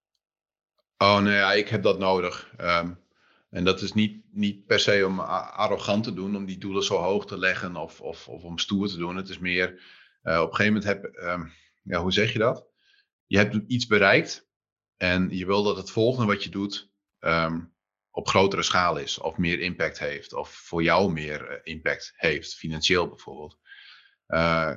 Oh 0.98 1.20
nee, 1.20 1.36
ja, 1.36 1.54
ik 1.54 1.70
heb 1.70 1.84
dat 1.84 2.00
nodig. 2.00 2.54
Um, 2.58 3.00
en 3.50 3.64
dat 3.64 3.82
is 3.82 3.94
niet, 3.94 4.24
niet 4.32 4.66
per 4.66 4.80
se 4.80 5.06
om 5.06 5.20
arrogant 5.20 6.04
te 6.04 6.14
doen, 6.14 6.36
om 6.36 6.46
die 6.46 6.58
doelen 6.58 6.84
zo 6.84 6.96
hoog 6.96 7.26
te 7.26 7.38
leggen 7.38 7.76
of, 7.76 8.02
of, 8.02 8.28
of 8.28 8.44
om 8.44 8.58
stoer 8.58 8.88
te 8.88 8.98
doen. 8.98 9.16
Het 9.16 9.30
is 9.30 9.40
meer 9.40 9.70
uh, 10.24 10.42
op 10.42 10.50
een 10.50 10.56
gegeven 10.56 10.74
moment 10.74 10.84
heb, 10.84 11.16
um, 11.24 11.52
ja, 11.84 12.02
hoe 12.02 12.12
zeg 12.12 12.34
je 12.34 12.40
dat? 12.40 12.68
Je 13.26 13.38
hebt 13.38 13.58
iets 13.68 13.88
bereikt 13.88 14.48
en 14.98 15.30
je 15.30 15.46
wil 15.46 15.64
dat 15.64 15.78
het 15.78 15.92
volgende 15.92 16.34
wat 16.34 16.44
je 16.44 16.50
doet 16.50 16.92
um, 17.20 17.74
op 18.12 18.28
grotere 18.28 18.64
schaal 18.64 18.98
is, 18.98 19.18
of 19.18 19.38
meer 19.38 19.60
impact 19.60 20.00
heeft, 20.00 20.34
of 20.34 20.50
voor 20.50 20.84
jou 20.84 21.12
meer 21.12 21.52
uh, 21.52 21.58
impact 21.64 22.14
heeft, 22.16 22.56
financieel 22.56 23.08
bijvoorbeeld. 23.08 23.58
Uh, 24.30 24.76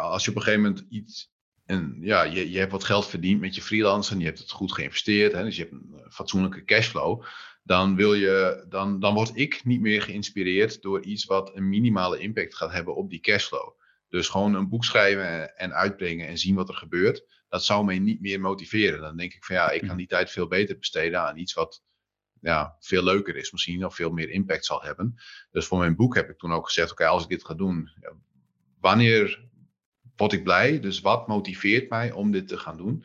als 0.00 0.24
je 0.24 0.30
op 0.30 0.36
een 0.36 0.42
gegeven 0.42 0.62
moment 0.62 0.86
iets, 0.88 1.32
en 1.64 1.96
ja, 2.00 2.22
je, 2.22 2.50
je 2.50 2.58
hebt 2.58 2.72
wat 2.72 2.84
geld 2.84 3.06
verdiend 3.06 3.40
met 3.40 3.54
je 3.54 3.62
freelance 3.62 4.12
en 4.12 4.18
je 4.18 4.24
hebt 4.24 4.38
het 4.38 4.50
goed 4.50 4.72
geïnvesteerd, 4.72 5.32
hè, 5.32 5.42
dus 5.44 5.56
je 5.56 5.62
hebt 5.62 5.74
een 5.74 6.10
fatsoenlijke 6.10 6.64
cashflow, 6.64 7.24
dan, 7.62 7.96
wil 7.96 8.14
je, 8.14 8.64
dan, 8.68 9.00
dan 9.00 9.14
word 9.14 9.30
ik 9.34 9.64
niet 9.64 9.80
meer 9.80 10.02
geïnspireerd 10.02 10.82
door 10.82 11.02
iets 11.02 11.24
wat 11.24 11.56
een 11.56 11.68
minimale 11.68 12.18
impact 12.18 12.54
gaat 12.54 12.72
hebben 12.72 12.96
op 12.96 13.10
die 13.10 13.20
cashflow. 13.20 13.72
Dus 14.08 14.28
gewoon 14.28 14.54
een 14.54 14.68
boek 14.68 14.84
schrijven 14.84 15.56
en 15.56 15.74
uitbrengen 15.74 16.26
en 16.26 16.38
zien 16.38 16.54
wat 16.54 16.68
er 16.68 16.74
gebeurt. 16.74 17.42
Dat 17.48 17.64
zou 17.64 17.84
mij 17.84 17.98
niet 17.98 18.20
meer 18.20 18.40
motiveren. 18.40 19.00
Dan 19.00 19.16
denk 19.16 19.32
ik 19.32 19.44
van 19.44 19.56
ja, 19.56 19.70
ik 19.70 19.86
kan 19.86 19.96
die 19.96 20.06
tijd 20.06 20.30
veel 20.30 20.48
beter 20.48 20.78
besteden 20.78 21.20
aan 21.20 21.36
iets 21.36 21.52
wat 21.54 21.82
ja, 22.40 22.76
veel 22.80 23.04
leuker 23.04 23.36
is 23.36 23.52
misschien. 23.52 23.84
Of 23.84 23.94
veel 23.94 24.10
meer 24.10 24.30
impact 24.30 24.64
zal 24.64 24.82
hebben. 24.82 25.14
Dus 25.50 25.66
voor 25.66 25.78
mijn 25.78 25.96
boek 25.96 26.14
heb 26.14 26.30
ik 26.30 26.38
toen 26.38 26.52
ook 26.52 26.66
gezegd, 26.66 26.90
oké, 26.92 27.02
okay, 27.02 27.14
als 27.14 27.22
ik 27.22 27.28
dit 27.28 27.44
ga 27.44 27.54
doen. 27.54 27.90
Wanneer 28.84 29.44
word 30.16 30.32
ik 30.32 30.44
blij? 30.44 30.80
Dus 30.80 31.00
wat 31.00 31.26
motiveert 31.26 31.90
mij 31.90 32.12
om 32.12 32.30
dit 32.30 32.48
te 32.48 32.58
gaan 32.58 32.76
doen? 32.76 33.04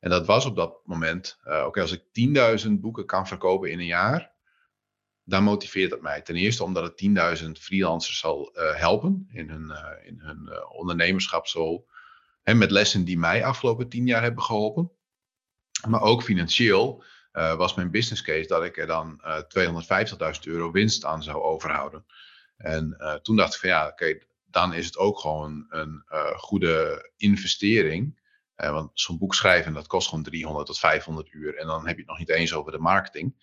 En 0.00 0.10
dat 0.10 0.26
was 0.26 0.44
op 0.44 0.56
dat 0.56 0.80
moment, 0.84 1.38
uh, 1.44 1.64
oké, 1.66 1.80
als 1.80 1.92
ik 1.92 2.02
10.000 2.66 2.70
boeken 2.70 3.06
kan 3.06 3.26
verkopen 3.26 3.70
in 3.70 3.78
een 3.78 3.86
jaar 3.86 4.32
dan 5.24 5.44
motiveert 5.44 5.90
dat 5.90 6.00
mij. 6.00 6.22
Ten 6.22 6.36
eerste 6.36 6.64
omdat 6.64 6.82
het 6.82 7.42
10.000 7.42 7.50
freelancers 7.50 8.18
zal 8.18 8.50
uh, 8.54 8.74
helpen 8.74 9.28
in 9.32 9.48
hun, 9.48 9.68
uh, 9.70 10.06
in 10.06 10.20
hun 10.20 10.68
ondernemerschap 10.68 11.46
zo. 11.46 11.86
Met 12.42 12.70
lessen 12.70 13.04
die 13.04 13.18
mij 13.18 13.44
afgelopen 13.44 13.88
tien 13.88 14.06
jaar 14.06 14.22
hebben 14.22 14.42
geholpen. 14.42 14.90
Maar 15.88 16.00
ook 16.00 16.22
financieel 16.22 17.04
was 17.32 17.74
mijn 17.74 17.90
business 17.90 18.22
case 18.22 18.48
dat 18.48 18.64
ik 18.64 18.76
er 18.76 18.86
dan 18.86 19.22
250.000 19.24 20.40
euro 20.42 20.70
winst 20.70 21.04
aan 21.04 21.22
zou 21.22 21.42
overhouden. 21.42 22.06
En 22.56 22.96
toen 23.22 23.36
dacht 23.36 23.54
ik 23.54 23.60
van 23.60 23.68
ja, 23.68 23.86
oké, 23.88 24.18
dan 24.52 24.74
is 24.74 24.86
het 24.86 24.96
ook 24.96 25.18
gewoon 25.18 25.66
een 25.68 26.04
goede 26.36 27.10
investering. 27.16 28.20
want 28.54 28.90
zo'n 28.94 29.18
boek 29.18 29.34
schrijven, 29.34 29.72
dat 29.72 29.86
kost 29.86 30.08
gewoon 30.08 30.24
300 30.24 30.66
tot 30.66 30.78
500 30.78 31.32
uur. 31.32 31.56
En 31.56 31.66
dan 31.66 31.86
heb 31.86 31.94
je 31.94 32.00
het 32.00 32.10
nog 32.10 32.18
niet 32.18 32.30
eens 32.30 32.54
over 32.54 32.72
de 32.72 32.78
marketing 32.78 33.34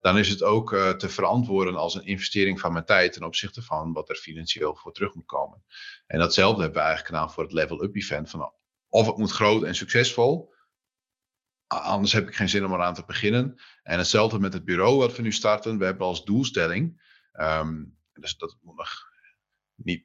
dan 0.00 0.18
is 0.18 0.28
het 0.28 0.42
ook 0.42 0.72
uh, 0.72 0.90
te 0.90 1.08
verantwoorden 1.08 1.76
als 1.76 1.94
een 1.94 2.04
investering 2.04 2.60
van 2.60 2.72
mijn 2.72 2.84
tijd 2.84 3.12
ten 3.12 3.22
opzichte 3.22 3.62
van 3.62 3.92
wat 3.92 4.08
er 4.08 4.16
financieel 4.16 4.76
voor 4.76 4.92
terug 4.92 5.14
moet 5.14 5.26
komen. 5.26 5.64
En 6.06 6.18
datzelfde 6.18 6.62
hebben 6.62 6.78
we 6.78 6.86
eigenlijk 6.86 7.14
gedaan 7.14 7.32
voor 7.32 7.42
het 7.42 7.52
Level 7.52 7.82
Up 7.82 7.96
Event. 7.96 8.30
Van 8.30 8.52
of 8.88 9.06
het 9.06 9.16
moet 9.16 9.30
groot 9.30 9.62
en 9.62 9.74
succesvol, 9.74 10.54
anders 11.66 12.12
heb 12.12 12.28
ik 12.28 12.34
geen 12.34 12.48
zin 12.48 12.64
om 12.64 12.72
eraan 12.72 12.94
te 12.94 13.04
beginnen. 13.06 13.60
En 13.82 13.98
hetzelfde 13.98 14.38
met 14.38 14.52
het 14.52 14.64
bureau 14.64 14.98
wat 14.98 15.16
we 15.16 15.22
nu 15.22 15.32
starten. 15.32 15.78
We 15.78 15.84
hebben 15.84 16.06
als 16.06 16.24
doelstelling, 16.24 17.02
um, 17.32 17.98
dus 18.12 18.36
dat 18.36 18.58
moet 18.60 18.76
nog 18.76 19.08
niet, 19.74 20.04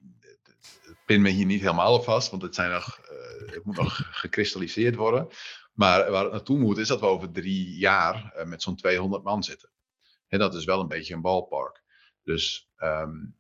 pin 1.06 1.22
me 1.22 1.30
hier 1.30 1.46
niet 1.46 1.62
helemaal 1.62 1.94
op 1.94 2.04
vast, 2.04 2.30
want 2.30 2.42
het, 2.42 2.56
zijn 2.56 2.72
nog, 2.72 3.00
uh, 3.00 3.52
het 3.52 3.64
moet 3.64 3.78
nog 3.78 4.08
gekristalliseerd 4.12 4.96
worden. 4.96 5.28
Maar 5.74 6.12
waar 6.12 6.24
het 6.24 6.32
naartoe 6.32 6.58
moet, 6.58 6.78
is 6.78 6.88
dat 6.88 7.00
we 7.00 7.06
over 7.06 7.32
drie 7.32 7.78
jaar 7.78 8.34
uh, 8.38 8.44
met 8.46 8.62
zo'n 8.62 8.76
200 8.76 9.24
man 9.24 9.44
zitten. 9.44 9.70
En 10.28 10.40
dat 10.40 10.56
is 10.56 10.66
wel 10.66 10.80
een 10.80 10.88
beetje 10.88 11.14
een 11.14 11.22
ballpark. 11.22 11.84
Dus 12.24 12.70
um, 12.78 13.38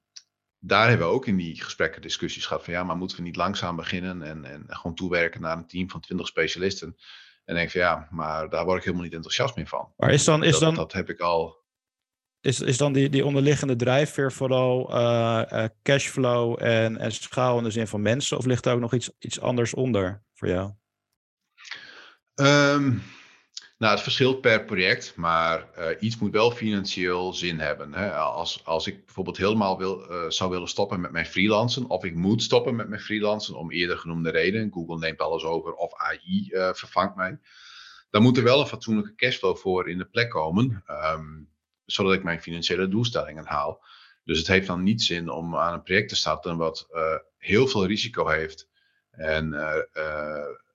daar 0.59 0.89
hebben 0.89 1.07
we 1.07 1.13
ook 1.13 1.27
in 1.27 1.37
die 1.37 1.61
gesprekken 1.61 2.01
discussies 2.01 2.45
gehad 2.45 2.63
van 2.63 2.73
ja, 2.73 2.83
maar 2.83 2.97
moeten 2.97 3.17
we 3.17 3.23
niet 3.23 3.35
langzaam 3.35 3.75
beginnen 3.75 4.21
en, 4.21 4.45
en 4.45 4.65
gewoon 4.67 4.95
toewerken 4.95 5.41
naar 5.41 5.57
een 5.57 5.67
team 5.67 5.89
van 5.89 6.01
20 6.01 6.27
specialisten. 6.27 6.97
En 7.45 7.55
denk 7.55 7.71
van 7.71 7.81
ja, 7.81 8.07
maar 8.11 8.49
daar 8.49 8.65
word 8.65 8.77
ik 8.77 8.83
helemaal 8.83 9.05
niet 9.05 9.13
enthousiast 9.13 9.55
meer 9.55 9.67
van. 9.67 9.93
Maar 9.97 10.11
is 10.11 10.23
dan, 10.23 10.43
is 10.43 10.51
dat, 10.51 10.61
dan, 10.61 10.75
dat 10.75 10.93
heb 10.93 11.09
ik 11.09 11.19
al. 11.19 11.63
Is, 12.45 12.61
is 12.61 12.77
dan 12.77 12.93
die, 12.93 13.09
die 13.09 13.25
onderliggende 13.25 13.75
drijfveer 13.75 14.31
vooral 14.31 14.95
uh, 14.95 15.41
uh, 15.51 15.65
cashflow 15.83 16.63
en, 16.63 16.97
en 16.97 17.11
schaal 17.11 17.57
in 17.57 17.63
de 17.63 17.71
zin 17.71 17.87
van 17.87 18.01
mensen? 18.01 18.37
Of 18.37 18.45
ligt 18.45 18.63
daar 18.63 18.73
ook 18.73 18.79
nog 18.79 18.93
iets, 18.93 19.11
iets 19.19 19.39
anders 19.39 19.73
onder 19.73 20.23
voor 20.33 20.47
jou? 20.47 20.71
Um, 22.35 23.03
nou, 23.77 23.93
het 23.93 24.01
verschilt 24.01 24.41
per 24.41 24.65
project, 24.65 25.13
maar 25.15 25.69
uh, 25.77 25.85
iets 25.99 26.17
moet 26.17 26.31
wel 26.31 26.51
financieel 26.51 27.33
zin 27.33 27.59
hebben. 27.59 27.93
Hè? 27.93 28.13
Als, 28.13 28.65
als 28.65 28.87
ik 28.87 29.05
bijvoorbeeld 29.05 29.37
helemaal 29.37 29.77
wil, 29.77 30.05
zou 30.31 30.51
willen 30.51 30.67
stoppen 30.67 31.01
met 31.01 31.11
mijn 31.11 31.25
freelancen, 31.25 31.89
of 31.89 32.03
ik 32.03 32.15
moet 32.15 32.43
stoppen 32.43 32.75
met 32.75 32.89
mijn 32.89 33.01
freelancen 33.01 33.55
om 33.55 33.71
eerder 33.71 33.97
genoemde 33.97 34.29
redenen, 34.29 34.71
Google 34.73 34.97
neemt 34.97 35.19
alles 35.19 35.43
over 35.43 35.73
of 35.73 35.93
AI 35.95 36.49
vervangt 36.51 37.15
mij, 37.15 37.39
dan 38.09 38.21
moet 38.21 38.37
er 38.37 38.43
wel 38.43 38.59
een 38.59 38.67
fatsoenlijke 38.67 39.15
cashflow 39.15 39.57
voor 39.57 39.89
in 39.89 39.97
de 39.97 40.05
plek 40.05 40.29
komen, 40.29 40.83
um, 40.87 41.53
zodat 41.85 42.13
ik 42.13 42.23
mijn 42.23 42.41
financiële 42.41 42.87
doelstellingen 42.87 43.45
haal. 43.45 43.83
Dus 44.23 44.37
het 44.37 44.47
heeft 44.47 44.67
dan 44.67 44.83
niet 44.83 45.01
zin 45.01 45.29
om 45.29 45.55
aan 45.55 45.73
een 45.73 45.83
project 45.83 46.09
te 46.09 46.15
starten 46.15 46.57
wat 46.57 46.87
heel 47.37 47.67
veel 47.67 47.85
risico 47.85 48.27
heeft 48.27 48.69
en 49.11 49.53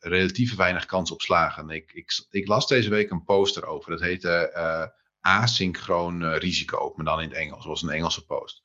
relatief 0.01 0.57
weinig 0.57 0.87
kans 0.87 1.11
op 1.11 1.21
slagen. 1.21 1.71
Ik, 1.71 1.93
ik, 1.93 2.27
ik, 2.31 2.47
las 2.47 2.67
deze 2.67 2.91
week 2.91 3.11
een 3.11 3.25
poster 3.25 3.67
over. 3.67 3.91
Dat 3.91 4.01
heette 4.01 4.53
uh, 4.55 4.87
asynchroon 5.21 6.35
risico, 6.35 6.93
maar 6.97 7.05
dan 7.05 7.21
in 7.21 7.29
het 7.29 7.39
Engels. 7.39 7.67
Was 7.67 7.83
een 7.83 7.91
Engelse 7.91 8.25
post. 8.25 8.63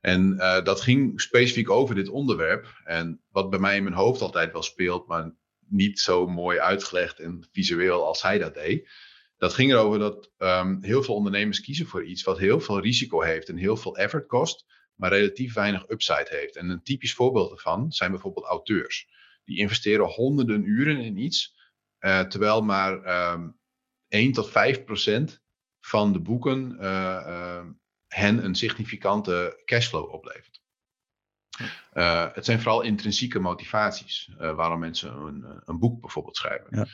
En 0.00 0.34
uh, 0.34 0.64
dat 0.64 0.80
ging 0.80 1.20
specifiek 1.20 1.70
over 1.70 1.94
dit 1.94 2.08
onderwerp. 2.08 2.80
En 2.84 3.20
wat 3.30 3.50
bij 3.50 3.58
mij 3.58 3.76
in 3.76 3.82
mijn 3.82 3.94
hoofd 3.94 4.20
altijd 4.20 4.52
wel 4.52 4.62
speelt, 4.62 5.06
maar 5.06 5.34
niet 5.68 6.00
zo 6.00 6.26
mooi 6.26 6.58
uitgelegd 6.58 7.18
en 7.20 7.48
visueel 7.52 8.06
als 8.06 8.22
hij 8.22 8.38
dat 8.38 8.54
deed, 8.54 8.88
Dat 9.38 9.54
ging 9.54 9.70
erover 9.70 9.98
dat 9.98 10.30
ehm, 10.36 10.76
heel 10.80 11.02
veel 11.02 11.14
ondernemers 11.14 11.60
kiezen 11.60 11.86
voor 11.86 12.04
iets 12.04 12.22
wat 12.22 12.38
heel 12.38 12.60
veel 12.60 12.80
risico 12.80 13.20
heeft 13.20 13.48
en 13.48 13.56
heel 13.56 13.76
veel 13.76 13.96
effort 13.96 14.26
kost, 14.26 14.64
maar 14.94 15.10
relatief 15.10 15.54
weinig 15.54 15.88
upside 15.88 16.26
heeft. 16.28 16.56
En 16.56 16.68
een 16.68 16.82
typisch 16.82 17.14
voorbeeld 17.14 17.48
daarvan 17.48 17.92
zijn 17.92 18.10
bijvoorbeeld 18.10 18.46
auteurs. 18.46 19.08
Die 19.44 19.58
investeren 19.58 20.06
honderden 20.06 20.64
uren 20.64 20.98
in 21.00 21.16
iets, 21.16 21.56
uh, 22.00 22.20
terwijl 22.20 22.62
maar 22.62 23.32
um, 23.32 23.58
1 24.08 24.32
tot 24.32 24.50
5 24.50 24.84
procent 24.84 25.42
van 25.80 26.12
de 26.12 26.20
boeken 26.20 26.76
uh, 26.80 27.66
hen 28.06 28.44
een 28.44 28.54
significante 28.54 29.62
cashflow 29.64 30.12
oplevert. 30.12 30.62
Uh, 31.92 32.34
het 32.34 32.44
zijn 32.44 32.60
vooral 32.60 32.82
intrinsieke 32.82 33.38
motivaties 33.38 34.30
waarom 34.36 34.78
mensen 34.78 35.16
een, 35.16 35.62
een, 35.64 35.78
boek 35.78 36.00
bijvoorbeeld 36.00 36.36
schrijven. 36.36 36.88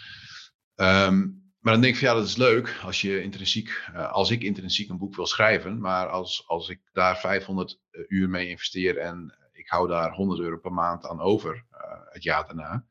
Ja. 0.75 1.07
Um, 1.07 1.44
maar 1.65 1.73
dan 1.73 1.83
denk 1.83 1.95
ik 1.95 2.01
van 2.01 2.09
ja, 2.09 2.15
dat 2.15 2.27
is 2.27 2.37
leuk 2.37 2.81
als 2.83 3.01
je 3.01 3.23
intrinsiek, 3.23 3.89
uh, 3.95 4.13
als 4.13 4.31
ik 4.31 4.43
intrinsiek 4.43 4.89
een 4.89 4.99
boek 4.99 5.17
wil 5.17 5.27
schrijven, 5.27 5.81
maar 5.81 6.09
als, 6.09 6.45
als 6.47 6.69
ik 6.69 6.81
daar 6.93 7.19
500 7.19 7.81
uur 8.09 8.29
mee 8.29 8.49
investeer 8.49 8.99
en 8.99 9.39
ik 9.53 9.69
hou 9.69 9.89
daar 9.89 10.13
100 10.13 10.41
euro 10.41 10.59
per 10.59 10.73
maand 10.73 11.07
aan 11.07 11.21
over 11.21 11.65
het 12.09 12.23
jaar 12.23 12.47
daarna, 12.47 12.85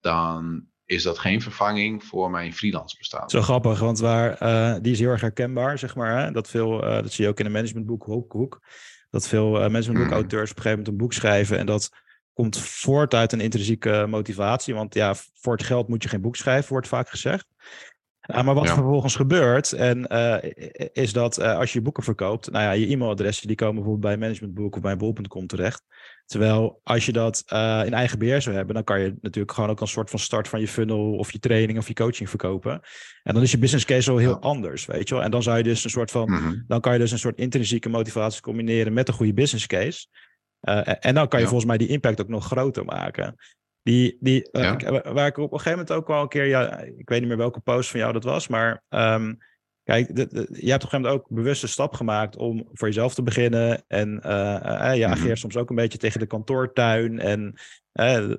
dan 0.00 0.66
is 0.84 1.02
dat 1.02 1.18
geen 1.18 1.42
vervanging 1.42 2.04
voor 2.04 2.30
mijn 2.30 2.54
freelance 2.54 2.96
bestaan. 2.98 3.30
Zo 3.30 3.42
grappig, 3.42 3.78
want 3.78 3.98
waar, 3.98 4.38
die 4.82 4.92
is 4.92 4.98
heel 4.98 5.10
erg 5.10 5.20
herkenbaar, 5.20 5.78
zeg 5.78 5.94
maar. 5.94 6.18
Hè? 6.18 6.30
Dat, 6.30 6.48
veel, 6.48 6.80
dat 6.80 7.12
zie 7.12 7.24
je 7.24 7.30
ook 7.30 7.38
in 7.38 7.44
de 7.44 7.50
managementboek 7.50 8.04
hoek, 8.04 8.60
Dat 9.10 9.28
veel 9.28 9.50
managementboekauteurs 9.50 10.50
op 10.50 10.56
een 10.56 10.62
gegeven 10.62 10.70
moment 10.70 10.88
een 10.88 10.96
boek 10.96 11.12
schrijven. 11.12 11.58
En 11.58 11.66
dat 11.66 11.90
komt 12.32 12.58
voort 12.58 13.14
uit 13.14 13.32
een 13.32 13.40
intrinsieke 13.40 14.06
motivatie. 14.08 14.74
Want 14.74 14.94
ja, 14.94 15.14
voor 15.34 15.52
het 15.52 15.66
geld 15.66 15.88
moet 15.88 16.02
je 16.02 16.08
geen 16.08 16.20
boek 16.20 16.36
schrijven, 16.36 16.72
wordt 16.72 16.88
vaak 16.88 17.08
gezegd. 17.08 17.46
Uh, 18.26 18.42
maar 18.42 18.54
wat 18.54 18.66
ja. 18.66 18.74
vervolgens 18.74 19.16
gebeurt, 19.16 19.72
en 19.72 20.06
uh, 20.12 20.36
is 20.92 21.12
dat 21.12 21.38
uh, 21.38 21.58
als 21.58 21.72
je 21.72 21.80
boeken 21.80 22.02
verkoopt, 22.02 22.50
nou 22.50 22.64
ja, 22.64 22.70
je 22.70 22.86
e-mailadressen 22.86 23.46
die 23.46 23.56
komen 23.56 23.74
bijvoorbeeld 23.74 24.12
bij 24.12 24.16
managementboek 24.16 24.74
of 24.74 24.80
bij 24.80 24.96
bol.com 24.96 25.46
terecht. 25.46 25.82
Terwijl 26.24 26.80
als 26.82 27.06
je 27.06 27.12
dat 27.12 27.42
in 27.86 27.94
eigen 27.94 28.18
beheer 28.18 28.42
zou 28.42 28.56
hebben, 28.56 28.74
dan 28.74 28.84
kan 28.84 29.00
je 29.00 29.14
natuurlijk 29.20 29.52
gewoon 29.52 29.70
ook 29.70 29.80
een 29.80 29.88
soort 29.88 30.10
van 30.10 30.18
start 30.18 30.48
van 30.48 30.60
je 30.60 30.68
funnel 30.68 31.16
of 31.16 31.32
je 31.32 31.38
training 31.38 31.78
of 31.78 31.88
je 31.88 31.94
coaching 31.94 32.28
verkopen. 32.28 32.80
En 33.22 33.34
dan 33.34 33.42
is 33.42 33.50
je 33.50 33.58
business 33.58 33.84
case 33.84 34.10
wel 34.10 34.18
heel 34.18 34.30
ja. 34.30 34.36
anders, 34.36 34.86
weet 34.86 35.08
je 35.08 35.14
wel. 35.14 35.24
En 35.24 35.30
dan 35.30 35.42
zou 35.42 35.56
je 35.56 35.62
dus 35.62 35.84
een 35.84 35.90
soort 35.90 36.10
van, 36.10 36.30
mm 36.30 36.36
-hmm. 36.36 36.64
dan 36.66 36.80
kan 36.80 36.92
je 36.92 36.98
dus 36.98 37.12
een 37.12 37.18
soort 37.18 37.38
intrinsieke 37.38 37.88
motivatie 37.88 38.40
combineren 38.40 38.92
met 38.92 39.08
een 39.08 39.14
goede 39.14 39.34
business 39.34 39.66
case. 39.66 40.06
en 41.00 41.14
dan 41.14 41.28
kan 41.28 41.40
je 41.40 41.46
volgens 41.46 41.68
mij 41.68 41.78
die 41.78 41.88
impact 41.88 42.20
ook 42.20 42.28
nog 42.28 42.46
groter 42.46 42.84
maken. 42.84 43.34
Die, 43.86 44.16
die, 44.20 44.48
uh, 44.52 44.62
ja. 44.62 44.78
ik, 44.78 45.04
waar 45.04 45.26
ik 45.26 45.38
op 45.38 45.52
een 45.52 45.58
gegeven 45.58 45.78
moment 45.78 45.92
ook 45.92 46.06
wel 46.06 46.22
een 46.22 46.28
keer, 46.28 46.46
ja, 46.46 46.78
ik 46.78 47.08
weet 47.08 47.18
niet 47.18 47.28
meer 47.28 47.36
welke 47.36 47.60
post 47.60 47.90
van 47.90 48.00
jou 48.00 48.12
dat 48.12 48.24
was, 48.24 48.48
maar 48.48 48.82
um, 48.88 49.38
kijk, 49.84 50.16
de, 50.16 50.26
de, 50.26 50.46
je 50.50 50.70
hebt 50.70 50.84
op 50.84 50.92
een 50.92 50.98
gegeven 50.98 51.00
moment 51.00 51.20
ook 51.20 51.28
bewust 51.28 51.62
een 51.62 51.68
stap 51.68 51.94
gemaakt 51.94 52.36
om 52.36 52.68
voor 52.72 52.88
jezelf 52.88 53.14
te 53.14 53.22
beginnen. 53.22 53.84
En 53.86 54.20
uh, 54.26 54.32
uh, 54.32 54.96
je 54.96 55.04
ageert 55.04 55.18
mm 55.18 55.26
-hmm. 55.26 55.36
soms 55.36 55.56
ook 55.56 55.70
een 55.70 55.76
beetje 55.76 55.98
tegen 55.98 56.20
de 56.20 56.26
kantoortuin 56.26 57.18
en 57.18 57.60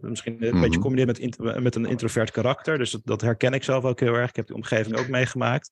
misschien 0.02 0.34
een 0.34 0.48
mm 0.48 0.52
-hmm. 0.52 0.62
beetje 0.62 0.80
combineert 0.80 1.38
met, 1.38 1.60
met 1.62 1.76
een 1.76 1.86
introvert 1.86 2.32
karakter. 2.32 2.78
Dus 2.78 2.92
dat, 2.92 3.02
dat, 3.04 3.22
herken 3.22 3.54
ik 3.54 3.64
zelf 3.64 3.84
ook 3.84 4.00
heel 4.00 4.14
erg. 4.14 4.30
Ik 4.30 4.36
heb 4.36 4.48
die 4.48 4.56
omgeving 4.56 4.98
ook 4.98 5.08
meegemaakt. 5.08 5.70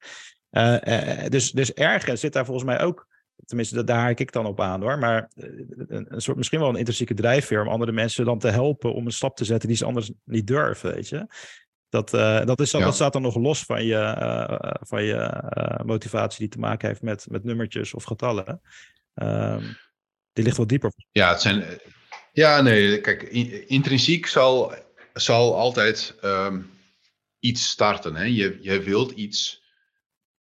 dus, 1.30 1.52
dus 1.52 1.74
ergens 1.74 2.20
zit 2.20 2.34
daar 2.34 2.46
volgens 2.46 2.66
mij 2.66 2.82
ook 2.82 3.08
tenminste, 3.46 3.84
daar 3.84 4.00
haak 4.00 4.20
ik 4.20 4.32
dan 4.32 4.46
op 4.46 4.62
aan 4.62 4.82
hoor. 4.82 5.00
Maar 5.00 5.30
eh, 5.36 5.50
een, 5.88 6.14
een, 6.14 6.22
soort, 6.22 6.38
misschien 6.38 6.60
wel 6.60 6.70
een 6.70 6.76
intrinsieke 6.76 7.14
drijfveer 7.14 7.62
om 7.62 7.68
andere 7.68 7.92
mensen 7.92 8.26
dan 8.26 8.40
te 8.40 8.50
helpen 8.50 8.94
om 8.94 9.06
een 9.06 9.12
stap 9.12 9.36
te 9.36 9.46
zetten 9.46 9.68
die 9.68 9.78
ze 9.78 9.86
anders 9.86 10.12
niet 10.24 10.48
durven, 10.48 10.94
weet 10.94 11.10
je. 11.10 11.28
Dat, 11.90 12.14
uh, 12.14 12.46
dat, 12.46 12.60
is, 12.60 12.72
ja. 12.72 12.80
dat 12.80 12.96
staat 12.96 13.14
dan 13.14 13.22
nog 13.22 13.36
los 13.36 13.64
van 13.64 13.86
je, 13.86 14.16
uh, 14.20 14.74
van 14.80 15.04
je 15.04 15.44
motivatie 15.86 16.40
die 16.40 16.48
te 16.48 16.60
maken 16.60 16.88
heeft 16.88 17.02
met, 17.02 17.26
met 17.30 17.44
nummertjes 17.44 17.94
of 17.94 18.04
getallen. 18.04 18.62
Um, 19.14 19.78
die 20.34 20.44
ligt 20.44 20.58
wat 20.58 20.70
dieper. 20.70 20.94
Ja, 21.12 21.30
het 21.30 21.42
zijn, 21.42 21.64
ja 22.32 22.62
nee, 22.62 23.02
kijk, 23.02 23.24
intrinsiek 23.68 24.26
zal, 24.26 24.74
zal 25.14 25.58
altijd 25.58 26.16
um, 26.24 26.70
iets 27.40 27.70
starten. 27.70 28.16
Hè? 28.16 28.24
Je, 28.24 28.58
je 28.62 28.82
wilt 28.82 29.12
iets, 29.12 29.64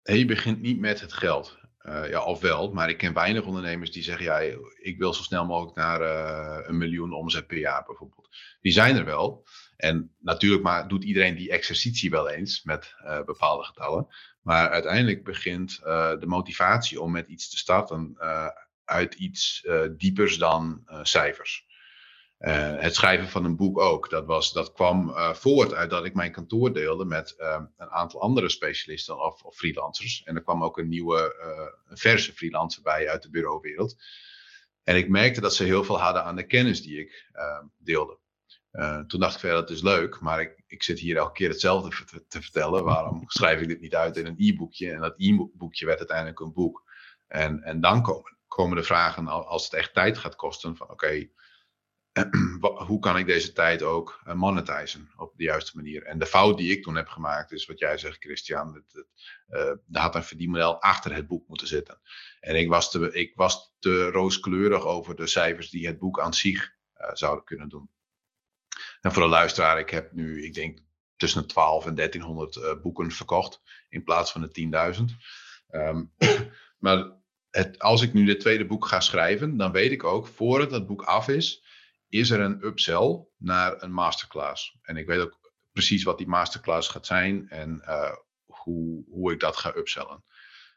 hè? 0.02 0.12
je 0.12 0.24
begint 0.24 0.60
niet 0.60 0.78
met 0.78 1.00
het 1.00 1.12
geld. 1.12 1.58
Uh, 1.84 2.08
ja, 2.08 2.24
of 2.24 2.40
wel, 2.40 2.72
maar 2.72 2.88
ik 2.88 2.96
ken 2.96 3.12
weinig 3.12 3.44
ondernemers 3.44 3.90
die 3.90 4.02
zeggen, 4.02 4.24
ja, 4.24 4.38
ik 4.78 4.98
wil 4.98 5.14
zo 5.14 5.22
snel 5.22 5.46
mogelijk 5.46 5.76
naar 5.76 6.00
uh, 6.00 6.68
een 6.68 6.78
miljoen 6.78 7.12
omzet 7.12 7.46
per 7.46 7.58
jaar 7.58 7.84
bijvoorbeeld. 7.86 8.28
Die 8.60 8.72
zijn 8.72 8.96
er 8.96 9.04
wel. 9.04 9.46
En 9.76 10.14
natuurlijk 10.18 10.62
maar 10.62 10.88
doet 10.88 11.04
iedereen 11.04 11.34
die 11.34 11.50
exercitie 11.50 12.10
wel 12.10 12.28
eens 12.28 12.62
met 12.62 12.94
uh, 13.04 13.24
bepaalde 13.24 13.64
getallen. 13.64 14.06
Maar 14.42 14.68
uiteindelijk 14.68 15.24
begint 15.24 15.78
de 15.82 16.26
motivatie 16.26 17.00
om 17.00 17.12
met 17.12 17.28
iets 17.28 17.50
te 17.50 17.56
starten 17.56 18.16
uit 18.84 19.14
iets 19.14 19.68
diepers 19.96 20.36
dan 20.38 20.82
cijfers. 21.02 21.66
Uh, 22.42 22.80
het 22.80 22.94
schrijven 22.94 23.28
van 23.28 23.44
een 23.44 23.56
boek 23.56 23.78
ook. 23.80 24.10
Dat, 24.10 24.26
was, 24.26 24.52
dat 24.52 24.72
kwam 24.72 25.08
uh, 25.08 25.34
voort 25.34 25.74
uit 25.74 25.90
dat 25.90 26.04
ik 26.04 26.14
mijn 26.14 26.32
kantoor 26.32 26.72
deelde 26.72 27.04
met 27.04 27.34
uh, 27.38 27.62
een 27.76 27.90
aantal 27.90 28.20
andere 28.20 28.48
specialisten 28.48 29.24
of, 29.24 29.42
of, 29.42 29.56
freelancers. 29.56 30.22
En 30.24 30.36
er 30.36 30.42
kwam 30.42 30.64
ook 30.64 30.78
een 30.78 30.88
nieuwe, 30.88 31.34
een 31.88 31.96
verse 31.96 32.32
freelancer 32.32 32.82
bij 32.82 33.08
uit 33.08 33.22
de 33.22 33.30
bureauwereld. 33.30 33.96
En 34.84 34.96
ik 34.96 35.08
merkte 35.08 35.40
dat 35.40 35.54
ze 35.54 35.64
heel 35.64 35.84
veel 35.84 36.00
hadden 36.00 36.24
aan 36.24 36.36
de 36.36 36.46
kennis 36.46 36.82
die 36.82 37.00
ik 37.00 37.30
deelde. 37.78 38.18
toen 39.06 39.20
dacht 39.20 39.34
ik, 39.34 39.42
ja, 39.42 39.50
dat 39.50 39.70
is 39.70 39.82
leuk, 39.82 40.20
maar 40.20 40.40
ik, 40.40 40.62
ik 40.66 40.82
zit 40.82 40.98
hier 40.98 41.16
elke 41.16 41.32
keer 41.32 41.48
hetzelfde 41.48 42.04
te, 42.06 42.24
te 42.28 42.42
vertellen. 42.42 42.84
Waarom 42.84 43.22
schrijf 43.26 43.60
ik 43.60 43.68
dit 43.68 43.80
niet 43.80 43.94
uit 43.94 44.16
in 44.16 44.26
een 44.26 44.36
e-boekje? 44.38 44.92
En 44.92 45.00
dat 45.00 45.14
e-boekje 45.16 45.86
werd 45.86 45.98
uiteindelijk 45.98 46.40
een 46.40 46.52
boek. 46.52 46.82
En, 47.26 47.62
en 47.62 47.80
dan 47.80 48.02
komen, 48.02 48.36
komen 48.46 48.76
de 48.76 48.82
vragen, 48.82 49.28
als 49.28 49.64
het 49.64 49.72
echt 49.72 49.94
tijd 49.94 50.18
gaat 50.18 50.36
kosten, 50.36 50.76
van 50.76 50.90
oké, 50.90 51.28
hoe 52.86 52.98
kan 52.98 53.18
ik 53.18 53.26
deze 53.26 53.52
tijd 53.52 53.82
ook 53.82 54.22
uh, 54.26 54.34
monetizen 54.34 55.10
op 55.16 55.36
de 55.36 55.44
juiste 55.44 55.76
manier? 55.76 56.02
En 56.02 56.18
de 56.18 56.26
fout 56.26 56.58
die 56.58 56.70
ik 56.70 56.82
toen 56.82 56.96
heb 56.96 57.08
gemaakt 57.08 57.52
is 57.52 57.66
wat 57.66 57.78
jij 57.78 57.98
zegt, 57.98 58.24
Christian. 58.24 58.72
Dat, 58.72 59.06
uh, 59.48 59.58
er 59.68 60.00
had 60.00 60.14
een 60.14 60.24
verdienmodel 60.24 60.80
achter 60.80 61.14
het 61.14 61.26
boek 61.26 61.48
moeten 61.48 61.66
zitten. 61.66 62.00
En 62.40 62.56
ik 62.56 62.68
was 62.68 62.90
te, 62.90 63.12
ik 63.12 63.32
was 63.34 63.74
te 63.78 64.10
rooskleurig 64.10 64.84
over 64.84 65.16
de 65.16 65.26
cijfers 65.26 65.70
die 65.70 65.86
het 65.86 65.98
boek 65.98 66.20
aan 66.20 66.34
zich 66.34 66.74
uh, 67.00 67.08
zouden 67.12 67.44
kunnen 67.44 67.68
doen. 67.68 67.90
En 69.00 69.12
voor 69.12 69.22
de 69.22 69.28
luisteraar, 69.28 69.78
ik 69.78 69.90
heb 69.90 70.12
nu, 70.12 70.44
ik 70.44 70.54
denk, 70.54 70.78
tussen 71.16 71.42
de 71.42 71.48
12 71.48 71.86
en 71.86 71.94
1300 71.94 72.82
boeken 72.82 73.10
verkocht 73.10 73.62
in 73.88 74.04
plaats 74.04 74.32
van 74.32 74.40
de 74.40 74.94
10.000. 74.98 75.04
Um, 75.70 76.12
maar 76.78 77.20
het, 77.50 77.78
als 77.78 78.02
ik 78.02 78.12
nu 78.12 78.24
dit 78.24 78.40
tweede 78.40 78.66
boek 78.66 78.86
ga 78.86 79.00
schrijven, 79.00 79.56
dan 79.56 79.72
weet 79.72 79.92
ik 79.92 80.04
ook, 80.04 80.26
voordat 80.26 80.70
het 80.70 80.86
boek 80.86 81.02
af 81.02 81.28
is, 81.28 81.64
is 82.12 82.30
er 82.30 82.40
een 82.40 82.64
upsell 82.64 83.26
naar 83.38 83.82
een 83.82 83.92
masterclass. 83.92 84.78
En 84.82 84.96
ik 84.96 85.06
weet 85.06 85.20
ook 85.20 85.52
precies 85.72 86.02
wat 86.02 86.18
die 86.18 86.26
masterclass 86.26 86.88
gaat 86.88 87.06
zijn 87.06 87.48
en 87.48 87.82
uh, 87.84 88.14
hoe, 88.44 89.04
hoe 89.08 89.32
ik 89.32 89.40
dat 89.40 89.56
ga 89.56 89.76
upsellen. 89.76 90.24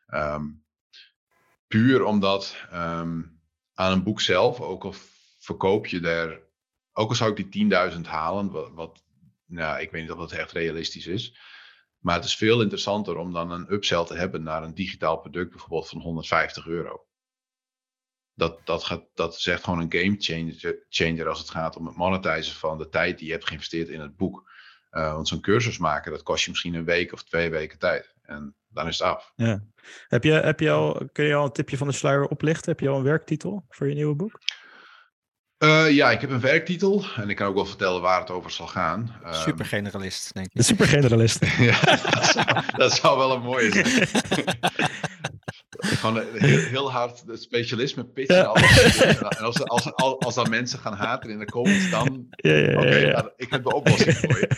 Um, 0.08 0.66
puur 1.68 2.04
omdat 2.04 2.56
um, 2.74 3.42
aan 3.74 3.92
een 3.92 4.04
boek 4.04 4.22
zelf, 4.22 4.62
ook 4.62 4.84
al 4.84 4.94
verkoop 5.40 5.88
je 5.88 6.08
er, 6.08 6.42
ook 6.94 7.10
al 7.10 7.16
zou 7.16 7.34
ik 7.34 7.52
die 7.52 7.72
10.000 7.94 8.02
halen, 8.02 8.52
wat, 8.52 8.72
wat 8.74 9.04
nou, 9.46 9.82
ik 9.82 9.92
weet 9.92 10.02
niet 10.02 10.12
of 10.12 10.18
dat 10.18 10.32
echt 10.32 10.52
realistisch 10.52 11.08
is. 11.08 11.40
Maar 11.98 12.16
het 12.16 12.26
is 12.26 12.36
veel 12.36 12.62
interessanter 12.62 13.18
om 13.18 13.34
dan 13.34 13.52
een 13.52 13.74
upsell 13.74 14.06
te 14.06 14.16
hebben 14.16 14.44
naar 14.44 14.64
een 14.64 14.76
digitaal 14.76 15.18
product, 15.18 15.50
bijvoorbeeld 15.50 15.90
van 15.90 16.02
150 16.02 16.68
euro 16.68 17.05
dat, 18.36 18.60
dat, 18.64 18.84
gaat, 18.84 19.04
dat 19.14 19.36
is 19.36 19.48
echt 19.48 19.64
gewoon 19.64 19.80
een 19.80 19.94
game 20.02 20.16
changer, 20.18 20.86
changer 20.90 21.28
als 21.28 21.40
het 21.40 21.50
gaat 21.50 21.76
om 21.76 21.86
het 21.86 21.96
monetizen 21.96 22.56
van 22.56 22.78
de 22.78 22.90
tijd 22.90 23.18
die 23.18 23.28
je 23.28 23.34
hebt 23.34 23.48
geïnvesteerd 23.48 23.90
in 23.90 24.00
het 24.00 24.16
boek. 24.16 24.54
Uh, 24.92 25.14
want 25.14 25.28
zo'n 25.28 25.42
cursus 25.42 25.78
maken, 25.78 26.12
dat 26.12 26.24
kost 26.24 26.44
je 26.44 26.50
misschien 26.50 26.74
een 26.74 26.86
week 26.86 27.14
of 27.14 27.24
twee 27.24 27.50
weken 27.50 27.80
tijd. 27.80 28.14
En 28.22 28.56
dan 28.68 28.88
is 28.88 29.00
het 29.00 29.08
af. 29.08 29.32
Ja. 29.36 29.64
Heb 30.08 30.24
je, 30.24 30.32
heb 30.32 30.60
je 30.60 30.72
al, 30.72 31.10
kun 31.12 31.26
je 31.26 31.36
al 31.36 31.46
een 31.46 31.52
tipje 31.52 31.78
van 31.78 31.88
de 31.88 31.94
sluier 31.94 32.28
oplichten? 32.28 32.72
Heb 32.72 32.80
je 32.80 32.90
al 32.90 32.98
een 32.98 33.04
werktitel 33.04 33.66
voor 33.70 33.90
je 33.90 33.96
nieuwe 33.96 34.16
boek? 34.16 34.40
Uh, 35.58 35.92
ja, 35.92 36.12
ik 36.12 36.22
heb 36.22 36.30
een 36.30 36.40
werktitel 36.40 37.06
en 37.16 37.30
ik 37.30 37.36
kan 37.36 37.48
ook 37.48 37.56
wel 37.56 37.66
vertellen 37.66 38.02
waar 38.02 38.20
het 38.20 38.30
over 38.30 38.52
zal 38.52 38.68
gaan. 38.68 39.20
Um, 39.26 39.34
supergeneralist, 39.34 40.34
denk 40.34 40.46
ik. 40.46 40.54
De 40.54 40.64
supergeneralist. 40.64 41.46
ja, 41.58 41.80
dat 41.86 42.26
zou, 42.26 42.46
dat 42.76 42.94
zou 42.94 43.18
wel 43.18 43.32
een 43.32 43.42
mooie 43.42 43.72
zijn. 43.72 44.08
Gewoon 45.96 46.24
heel, 46.34 46.60
heel, 46.60 46.92
hard 46.92 47.26
de 47.26 47.38
specialisme 47.38 48.06
pitchen. 48.06 48.36
Ja. 48.36 48.54
En 48.54 49.44
als, 49.44 49.64
als, 49.64 49.94
als, 49.94 50.20
als 50.20 50.36
dan 50.36 50.50
mensen 50.50 50.80
gaan 50.80 50.94
haten 50.94 51.30
in 51.30 51.40
de 51.40 51.46
comments, 51.46 51.90
dan. 51.90 52.28
Ja, 52.30 52.52
ja, 52.52 52.78
Oké, 52.78 52.88
okay, 52.88 53.12
nou, 53.12 53.30
ik 53.36 53.50
heb 53.50 53.64
de 53.64 53.74
oplossing 53.74 54.18
voor 54.18 54.40
je. 54.40 54.50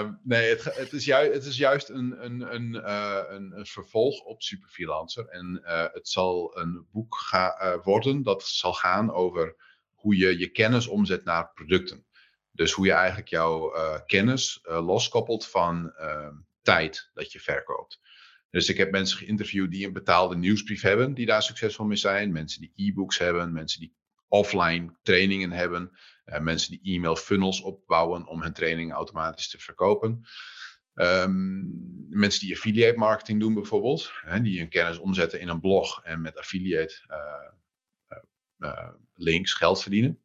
um, 0.00 0.18
nee, 0.22 0.48
het, 0.48 0.64
het, 0.64 0.92
is 0.92 1.04
juist, 1.04 1.32
het 1.32 1.44
is 1.44 1.56
juist 1.56 1.88
een, 1.88 2.24
een, 2.24 2.54
een, 2.54 2.74
uh, 2.74 3.18
een, 3.28 3.52
een, 3.58 3.66
vervolg 3.66 4.20
op 4.20 4.42
Superfreelancer. 4.42 5.26
En 5.28 5.60
uh, 5.64 5.84
het 5.92 6.08
zal 6.08 6.58
een 6.58 6.86
boek 6.92 7.14
ga, 7.14 7.62
uh, 7.62 7.84
worden 7.84 8.22
dat 8.22 8.42
zal 8.42 8.72
gaan 8.72 9.12
over 9.12 9.56
hoe 9.94 10.16
je 10.16 10.38
je 10.38 10.48
kennis 10.48 10.86
omzet 10.86 11.24
naar 11.24 11.50
producten. 11.54 12.04
Dus 12.50 12.72
hoe 12.72 12.86
je 12.86 12.92
eigenlijk 12.92 13.28
jouw 13.28 13.72
kennis 14.06 14.60
loskoppelt 14.62 15.46
van 15.46 15.92
tijd 16.62 17.10
dat 17.14 17.32
je 17.32 17.40
verkoopt. 17.40 18.00
Dus 18.52 18.68
ik 18.68 18.76
heb 18.76 18.90
mensen 18.90 19.18
geïnterviewd 19.18 19.70
die 19.70 19.86
een 19.86 19.92
betaalde 19.92 20.36
nieuwsbrief 20.36 20.82
hebben, 20.82 21.14
die 21.14 21.26
daar 21.26 21.42
succesvol 21.42 21.86
mee 21.86 21.96
zijn. 21.96 22.32
Mensen 22.32 22.60
die 22.60 22.72
e-books 22.76 23.18
hebben, 23.18 23.52
mensen 23.52 23.80
die 23.80 23.94
offline 24.28 24.98
trainingen 25.02 25.50
hebben, 25.50 25.90
uh, 26.26 26.40
mensen 26.40 26.70
die 26.70 26.94
e-mail 26.94 27.16
funnels 27.16 27.60
opbouwen 27.60 28.26
om 28.26 28.42
hun 28.42 28.52
trainingen 28.52 28.94
automatisch 28.94 29.48
te 29.48 29.58
verkopen. 29.58 30.24
Um, 30.94 32.06
mensen 32.08 32.40
die 32.40 32.54
affiliate 32.54 32.98
marketing 32.98 33.40
doen 33.40 33.54
bijvoorbeeld, 33.54 34.12
hè, 34.24 34.40
die 34.40 34.58
hun 34.58 34.68
kennis 34.68 34.98
omzetten 34.98 35.40
in 35.40 35.48
een 35.48 35.60
blog 35.60 36.04
en 36.04 36.20
met 36.20 36.36
affiliate 36.36 36.94
uh, 37.08 38.18
uh, 38.58 38.88
links 39.14 39.52
geld 39.52 39.82
verdienen. 39.82 40.22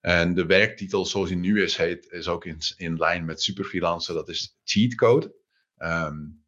En 0.00 0.34
de 0.34 0.46
werktitel 0.46 1.06
zoals 1.06 1.28
hij 1.28 1.38
nu 1.38 1.62
is, 1.62 1.76
heet, 1.76 2.10
is 2.10 2.28
ook 2.28 2.44
in, 2.44 2.58
in 2.76 2.96
lijn 2.96 3.24
met 3.24 3.42
Superfreelancer, 3.42 4.14
dat 4.14 4.28
is 4.28 4.58
cheat 4.64 4.94
code. 4.94 5.34
Um, 5.78 6.41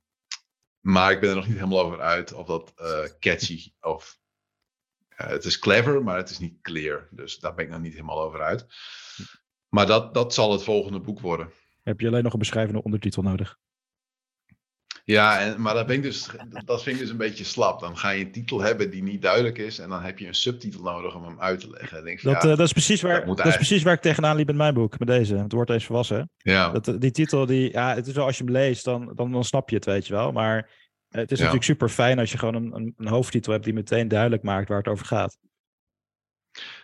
maar 0.85 1.13
ik 1.13 1.21
ben 1.21 1.29
er 1.29 1.37
nog 1.37 1.47
niet 1.47 1.57
helemaal 1.57 1.85
over 1.85 2.01
uit 2.01 2.33
of 2.33 2.47
dat 2.47 2.75
catchy 3.19 3.73
of 3.81 4.19
het 5.09 5.45
is 5.45 5.59
clever, 5.59 6.03
maar 6.03 6.17
het 6.17 6.31
is 6.31 6.39
niet 6.39 6.61
clear. 6.61 7.09
Dus 7.11 7.39
daar 7.39 7.55
ben 7.55 7.65
ik 7.65 7.71
nog 7.71 7.81
niet 7.81 7.93
helemaal 7.93 8.23
over 8.23 8.43
uit. 8.43 8.67
Maar 9.69 9.87
dat, 9.87 10.15
dat 10.15 10.35
zal 10.35 10.53
het 10.53 10.63
volgende 10.63 11.01
boek 11.01 11.21
worden. 11.21 11.53
Heb 11.83 12.01
je 12.01 12.07
alleen 12.07 12.23
nog 12.23 12.33
een 12.33 12.39
beschrijvende 12.39 12.83
ondertitel 12.83 13.23
nodig? 13.23 13.59
Ja, 15.07 15.41
en, 15.41 15.61
maar 15.61 15.75
dat, 15.75 15.87
ben 15.87 15.97
ik 15.97 16.03
dus, 16.03 16.31
dat 16.65 16.83
vind 16.83 16.97
ik 16.97 17.03
dus 17.03 17.11
een 17.11 17.17
beetje 17.17 17.45
slap. 17.45 17.81
Dan 17.81 17.99
ga 17.99 18.11
je 18.11 18.25
een 18.25 18.33
titel 18.33 18.61
hebben 18.61 18.91
die 18.91 19.03
niet 19.03 19.23
duidelijk 19.23 19.59
is. 19.59 19.79
En 19.79 19.89
dan 19.89 20.03
heb 20.03 20.19
je 20.19 20.27
een 20.27 20.35
subtitel 20.35 20.83
nodig 20.83 21.15
om 21.15 21.25
hem 21.25 21.41
uit 21.41 21.61
te 21.61 21.71
leggen. 21.71 22.05
denk 22.05 22.23
dat, 22.23 22.43
ja, 22.43 22.51
uh, 22.51 22.57
dat, 22.57 22.67
is 22.67 22.73
precies 22.73 23.03
waar, 23.03 23.27
dat, 23.27 23.37
dat 23.37 23.47
is 23.47 23.57
precies 23.57 23.83
waar 23.83 23.95
ik 23.95 24.01
tegenaan 24.01 24.37
liep 24.37 24.47
met 24.47 24.57
mijn 24.57 24.75
boek. 24.75 24.99
Met 24.99 25.09
deze. 25.09 25.37
Het 25.37 25.53
wordt 25.53 25.71
eens 25.71 25.87
volwassen. 25.87 26.31
Ja. 26.37 26.71
Dat, 26.71 27.01
die 27.01 27.11
titel, 27.11 27.47
die, 27.47 27.73
ja, 27.73 27.95
het 27.95 28.07
is 28.07 28.15
wel 28.15 28.27
als 28.27 28.39
je 28.39 28.45
hem 28.45 28.53
leest, 28.53 28.85
dan, 28.85 29.13
dan, 29.15 29.33
dan 29.33 29.45
snap 29.45 29.71
je 29.71 29.77
het, 29.77 29.85
weet 29.85 30.07
je 30.07 30.13
wel. 30.13 30.33
Maar 30.33 30.71
het 31.09 31.31
is 31.31 31.39
Ja. 31.39 31.45
natuurlijk 31.45 31.71
super 31.71 31.89
fijn 31.89 32.19
als 32.19 32.33
je 32.33 32.39
gewoon 32.39 32.55
een, 32.55 32.75
een, 32.75 32.95
een 32.97 33.09
hoofdtitel 33.09 33.53
hebt 33.53 33.65
die 33.65 33.75
meteen 33.75 34.09
duidelijk 34.09 34.43
maakt 34.43 34.69
waar 34.69 34.79
het 34.79 34.89
over 34.89 35.07
gaat. 35.07 35.39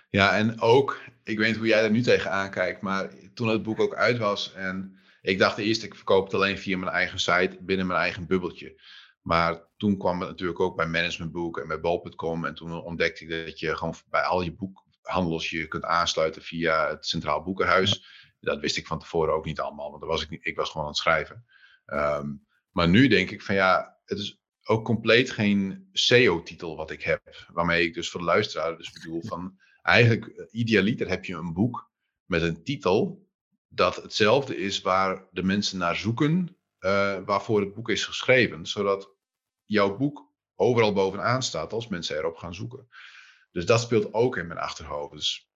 Ja, 0.09 0.37
en 0.37 0.61
ook, 0.61 1.01
ik 1.25 1.39
weet 1.39 1.49
niet 1.49 1.57
hoe 1.57 1.67
jij 1.67 1.85
er 1.85 1.91
nu 1.91 2.03
tegenaan 2.03 2.51
kijkt, 2.51 2.81
maar 2.81 3.11
toen 3.35 3.49
het 3.49 3.63
boek 3.63 3.81
ook 3.81 3.95
uit 3.95 4.19
was 4.19 4.53
en 4.55 5.00
ik 5.21 5.39
dacht 5.39 5.59
eerst, 5.59 5.83
ik 5.83 5.95
verkoop 5.95 6.25
het 6.25 6.35
alleen 6.35 6.59
via 6.59 6.79
mijn 6.79 6.93
eigen 6.93 7.19
site, 7.19 7.59
binnen 7.61 7.87
mijn 7.87 8.01
eigen 8.01 8.27
bubbeltje. 8.27 8.81
Maar 9.23 9.69
toen 9.77 9.99
kwam 9.99 10.21
het 10.21 10.29
natuurlijk 10.29 10.61
ook 10.61 10.77
bij 10.77 10.87
Managementboek 10.87 11.59
en 11.59 11.69
bij 11.69 11.81
Bol.com 11.81 12.45
en 12.45 12.55
toen 12.55 12.83
ontdekte 12.83 13.25
ik 13.25 13.47
dat 13.47 13.59
je 13.59 13.77
gewoon 13.77 13.95
bij 14.09 14.23
al 14.23 14.43
je 14.43 14.55
boekhandels 14.55 15.51
je 15.51 15.69
kunt 15.69 15.85
aansluiten 15.85 16.43
via 16.43 16.89
het 16.89 17.07
Centraal 17.07 17.43
Boekenhuis. 17.43 18.05
Dat 18.41 18.61
wist 18.61 18.77
ik 18.77 18.87
van 18.87 18.99
tevoren 18.99 19.35
ook 19.35 19.45
niet 19.45 19.61
allemaal, 19.61 19.89
want 19.89 20.01
daar 20.01 20.11
was 20.11 20.23
ik, 20.23 20.31
niet, 20.31 20.47
ik 20.47 20.57
was 20.57 20.69
gewoon 20.71 20.83
aan 20.83 20.93
het 20.93 21.01
schrijven. 21.01 21.45
Um, 21.87 22.47
maar 22.71 22.89
nu 22.89 23.09
denk 23.09 23.31
ik 23.31 23.43
van 23.43 23.55
ja, 23.55 23.99
het 24.05 24.19
is 24.19 24.41
ook 24.65 24.85
compleet 24.85 25.31
geen 25.31 25.89
SEO-titel 25.93 26.77
wat 26.77 26.91
ik 26.91 27.03
heb. 27.03 27.47
Waarmee 27.53 27.85
ik 27.85 27.95
dus 27.95 28.11
voor 28.11 28.21
de 28.21 28.27
luisteraar 28.27 28.77
dus 28.77 28.93
bedoel 28.93 29.23
van 29.23 29.59
eigenlijk 29.83 30.49
idealiter 30.51 31.09
heb 31.09 31.25
je 31.25 31.35
een 31.35 31.53
boek 31.53 31.91
met 32.25 32.43
een 32.43 32.65
titel 32.65 33.29
dat 33.73 33.97
hetzelfde 33.97 34.57
is 34.57 34.81
waar 34.81 35.25
de 35.31 35.43
mensen 35.43 35.79
naar 35.79 35.97
zoeken 35.97 36.57
uh, 36.81 37.19
waarvoor 37.25 37.61
het 37.61 37.75
boek 37.75 37.89
is 37.89 38.05
geschreven. 38.05 38.67
Zodat 38.67 39.15
jouw 39.65 39.97
boek 39.97 40.29
overal 40.55 40.93
bovenaan 40.93 41.43
staat 41.43 41.73
als 41.73 41.89
mensen 41.89 42.17
erop 42.17 42.37
gaan 42.37 42.55
zoeken. 42.55 42.89
Dus 43.53 43.67
dat 43.67 43.81
speelt 43.81 44.15
ook 44.15 44.37
in 44.37 44.47
mijn 44.47 44.59
achterhoofd. 44.59 45.13
Dus, 45.13 45.51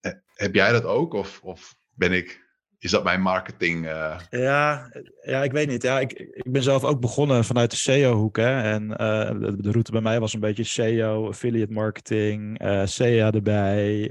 eh, 0.00 0.12
heb 0.34 0.54
jij 0.54 0.72
dat 0.72 0.84
ook 0.84 1.12
of, 1.12 1.40
of 1.42 1.74
ben 1.88 2.12
ik 2.12 2.46
is 2.80 2.90
dat 2.90 3.04
mijn 3.04 3.20
marketing? 3.20 3.84
Uh... 3.84 4.20
Ja, 4.30 4.90
ja, 5.22 5.42
ik 5.42 5.52
weet 5.52 5.68
niet. 5.68 5.82
Ja, 5.82 6.00
ik, 6.00 6.12
ik 6.12 6.52
ben 6.52 6.62
zelf 6.62 6.84
ook 6.84 7.00
begonnen 7.00 7.44
vanuit 7.44 7.70
de 7.70 7.76
SEO-hoek. 7.76 8.38
En 8.38 8.88
de, 8.88 9.56
de, 9.58 9.70
route 9.70 9.92
bij 9.92 10.00
mij 10.00 10.20
was 10.20 10.32
een 10.32 10.40
beetje 10.40 10.64
SEO, 10.64 11.28
affiliate 11.28 11.72
marketing, 11.72 12.62
uh, 12.62 12.86
SEA 12.86 13.32
erbij. 13.32 14.10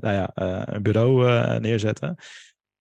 ja, 0.00 0.30
een 0.34 0.82
bureau 0.82 1.60
neerzetten. 1.60 2.16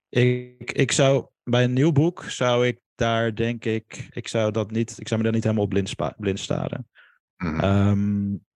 Ik, 0.10 0.72
ik 0.72 0.92
zou 0.92 1.28
bij 1.44 1.64
een 1.64 1.74
nieuw 1.74 1.92
boek 1.92 2.24
zou 2.24 2.68
ik 2.68 2.80
daar 2.96 3.36
denk 3.36 3.66
ik, 3.66 4.08
ik 4.12 4.28
zou 4.28 4.52
dat 4.52 4.72
niet, 4.72 5.00
ik 5.00 5.08
zou 5.08 5.20
me 5.20 5.26
daar 5.26 5.36
niet 5.36 5.44
helemaal 5.44 5.64
op 5.64 5.70
blind, 5.70 5.96
blind 6.18 6.40
staren. 6.40 6.90
Mhm. 7.38 7.54
Mm 7.54 7.60
-hmm. 7.60 7.88
um, 7.88 8.48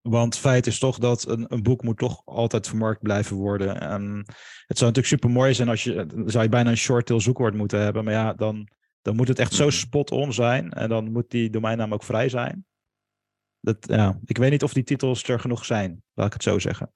want 0.00 0.38
feit 0.38 0.66
is 0.66 0.78
toch 0.78 0.98
dat 0.98 1.28
een, 1.28 1.44
een, 1.48 1.62
boek 1.62 1.82
moet 1.82 1.98
toch 1.98 2.22
altijd 2.24 2.68
vermarkt 2.68 3.02
blijven 3.02 3.36
worden. 3.36 3.80
En 3.80 4.24
het 4.66 4.78
zou 4.78 4.92
natuurlijk 4.92 5.06
super 5.06 5.30
mooi 5.30 5.54
zijn 5.54 5.68
als 5.68 5.84
je, 5.84 6.06
zou 6.26 6.44
je 6.44 6.50
bijna 6.50 6.70
een 6.70 6.76
short 6.76 7.06
tail 7.06 7.20
zoekwoord 7.20 7.54
moeten 7.54 7.80
hebben. 7.80 8.04
Maar 8.04 8.12
ja, 8.12 8.32
dan, 8.32 8.68
dan 9.02 9.16
moet 9.16 9.28
het 9.28 9.38
echt 9.38 9.52
zo 9.52 9.70
spot 9.70 10.10
on 10.10 10.32
zijn. 10.32 10.72
En 10.72 10.88
dan 10.88 11.12
moet 11.12 11.30
die 11.30 11.50
domeinnaam 11.50 11.92
ook 11.94 12.02
vrij 12.02 12.28
zijn. 12.28 12.66
Dat, 13.60 13.76
ja, 13.80 14.18
ik 14.24 14.38
weet 14.38 14.50
niet 14.50 14.62
of 14.62 14.72
die 14.72 14.84
titels 14.84 15.22
er 15.22 15.40
genoeg 15.40 15.64
zijn, 15.64 16.02
laat 16.14 16.26
ik 16.26 16.32
het 16.32 16.42
zo 16.42 16.58
zeggen. 16.58 16.92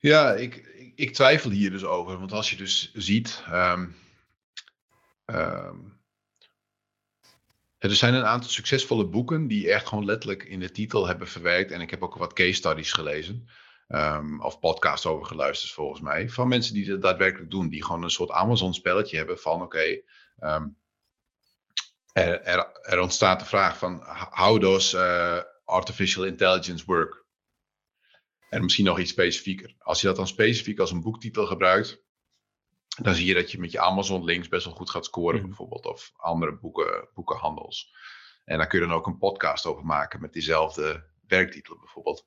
Ja, 0.00 0.34
ik, 0.34 0.54
ik, 0.98 1.14
twijfel 1.14 1.50
hier 1.50 1.70
dus 1.70 1.84
over. 1.84 2.18
Want 2.18 2.32
als 2.32 2.50
je 2.50 2.56
dus 2.56 2.92
ziet. 2.92 3.44
Um, 3.52 3.96
um, 5.26 6.00
er 7.78 7.94
zijn 7.94 8.14
een 8.14 8.24
aantal 8.24 8.50
succesvolle 8.50 9.06
boeken 9.06 9.46
die 9.46 9.72
echt 9.72 9.86
gewoon 9.86 10.04
letterlijk 10.04 10.42
in 10.42 10.60
de 10.60 10.70
titel 10.70 11.06
hebben 11.06 11.28
verwerkt. 11.28 11.70
En 11.70 11.80
ik 11.80 11.90
heb 11.90 12.02
ook 12.02 12.14
wat 12.14 12.32
case 12.32 12.52
studies 12.52 12.92
gelezen. 12.92 13.48
Um, 13.88 14.42
of 14.42 14.58
podcasts 14.58 15.06
over 15.06 15.26
geluisterd 15.26 15.72
volgens 15.72 16.00
mij. 16.00 16.28
Van 16.28 16.48
mensen 16.48 16.74
die 16.74 16.86
dat 16.86 17.02
daadwerkelijk 17.02 17.50
doen. 17.50 17.68
Die 17.68 17.84
gewoon 17.84 18.02
een 18.02 18.10
soort 18.10 18.30
Amazon 18.30 18.74
spelletje 18.74 19.16
hebben 19.16 19.38
van 19.38 19.62
oké. 19.62 20.00
Er, 22.12 22.42
er, 22.42 22.80
er, 22.82 23.00
ontstaat 23.00 23.40
de 23.40 23.46
vraag 23.46 23.78
van 23.78 24.02
how 24.30 24.60
does 24.60 24.94
uh, 24.94 25.38
artificial 25.64 26.24
intelligence 26.24 26.84
work? 26.86 27.26
En 28.48 28.62
misschien 28.62 28.84
nog 28.84 28.98
iets 28.98 29.10
specifieker. 29.10 29.74
Als 29.78 30.00
je 30.00 30.06
dat 30.06 30.16
dan 30.16 30.26
specifiek 30.26 30.78
als 30.78 30.90
een 30.90 31.02
boektitel 31.02 31.46
gebruikt. 31.46 32.06
Dan 33.02 33.14
zie 33.14 33.26
je 33.26 33.34
dat 33.34 33.50
je 33.50 33.58
met 33.58 33.72
je 33.72 33.80
Amazon 33.80 34.24
links 34.24 34.48
best 34.48 34.64
wel 34.64 34.74
goed 34.74 34.90
gaat 34.90 35.04
scoren, 35.04 35.40
mm. 35.40 35.46
bijvoorbeeld. 35.46 35.86
Of 35.86 36.12
andere 36.16 36.58
boeken, 36.58 37.08
boekenhandels. 37.14 37.94
En 38.44 38.58
daar 38.58 38.66
kun 38.66 38.80
je 38.80 38.86
dan 38.86 38.94
ook 38.94 39.06
een 39.06 39.18
podcast 39.18 39.66
over 39.66 39.84
maken 39.84 40.20
met 40.20 40.32
diezelfde 40.32 41.06
werktitel, 41.26 41.78
bijvoorbeeld. 41.78 42.26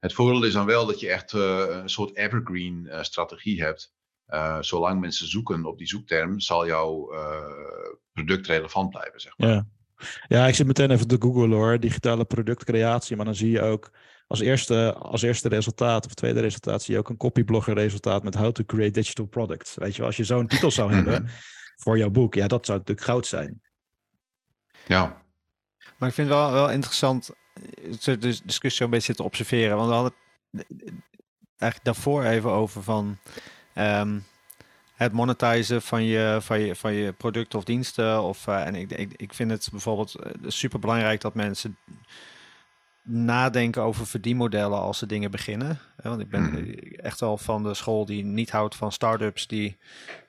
Het 0.00 0.12
voordeel 0.12 0.44
is 0.44 0.52
dan 0.52 0.66
wel 0.66 0.86
dat 0.86 1.00
je 1.00 1.08
echt 1.08 1.32
uh, 1.32 1.66
een 1.68 1.88
soort 1.88 2.16
evergreen 2.16 2.84
uh, 2.84 3.02
strategie 3.02 3.62
hebt. 3.62 3.94
Uh, 4.28 4.56
zolang 4.60 5.00
mensen 5.00 5.26
zoeken 5.26 5.64
op 5.64 5.78
die 5.78 5.86
zoekterm, 5.86 6.40
zal 6.40 6.66
jouw 6.66 7.08
product 8.12 8.46
relevant 8.46 8.90
blijven, 8.90 9.20
zeg 9.20 9.38
maar. 9.38 9.48
Ja. 9.48 9.66
ja, 10.28 10.46
ik 10.46 10.54
zit 10.54 10.66
meteen 10.66 10.90
even 10.90 11.08
te 11.08 11.16
googlen 11.18 11.50
hoor. 11.50 11.80
Digitale 11.80 12.24
productcreatie. 12.24 13.16
Maar 13.16 13.24
dan 13.24 13.34
zie 13.34 13.50
je 13.50 13.62
ook 13.62 13.90
als 14.26 14.40
eerste, 14.40 14.94
als 14.94 15.22
eerste 15.22 15.48
resultaat 15.48 16.06
of 16.06 16.14
tweede 16.14 16.40
resultaat 16.40 16.82
zie 16.82 16.94
je 16.94 17.00
ook 17.00 17.08
een 17.08 17.16
copyblogger 17.16 17.74
resultaat 17.74 18.22
met 18.22 18.34
how 18.34 18.52
to 18.52 18.64
create 18.64 18.90
digital 18.90 19.26
products. 19.26 19.74
Weet 19.74 19.92
je 19.92 19.98
wel, 19.98 20.06
als 20.06 20.16
je 20.16 20.24
zo'n 20.24 20.46
titel 20.46 20.70
zou 20.70 20.92
hebben 20.94 21.28
voor 21.76 21.98
jouw 21.98 22.10
boek, 22.10 22.34
ja, 22.34 22.46
dat 22.46 22.66
zou 22.66 22.78
natuurlijk 22.78 23.06
goud 23.06 23.26
zijn. 23.26 23.60
Ja. 24.86 25.22
Maar 25.96 26.08
ik 26.08 26.14
vind 26.14 26.28
het 26.28 26.36
wel, 26.36 26.52
wel 26.52 26.70
interessant, 26.70 27.30
de 28.04 28.40
discussie 28.44 28.84
een 28.84 28.90
beetje 28.90 29.14
te 29.14 29.22
observeren. 29.22 29.76
Want 29.76 29.88
we 29.88 29.94
hadden 29.94 30.14
eigenlijk 31.58 31.94
daarvoor 31.94 32.24
even 32.24 32.50
over 32.50 32.82
van 32.82 33.18
um, 33.74 34.24
het 34.94 35.12
monetizen 35.12 35.82
van 35.82 36.04
je, 36.04 36.38
van 36.40 36.60
je, 36.60 36.76
van 36.76 36.92
je 36.92 37.12
producten 37.12 37.58
of 37.58 37.64
diensten. 37.64 38.22
Of, 38.22 38.46
uh, 38.46 38.66
en 38.66 38.74
ik, 38.74 38.90
ik, 38.90 39.12
ik 39.16 39.34
vind 39.34 39.50
het 39.50 39.68
bijvoorbeeld 39.70 40.16
uh, 40.20 40.50
super 40.50 40.78
belangrijk 40.78 41.20
dat 41.20 41.34
mensen 41.34 41.76
nadenken 43.08 43.82
over 43.82 44.06
verdienmodellen 44.06 44.80
als 44.80 44.98
ze 44.98 45.06
dingen 45.06 45.30
beginnen. 45.30 45.78
Want 46.02 46.20
ik 46.20 46.28
ben 46.28 46.42
Mhm. 46.42 46.70
echt 46.96 47.20
wel 47.20 47.38
van 47.38 47.62
de 47.62 47.74
school 47.74 48.04
die 48.04 48.24
niet 48.24 48.50
houdt 48.50 48.74
van 48.76 48.92
start-ups 48.92 49.46
die 49.46 49.76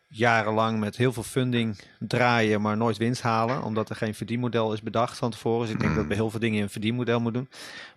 jarenlang 0.09 0.79
met 0.79 0.97
heel 0.97 1.13
veel 1.13 1.23
funding 1.23 1.79
draaien, 1.99 2.61
maar 2.61 2.77
nooit 2.77 2.97
winst 2.97 3.21
halen, 3.21 3.63
omdat 3.63 3.89
er 3.89 3.95
geen 3.95 4.15
verdienmodel 4.15 4.73
is 4.73 4.81
bedacht 4.81 5.17
van 5.17 5.31
tevoren. 5.31 5.65
Dus 5.65 5.75
ik 5.75 5.79
denk 5.81 5.95
dat 5.95 6.07
bij 6.07 6.15
heel 6.15 6.29
veel 6.29 6.39
dingen 6.39 6.57
je 6.57 6.63
een 6.63 6.69
verdienmodel 6.69 7.19
moet 7.19 7.33
doen. 7.33 7.49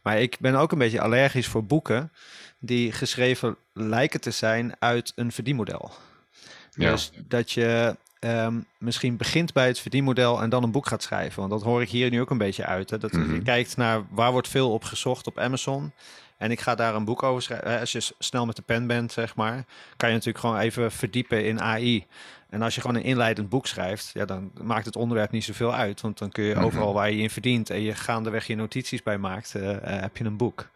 Maar 0.02 0.20
ik 0.20 0.36
ben 0.40 0.54
ook 0.54 0.72
een 0.72 0.78
beetje 0.78 1.00
allergisch 1.00 1.46
voor 1.46 1.64
boeken 1.64 2.12
die 2.58 2.92
geschreven 2.92 3.56
lijken 3.72 4.20
te 4.20 4.30
zijn 4.30 4.74
uit 4.78 5.12
een 5.16 5.32
verdienmodel. 5.32 5.90
Ja. 6.74 6.90
Dus 6.90 7.10
dat 7.28 7.50
je 7.52 7.96
ehm, 8.20 8.54
misschien 8.78 9.16
begint 9.16 9.52
bij 9.52 9.66
het 9.66 9.78
verdienmodel 9.78 10.42
en 10.42 10.50
dan 10.50 10.62
een 10.62 10.70
boek 10.70 10.86
gaat 10.86 11.02
schrijven. 11.02 11.38
Want 11.40 11.50
dat 11.52 11.62
hoor 11.62 11.82
ik 11.82 11.88
hier 11.88 12.10
nu 12.10 12.20
ook 12.20 12.30
een 12.30 12.38
beetje 12.38 12.64
uit. 12.64 12.90
Hè? 12.90 12.98
Dat 12.98 13.12
Mhm. 13.12 13.34
je 13.34 13.42
kijkt 13.42 13.76
naar 13.76 14.02
waar 14.10 14.32
wordt 14.32 14.48
veel 14.48 14.72
op 14.72 14.84
gezocht 14.84 15.26
op 15.26 15.38
Amazon. 15.38 15.92
En 16.36 16.50
ik 16.50 16.60
ga 16.60 16.74
daar 16.74 16.94
een 16.94 17.04
boek 17.04 17.22
over 17.22 17.42
schrijven. 17.42 17.80
Als 17.80 17.92
je 17.92 18.12
snel 18.18 18.46
met 18.46 18.56
de 18.56 18.62
pen 18.62 18.86
bent, 18.86 19.12
zeg 19.12 19.34
maar, 19.36 19.64
kan 19.96 20.08
je 20.08 20.14
natuurlijk 20.14 20.44
gewoon 20.44 20.58
even 20.58 20.92
verdiepen 20.92 21.44
in 21.44 21.60
AI. 21.60 22.06
En 22.48 22.62
als 22.62 22.74
je 22.74 22.80
gewoon 22.80 22.96
een 22.96 23.02
inleidend 23.02 23.48
boek 23.48 23.66
schrijft, 23.66 24.10
ja, 24.14 24.24
dan 24.24 24.50
maakt 24.62 24.84
het 24.84 24.96
onderwerp 24.96 25.30
niet 25.30 25.44
zoveel 25.44 25.74
uit. 25.74 26.00
Want 26.00 26.18
dan 26.18 26.30
kun 26.30 26.44
je 26.44 26.54
Mhm. 26.54 26.64
overal 26.64 26.92
waar 26.92 27.10
je 27.10 27.22
in 27.22 27.30
verdient 27.30 27.70
en 27.70 27.80
je 27.80 27.94
gaandeweg 27.94 28.46
je 28.46 28.54
notities 28.56 29.02
bij 29.02 29.18
maakt, 29.18 29.54
eh, 29.54 29.70
eh, 29.76 30.00
heb 30.00 30.16
je 30.16 30.24
een 30.24 30.36
boek. 30.36 30.68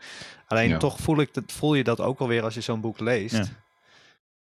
Alleen 0.47 0.68
Ja. 0.68 0.78
toch 0.78 0.99
voel, 0.99 1.20
ik 1.20 1.34
dat, 1.34 1.45
voel 1.47 1.74
je 1.74 1.84
dat 1.84 2.01
ook 2.01 2.18
wel 2.18 2.28
weer 2.28 2.42
als 2.42 2.55
je 2.55 2.61
zo'n 2.61 2.80
boek 2.80 3.01
leest. 3.01 3.34
Ja. 3.36 3.45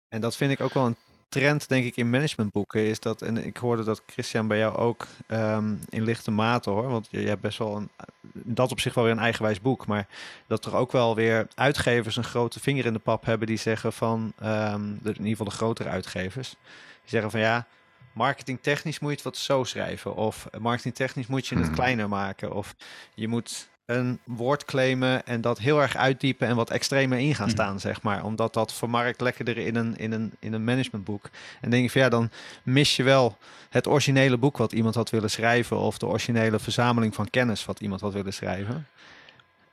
En 0.08 0.20
dat 0.20 0.36
vind 0.36 0.50
ik 0.52 0.60
ook 0.60 0.74
wel 0.74 0.86
een 0.86 0.96
trend, 1.28 1.68
denk 1.68 1.84
ik, 1.84 1.96
in 1.96 2.10
managementboeken 2.10 2.80
is 2.80 3.00
dat, 3.00 3.22
en 3.22 3.46
ik 3.46 3.56
hoorde 3.56 3.84
dat 3.84 4.02
Christian 4.06 4.48
bij 4.48 4.58
jou 4.58 4.76
ook 4.76 5.06
ehm, 5.26 5.74
in 5.88 6.02
lichte 6.02 6.30
mate 6.30 6.70
hoor, 6.70 6.88
want 6.88 7.08
je, 7.10 7.20
je 7.20 7.28
hebt 7.28 7.40
best 7.40 7.58
wel 7.58 7.76
een, 7.76 7.88
in 8.32 8.54
dat 8.54 8.70
op 8.70 8.80
zich 8.80 8.94
wel 8.94 9.04
weer 9.04 9.12
een 9.12 9.18
eigenwijs 9.18 9.60
boek, 9.60 9.86
maar 9.86 10.06
dat 10.46 10.64
er 10.64 10.74
ook 10.74 10.92
wel 10.92 11.14
weer 11.14 11.48
uitgevers 11.54 12.16
een 12.16 12.24
grote 12.24 12.60
vinger 12.60 12.86
in 12.86 12.92
de 12.92 12.98
pap 12.98 13.24
hebben 13.24 13.46
die 13.46 13.56
zeggen 13.56 13.92
van, 13.92 14.32
um, 14.42 14.98
de, 15.02 15.08
in 15.08 15.16
ieder 15.16 15.30
geval 15.30 15.46
de 15.46 15.50
grotere 15.50 15.88
uitgevers, 15.88 16.50
die 16.50 17.10
zeggen 17.10 17.30
van 17.30 17.40
ja, 17.40 17.66
marketingtechnisch 18.12 18.98
moet 18.98 19.10
je 19.10 19.16
het 19.16 19.24
wat 19.24 19.36
zo 19.36 19.64
schrijven, 19.64 20.14
of 20.14 20.48
marketingtechnisch 20.58 21.26
moet 21.26 21.46
je 21.46 21.54
het 21.54 21.66
hmm. 21.66 21.74
kleiner 21.74 22.08
maken, 22.08 22.52
of 22.52 22.74
je 23.14 23.28
moet 23.28 23.68
een 23.86 24.18
woord 24.24 24.64
claimen 24.64 25.26
en 25.26 25.40
dat 25.40 25.58
heel 25.58 25.80
erg 25.80 25.96
uitdiepen 25.96 26.48
en 26.48 26.56
wat 26.56 26.70
extremer 26.70 27.18
in 27.18 27.34
gaan 27.34 27.46
mhm. 27.46 27.54
staan, 27.54 27.80
zeg 27.80 28.02
maar. 28.02 28.24
Omdat 28.24 28.54
dat 28.54 28.72
vermarkt 28.72 29.20
lekkerder 29.20 29.58
in 29.58 29.76
een, 29.76 29.96
in 29.96 30.12
een, 30.12 30.32
in 30.38 30.52
een 30.52 30.64
managementboek. 30.64 31.30
En 31.60 31.70
denk 31.70 31.82
je 31.82 31.90
van 31.90 32.00
ja, 32.00 32.08
dan 32.08 32.30
mis 32.62 32.96
je 32.96 33.02
wel 33.02 33.36
het 33.70 33.86
originele 33.86 34.36
boek 34.36 34.56
wat 34.56 34.72
iemand 34.72 34.94
had 34.94 35.10
willen 35.10 35.30
schrijven 35.30 35.76
of 35.76 35.98
de 35.98 36.06
originele 36.06 36.58
verzameling 36.58 37.14
van 37.14 37.30
kennis 37.30 37.64
wat 37.64 37.80
iemand 37.80 38.00
had 38.00 38.12
willen 38.12 38.32
schrijven. 38.32 38.86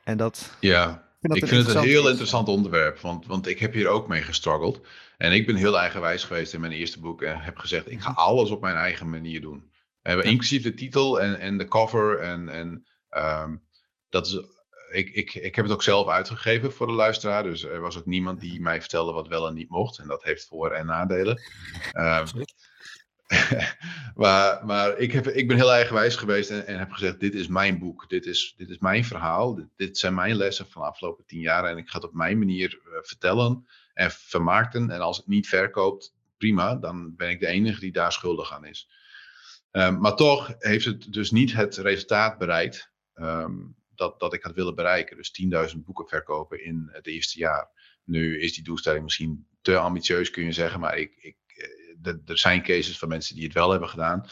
En 0.03 0.17
dat... 0.17 0.55
Ja, 0.59 1.03
ik 1.21 1.47
vind 1.47 1.67
het 1.67 1.75
een 1.75 1.83
heel 1.83 2.09
interessant 2.09 2.47
onderwerp, 2.47 2.99
want, 2.99 3.25
want 3.25 3.47
ik 3.47 3.59
heb 3.59 3.73
hier 3.73 3.87
ook 3.87 4.07
mee 4.07 4.21
gestruggeld. 4.21 4.81
En 5.17 5.31
ik 5.31 5.45
ben 5.45 5.55
heel 5.55 5.79
eigenwijs 5.79 6.23
geweest 6.23 6.53
in 6.53 6.59
mijn 6.59 6.71
eerste 6.71 6.99
boek 6.99 7.21
en 7.21 7.39
heb 7.39 7.57
gezegd, 7.57 7.91
ik 7.91 8.01
ga 8.01 8.09
mhm. 8.09 8.19
alles 8.19 8.49
op 8.49 8.61
mijn 8.61 8.75
eigen 8.75 9.09
manier 9.09 9.41
doen. 9.41 9.71
inclusief 10.03 10.63
de 10.63 10.73
titel 10.73 11.21
en, 11.21 11.39
en 11.39 11.57
de 11.57 11.67
cover 11.67 12.19
en, 12.19 12.49
en 12.49 12.85
um, 13.17 13.61
dat 14.13 14.27
is, 14.27 14.39
ik, 14.91 15.09
ik, 15.09 15.33
ik 15.33 15.55
heb 15.55 15.65
het 15.65 15.73
ook 15.73 15.83
zelf 15.83 16.07
uitgegeven 16.07 16.73
voor 16.73 16.87
de 16.87 16.93
luisteraar. 16.93 17.43
Dus 17.43 17.63
er 17.63 17.81
was 17.81 17.97
ook 17.97 18.05
niemand 18.05 18.39
die 18.39 18.61
mij 18.61 18.79
vertelde 18.79 19.11
wat 19.11 19.27
wel 19.27 19.47
en 19.47 19.53
niet 19.53 19.69
mocht. 19.69 19.99
En 19.99 20.07
dat 20.07 20.23
heeft 20.23 20.45
voor- 20.45 20.71
en 20.71 20.85
nadelen. 20.85 21.41
Um, 21.93 22.25
maar 24.23 24.65
maar 24.65 24.97
ik, 24.97 25.11
heb, 25.11 25.27
ik 25.27 25.47
ben 25.47 25.57
heel 25.57 25.71
eigenwijs 25.71 26.15
geweest 26.15 26.49
en, 26.49 26.67
en, 26.67 26.79
heb 26.79 26.91
gezegd: 26.91 27.19
Dit 27.19 27.33
is 27.33 27.47
mijn 27.47 27.79
boek. 27.79 28.09
Dit 28.09 28.25
is, 28.25 28.53
dit 28.57 28.69
is 28.69 28.77
mijn 28.77 29.05
verhaal. 29.05 29.69
Dit, 29.75 29.97
zijn 29.97 30.13
mijn 30.13 30.35
lessen 30.35 30.67
van 30.69 30.81
de 30.81 30.87
afgelopen 30.87 31.25
tien 31.25 31.39
jaar. 31.39 31.65
En 31.65 31.77
ik 31.77 31.89
ga 31.89 31.97
het 31.97 32.07
op 32.07 32.13
mijn 32.13 32.37
manier 32.37 32.81
uh, 32.85 32.93
vertellen 33.01 33.67
en 33.93 34.11
vermarkten. 34.11 34.89
En 34.89 35.01
als 35.01 35.17
het 35.17 35.27
niet 35.27 35.47
verkoopt, 35.47 36.15
prima. 36.37 36.75
Dan 36.75 37.15
ben 37.15 37.29
ik 37.29 37.39
de 37.39 37.47
enige 37.47 37.79
die 37.79 37.91
daar 37.91 38.11
schuldig 38.11 38.53
aan 38.53 38.65
is. 38.65 38.89
Um, 39.71 39.99
maar 39.99 40.15
toch 40.15 40.55
heeft 40.59 40.85
het 40.85 41.13
dus 41.13 41.31
niet 41.31 41.53
het 41.53 41.77
resultaat 41.77 42.37
bereikt. 42.37 42.91
Um, 43.15 43.75
dat, 43.95 44.19
dat 44.19 44.33
ik 44.33 44.43
had 44.43 44.53
willen 44.53 44.75
bereiken. 44.75 45.17
Dus 45.17 45.31
10.000 45.73 45.77
boeken 45.77 46.07
verkopen 46.07 46.63
in 46.63 46.89
het 46.91 47.07
eerste 47.07 47.39
jaar. 47.39 47.69
Nu 48.03 48.41
is 48.41 48.53
die 48.53 48.63
doelstelling 48.63 49.03
misschien 49.03 49.47
te 49.61 49.77
ambitieus, 49.77 50.29
kun 50.29 50.43
je 50.43 50.51
zeggen. 50.51 50.79
Maar 50.79 50.97
ik, 50.97 51.15
ik, 51.15 51.37
eh, 52.03 52.13
er 52.25 52.37
zijn 52.37 52.63
cases 52.63 52.97
van 52.97 53.09
mensen 53.09 53.35
die 53.35 53.43
het 53.43 53.53
wel 53.53 53.71
hebben 53.71 53.89
gedaan. 53.89 54.25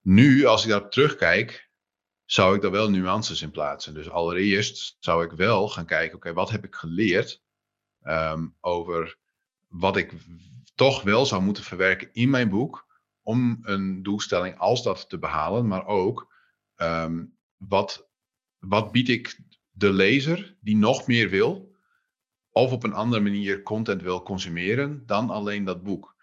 Nu, 0.00 0.44
als 0.44 0.62
ik 0.62 0.68
daarop 0.68 0.90
terugkijk, 0.90 1.70
zou 2.24 2.54
ik 2.54 2.62
daar 2.62 2.70
wel 2.70 2.90
nuances 2.90 3.42
in 3.42 3.50
plaatsen. 3.50 3.94
Dus 3.94 4.10
allereerst 4.10 4.96
zou 5.00 5.24
ik 5.24 5.30
wel 5.30 5.68
gaan 5.68 5.86
kijken, 5.86 6.16
oké, 6.16 6.32
wat 6.32 6.50
heb 6.50 6.64
ik 6.64 6.74
geleerd 6.74 7.42
um, 8.02 8.56
over 8.60 9.18
wat 9.68 9.96
ik 9.96 10.12
toch 10.74 11.02
wel 11.02 11.26
zou 11.26 11.42
moeten 11.42 11.64
verwerken 11.64 12.08
in 12.12 12.30
mijn 12.30 12.48
boek 12.48 12.86
om 13.22 13.58
een 13.62 14.02
doelstelling 14.02 14.58
als 14.58 14.82
dat 14.82 15.08
te 15.08 15.18
behalen, 15.18 15.66
maar 15.66 15.86
ook 15.86 16.34
um, 16.76 17.36
wat 17.56 18.10
wat 18.66 18.92
bied 18.92 19.08
ik 19.08 19.40
de 19.70 19.92
lezer 19.92 20.56
die 20.60 20.76
nog 20.76 21.06
meer 21.06 21.30
wil, 21.30 21.76
of 22.50 22.72
op 22.72 22.82
een 22.82 22.92
andere 22.92 23.22
manier 23.22 23.62
content 23.62 24.02
wil 24.02 24.22
consumeren 24.22 25.02
dan 25.06 25.30
alleen 25.30 25.64
dat 25.64 25.82
boek. 25.82 26.16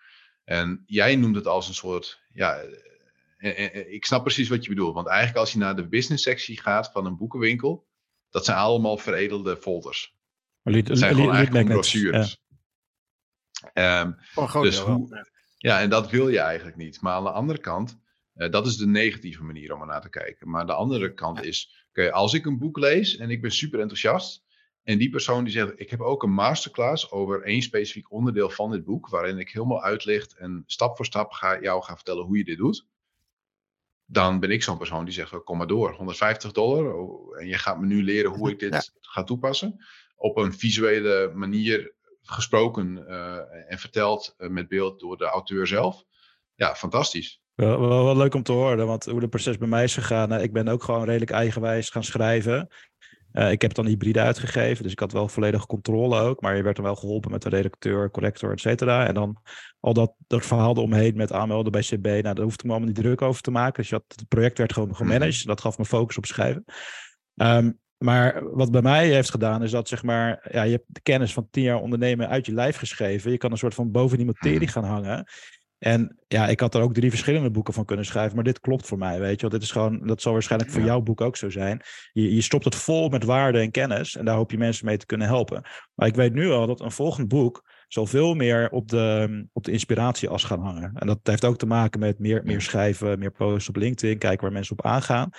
En 0.44 0.84
jij 0.86 1.16
noemt 1.16 1.36
het 1.36 1.48
als 1.48 1.68
een 1.68 1.74
soort, 1.74 2.22
ja, 2.34 2.62
eh, 3.38 3.66
eh, 3.66 3.76
eh, 3.76 3.94
ik 3.94 4.06
snap 4.06 4.24
precies 4.24 4.50
wat 4.50 4.64
je 4.64 4.70
bedoelt. 4.70 4.94
Want 4.94 5.08
eigenlijk 5.08 5.38
als 5.38 5.52
je 5.52 5.58
naar 5.58 5.76
de 5.76 5.88
business 5.88 6.24
sectie 6.24 6.62
gaat 6.62 6.92
van 6.92 7.06
een 7.06 7.18
boekenwinkel, 7.18 7.88
dat 8.30 8.46
zijn 8.46 8.58
allemaal 8.58 8.98
veredelde 8.98 9.58
folders. 9.58 10.18
Dat 10.64 10.98
zijn 10.98 11.16
gewoon 11.16 11.34
eigenlijk 11.34 11.68
brochures. 11.68 12.42
Ja. 13.74 14.02
Um, 14.02 14.18
dus 14.62 14.80
hoe, 14.80 15.26
ja, 15.58 15.82
en 15.82 15.90
dat 15.90 16.10
wil 16.10 16.30
je 16.30 16.40
eigenlijk 16.40 16.78
niet. 16.78 17.02
Maar 17.02 17.14
aan 17.14 17.24
de 17.24 17.32
andere 17.32 17.60
kant, 17.60 18.00
dat 18.34 18.68
is 18.68 18.78
de 18.78 18.88
negatieve 18.88 19.44
manier 19.44 19.74
om 19.74 19.82
er 19.82 19.88
naar 19.88 20.02
te 20.02 20.10
kijken. 20.10 20.50
Maar 20.50 20.66
de 20.66 20.74
andere 20.74 21.14
kant 21.14 21.44
is, 21.44 21.79
Oké, 21.90 22.12
als 22.12 22.34
ik 22.34 22.46
een 22.46 22.60
boek 22.60 22.78
lees 22.78 23.18
en 23.18 23.30
ik 23.30 23.42
ben 23.42 23.52
super 23.52 23.80
enthousiast. 23.80 24.44
En 24.84 24.98
die 24.98 25.10
persoon 25.10 25.44
die 25.44 25.54
zegt, 25.54 25.72
ik 25.76 25.90
heb 25.90 26.02
ook 26.02 26.24
een 26.24 26.32
masterclass 26.32 27.12
over 27.12 27.44
één 27.44 27.62
specifiek 27.62 28.12
onderdeel 28.12 28.50
van 28.50 28.72
dit 28.72 28.84
boek. 28.84 29.10
Waarin 29.10 29.38
ik 29.38 29.50
helemaal 29.50 29.84
uitlicht 29.84 30.38
en 30.38 30.64
stap 30.66 30.96
voor 30.96 31.06
stap 31.06 31.32
ga, 31.32 31.62
jou 31.62 31.84
ga 31.84 31.96
vertellen 31.96 32.26
hoe 32.26 32.38
je 32.38 32.44
dit 32.44 32.58
doet. 32.58 32.88
Dan 34.06 34.40
ben 34.40 34.52
ik 34.52 34.64
zo'n 34.64 34.78
persoon 34.78 35.06
die 35.06 35.14
zegt, 35.14 35.34
oh, 35.34 35.46
kom 35.46 35.58
maar 35.58 35.68
door, 35.68 35.94
150 35.94 36.52
dollar. 36.52 36.94
Oh, 36.94 37.40
en 37.40 37.48
je 37.48 37.58
gaat 37.58 37.80
me 37.80 37.86
nu 37.86 38.04
leren 38.04 38.32
hoe 38.32 38.50
ik 38.52 38.60
dit 38.60 38.94
ga 39.02 39.24
toepassen. 39.24 39.86
Op 40.16 40.38
een 40.38 40.54
visuele 40.54 41.32
manier 41.36 41.94
gesproken 42.22 42.98
uh, 42.98 43.72
en 43.72 43.80
verteld 43.80 44.36
uh, 44.38 44.50
met 44.50 44.68
beeld 44.68 45.00
door 45.00 45.18
de 45.18 45.26
auteur 45.26 45.68
zelf. 45.68 46.04
Ja, 46.56 46.76
fantastisch. 46.76 47.39
Wel, 47.60 47.80
wel, 47.80 48.18
leuk 48.18 48.34
om 48.34 48.44
te 48.44 48.52
horen, 48.52 48.88
want 48.88 49.06
hoe 49.06 49.20
het 49.20 49.30
proces 49.30 49.58
bij 49.58 49.68
mij 49.68 49.84
is 49.84 49.94
gegaan. 49.94 50.42
ik 50.42 50.54
ben 50.54 50.68
ook 50.68 50.84
gewoon 50.84 51.04
redelijk 51.04 51.32
eigenwijs 51.32 51.90
gaan 51.90 52.04
schrijven. 52.04 52.68
Uh, 53.34 53.52
ik 53.52 53.62
heb 53.62 53.74
dan 53.74 53.86
hybride 53.86 54.22
uitgegeven, 54.22 54.84
dus 54.84 54.92
ik 54.92 55.00
had 55.00 55.12
wel 55.12 55.28
volledige 55.28 55.66
controle 55.66 56.20
ook. 56.20 56.42
Maar 56.42 56.56
je 56.56 56.64
werd 56.64 56.76
dan 56.76 56.86
wel 56.86 56.96
geholpen 56.96 57.32
met 57.32 57.42
de 57.42 57.50
redacteur, 57.50 58.12
corrector, 58.12 58.52
et 58.52 58.60
cetera. 58.60 59.08
En 59.08 59.14
dan 59.14 59.42
al 59.80 59.94
dat, 59.94 60.14
dat 60.28 60.46
verhaal 60.46 60.76
eromheen 60.76 61.16
met 61.16 61.32
aanmelden 61.32 61.72
bij 61.72 61.82
CB. 61.82 62.06
Nou, 62.06 62.22
daar 62.22 62.42
hoefde 62.42 62.60
ik 62.60 62.64
me 62.64 62.70
allemaal 62.70 62.88
niet 62.88 63.04
druk 63.04 63.22
over 63.22 63.42
te 63.42 63.52
maken. 63.52 63.82
Dus 63.82 63.90
je 63.90 63.96
had, 63.96 64.04
het 64.08 64.28
project 64.28 64.58
werd 64.58 64.74
gewoon 64.74 64.96
gemanaged. 64.96 65.46
Dat 65.46 65.62
gaf 65.62 65.78
me 65.78 65.86
focus 65.86 66.18
op 66.18 66.26
schrijven. 66.26 66.66
Um, 67.36 67.80
maar 67.98 68.54
wat 68.56 68.72
bij 68.72 68.82
mij 68.82 69.08
heeft 69.08 69.32
gedaan, 69.32 69.64
is 69.64 69.72
dat 69.72 69.88
zeg 69.88 70.04
maar, 70.04 70.48
ja, 70.52 70.64
je 70.64 70.72
hebt 70.72 70.86
de 70.88 71.02
kennis 71.02 71.34
van 71.34 71.48
tien 71.52 71.64
jaar 71.64 71.82
ondernemen 71.82 72.30
uit 72.30 72.46
je 72.46 72.54
lijf 72.54 72.78
geschreven. 72.78 73.32
Je 73.32 73.38
kan 73.38 73.52
een 73.52 73.58
soort 73.58 73.74
van 73.74 73.92
boven 73.92 74.18
die 74.18 74.26
materie 74.26 74.68
gaan 74.68 74.84
hangen. 74.84 75.28
En 75.80 76.18
ja, 76.28 76.48
ik 76.48 76.60
had 76.60 76.76
er 76.76 76.82
ook 76.82 76.94
drie 76.94 77.10
verschillende 77.10 77.52
boeken 77.52 77.74
van 77.74 77.86
kunnen 77.86 78.06
schrijven, 78.06 78.36
maar 78.36 78.44
dit 78.44 78.60
klopt 78.60 78.88
voor 78.88 78.98
mij, 78.98 79.20
weet 79.20 79.36
je 79.36 79.42
wel. 79.42 79.50
Dit 79.50 79.62
is 79.62 79.72
gewoon, 79.72 80.08
dat 80.08 80.22
zal 80.22 80.34
waarschijnlijk 80.34 80.72
voor 80.72 80.82
jouw 80.82 81.02
boek 81.02 81.22
ook 81.22 81.38
zo 81.38 81.50
zijn. 81.50 81.82
Je, 82.12 82.36
je 82.36 82.42
stopt 82.42 82.66
het 82.66 82.76
vol 82.76 83.10
met 83.10 83.24
waarde 83.24 83.60
en 83.60 83.72
kennis 83.72 84.16
en 84.16 84.26
daar 84.26 84.36
hoop 84.36 84.52
je 84.52 84.58
mensen 84.58 84.86
mee 84.86 84.98
te 84.98 85.06
kunnen 85.06 85.28
helpen. 85.28 85.64
Maar 85.96 86.08
ik 86.08 86.16
weet 86.16 86.34
nu 86.34 86.50
al 86.50 86.68
dat 86.68 86.80
een 86.80 86.92
volgend 86.92 87.28
boek 87.28 87.64
zal 87.88 88.06
veel 88.06 88.34
meer 88.34 88.70
op 88.70 88.88
de, 88.88 89.48
op 89.54 89.64
de 89.64 89.72
inspiratieas 89.72 90.44
gaan 90.44 90.62
hangen. 90.62 90.92
En 90.96 91.08
dat 91.08 91.20
heeft 91.24 91.46
ook 91.46 91.58
te 91.58 91.66
maken 91.66 92.00
met 92.00 92.20
meer, 92.20 92.42
meer 92.44 92.62
schrijven, 92.62 93.20
meer 93.20 93.32
posts 93.32 93.70
op 93.70 93.76
LinkedIn, 93.76 94.18
kijken 94.18 94.42
waar 94.42 94.54
mensen 94.54 94.78
op 94.78 94.86
aangaan. 94.86 95.30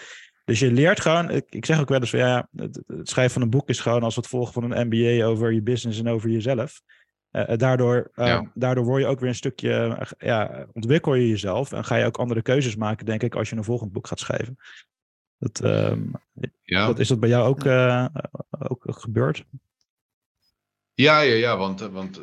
Dus 0.44 0.58
je 0.58 0.72
leert 0.72 1.00
gewoon, 1.00 1.30
ik, 1.30 1.44
ik 1.48 1.66
zeg 1.66 1.80
ook 1.80 1.88
wel 1.88 2.00
eens 2.00 2.10
van 2.10 2.18
ja, 2.18 2.48
het, 2.56 2.82
het 2.86 3.08
schrijven 3.08 3.32
van 3.32 3.42
een 3.42 3.50
boek 3.50 3.68
is 3.68 3.80
gewoon 3.80 4.02
als 4.02 4.16
het 4.16 4.26
volgen 4.26 4.52
van 4.52 4.70
een 4.70 4.86
MBA 4.86 5.24
over 5.24 5.52
je 5.52 5.62
business 5.62 5.98
en 5.98 6.08
over 6.08 6.30
jezelf. 6.30 6.80
Uh, 7.32 7.56
daardoor, 7.56 8.10
uh, 8.14 8.42
daardoor 8.54 8.84
word 8.84 9.02
je 9.02 9.08
ook 9.08 9.20
weer 9.20 9.28
een 9.28 9.34
stukje, 9.34 10.06
ja, 10.18 10.66
ontwikkel 10.72 11.14
je 11.14 11.28
jezelf 11.28 11.72
en 11.72 11.84
ga 11.84 11.96
je 11.96 12.04
ook 12.04 12.18
andere 12.18 12.42
keuzes 12.42 12.76
maken, 12.76 13.06
denk 13.06 13.22
ik, 13.22 13.34
als 13.34 13.50
je 13.50 13.56
een 13.56 13.64
volgend 13.64 13.92
boek 13.92 14.06
gaat 14.06 14.18
schrijven. 14.18 14.56
Dat, 15.38 15.60
um, 15.64 16.12
ja. 16.62 16.86
dat, 16.86 16.98
is 16.98 17.08
dat 17.08 17.20
bij 17.20 17.28
jou 17.28 17.48
ook, 17.48 17.66
ook 18.70 19.00
gebeurd? 19.00 19.44
Ja, 20.94 21.20
ja, 21.20 21.34
ja, 21.34 21.56
want, 21.56 21.80
want 21.80 22.22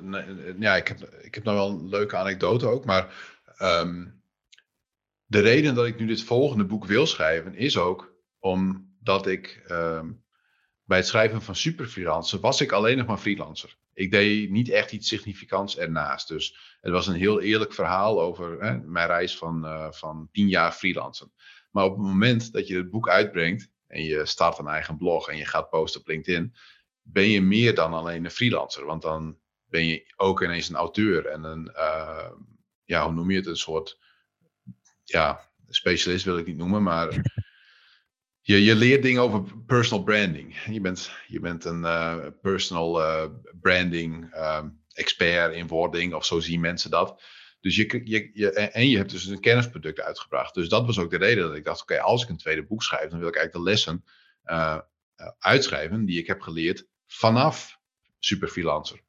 ja, 0.60 0.76
ik, 0.76 0.88
heb, 0.88 1.00
ik 1.22 1.36
heb 1.36 1.44
nou 1.44 1.58
wel 1.58 1.70
een 1.70 1.90
leuke 1.90 2.18
anekdote 2.18 2.68
ook, 2.68 2.86
maar 2.86 3.36
um, 3.62 4.22
de 5.26 5.40
reden 5.40 5.76
dat 5.76 5.86
ik 5.86 6.00
nu 6.00 6.06
dit 6.06 6.24
volgende 6.24 6.66
boek 6.66 6.86
wil 6.86 7.06
schrijven 7.06 7.56
is 7.56 7.78
ook 7.78 8.14
omdat 8.40 9.28
ik 9.28 9.66
um, 9.72 10.24
bij 10.88 10.98
het 10.98 11.08
schrijven 11.08 11.42
van 11.42 11.56
superfreelancer 11.56 12.40
was 12.40 12.62
ik 12.62 12.72
alleen 12.72 12.98
nog 12.98 13.08
maar 13.08 13.18
freelancer 13.18 13.78
ik 13.98 14.12
deed 14.12 14.50
niet 14.50 14.70
echt 14.70 14.92
iets 14.92 15.08
significants 15.08 15.78
ernaast. 15.78 16.28
Dus 16.28 16.78
het 16.82 16.92
was 16.92 17.08
een 17.08 17.16
heel 17.16 17.42
eerlijk 17.42 17.74
verhaal 17.74 18.22
over 18.22 18.62
hè, 18.62 18.78
mijn 18.78 19.08
reis 19.08 19.38
van, 19.38 19.66
uh, 19.66 19.92
van 19.92 20.30
tien 20.32 20.48
jaar 20.48 20.72
freelancen. 20.72 21.32
Maar 21.72 21.86
op 21.86 21.98
het 21.98 22.06
moment 22.06 22.52
dat 22.52 22.68
je 22.68 22.78
het 22.78 22.90
boek 22.90 23.10
uitbrengt 23.10 23.70
en 23.88 24.04
je 24.04 24.26
start 24.26 24.58
een 24.58 24.68
eigen 24.68 24.98
blog 24.98 25.30
en 25.30 25.38
je 25.38 25.46
gaat 25.46 25.70
posten 25.70 26.02
op 26.02 26.08
LinkedIn, 26.08 26.56
ben 27.02 27.30
je 27.30 27.42
meer 27.42 27.76
dan 27.76 27.94
alleen 27.94 28.26
een 28.26 28.32
freelancer. 28.32 28.86
Want 28.86 29.02
dan 29.02 29.38
ben 29.66 29.86
je 29.86 30.14
ook 30.16 30.42
ineens 30.42 30.70
een 30.70 30.76
auteur 30.76 31.26
en 31.26 31.44
een, 31.44 31.72
uh, 31.76 32.32
ja, 32.84 33.04
hoe 33.06 33.14
noem 33.14 33.32
je 33.32 33.38
het, 33.38 33.48
een 33.48 33.58
soort, 33.58 34.00
ja, 35.04 35.50
specialist 35.68 36.26
wil 36.26 36.38
ik 36.38 36.48
niet 36.48 36.58
noemen, 36.58 36.84
maar 36.84 37.10
je, 38.48 38.64
je 38.64 38.76
leert 38.76 39.02
dingen 39.02 39.22
over 39.22 39.44
personal 39.66 40.04
branding. 40.04 40.64
Je 40.64 40.82
bent, 40.82 41.12
je 41.28 41.40
bent 41.40 41.66
een 41.66 41.82
uh, 41.82 42.26
personal 42.42 43.02
uh, 43.02 43.26
branding 43.62 44.36
um, 44.36 44.82
expert 44.94 45.54
in 45.54 45.68
wording, 45.68 46.14
of 46.14 46.26
zo 46.26 46.40
zien 46.40 46.60
mensen 46.60 46.90
dat. 46.90 47.22
Dus 47.62 47.76
je, 47.76 48.02
je, 48.04 48.30
je, 48.34 48.52
en 48.52 48.90
je 48.90 48.98
hebt 48.98 49.12
dus 49.12 49.26
een 49.26 49.40
kennisproduct 49.40 50.02
uitgebracht. 50.02 50.54
Dus 50.54 50.70
dat 50.70 50.86
was 50.86 51.00
ook 51.00 51.10
de 51.10 51.18
reden 51.18 51.48
dat 51.48 51.56
ik 51.56 51.64
dacht: 51.64 51.82
oké, 51.82 52.02
als 52.02 52.24
ik 52.24 52.30
een 52.30 52.38
tweede 52.38 52.64
boek 52.64 52.84
schrijf, 52.84 53.10
dan 53.10 53.20
wil 53.20 53.28
ik 53.28 53.36
eigenlijk 53.36 53.66
de 53.66 53.72
lessen 53.72 54.04
uh, 54.46 54.78
uitschrijven 55.40 56.06
die 56.06 56.20
ik 56.20 56.28
heb 56.28 56.42
geleerd 56.42 56.88
vanaf 57.06 57.80
super 58.20 58.48
freelancer. 58.48 59.00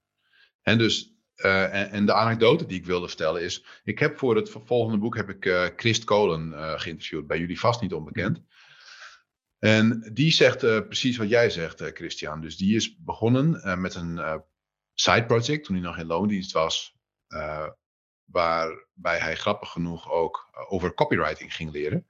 En 0.63 0.79
dus 0.79 1.13
en, 1.37 2.07
de 2.07 2.13
anekdote 2.13 2.67
die 2.67 2.79
ik 2.79 2.87
wilde 2.87 3.09
vertellen 3.09 3.43
is, 3.43 3.65
ik 3.85 3.99
heb 3.99 4.19
voor 4.19 4.37
het 4.37 4.51
volgende 4.65 4.99
boek 4.99 5.17
heb 5.17 5.29
ik 5.29 5.73
Christ 5.77 6.05
Kolen 6.05 6.53
geïnterviewd, 6.81 7.27
bij 7.27 7.39
jullie 7.39 7.61
vast 7.61 7.81
niet 7.81 7.93
onbekend. 7.93 8.43
En 9.59 10.11
die 10.13 10.33
zegt 10.33 10.59
precies 10.59 11.17
wat 11.17 11.29
jij 11.29 11.51
zegt, 11.51 11.83
Christian. 11.83 12.41
Dus 12.41 12.57
die 12.57 12.77
is 12.77 12.97
begonnen 12.97 13.81
met 13.81 13.95
een 13.95 14.43
side 14.95 15.27
project 15.27 15.65
toen 15.65 15.75
hij 15.75 15.85
nog 15.85 15.99
in 15.99 16.07
loondienst 16.07 16.53
was, 16.53 16.97
waarbij 18.25 19.19
hij 19.19 19.37
grappig 19.37 19.71
genoeg 19.71 20.11
ook 20.11 20.51
over 20.69 20.95
copywriting 20.95 21.55
ging 21.55 21.73
leren. 21.73 22.07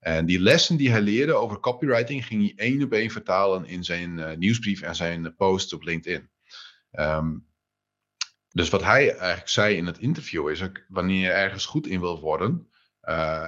En 0.00 0.26
die 0.26 0.40
lessen 0.40 0.76
die 0.76 0.90
hij 0.90 1.00
leerde 1.00 1.34
over 1.34 1.60
copywriting 1.60 2.26
ging 2.26 2.42
hij 2.42 2.66
één 2.66 2.82
op 2.82 2.92
één 2.92 3.10
vertalen 3.10 3.64
in 3.64 3.84
zijn 3.84 4.38
nieuwsbrief 4.38 4.82
en 4.82 4.96
zijn 4.96 5.34
post 5.36 5.72
op 5.72 5.82
LinkedIn. 5.82 6.30
Um, 6.92 7.48
dus 8.52 8.68
wat 8.68 8.82
hij 8.82 9.16
eigenlijk 9.16 9.48
zei 9.48 9.76
in 9.76 9.86
het 9.86 9.98
interview 9.98 10.48
is, 10.48 10.62
wanneer 10.88 11.20
je 11.20 11.30
ergens 11.30 11.66
goed 11.66 11.86
in 11.86 12.00
wil 12.00 12.20
worden 12.20 12.70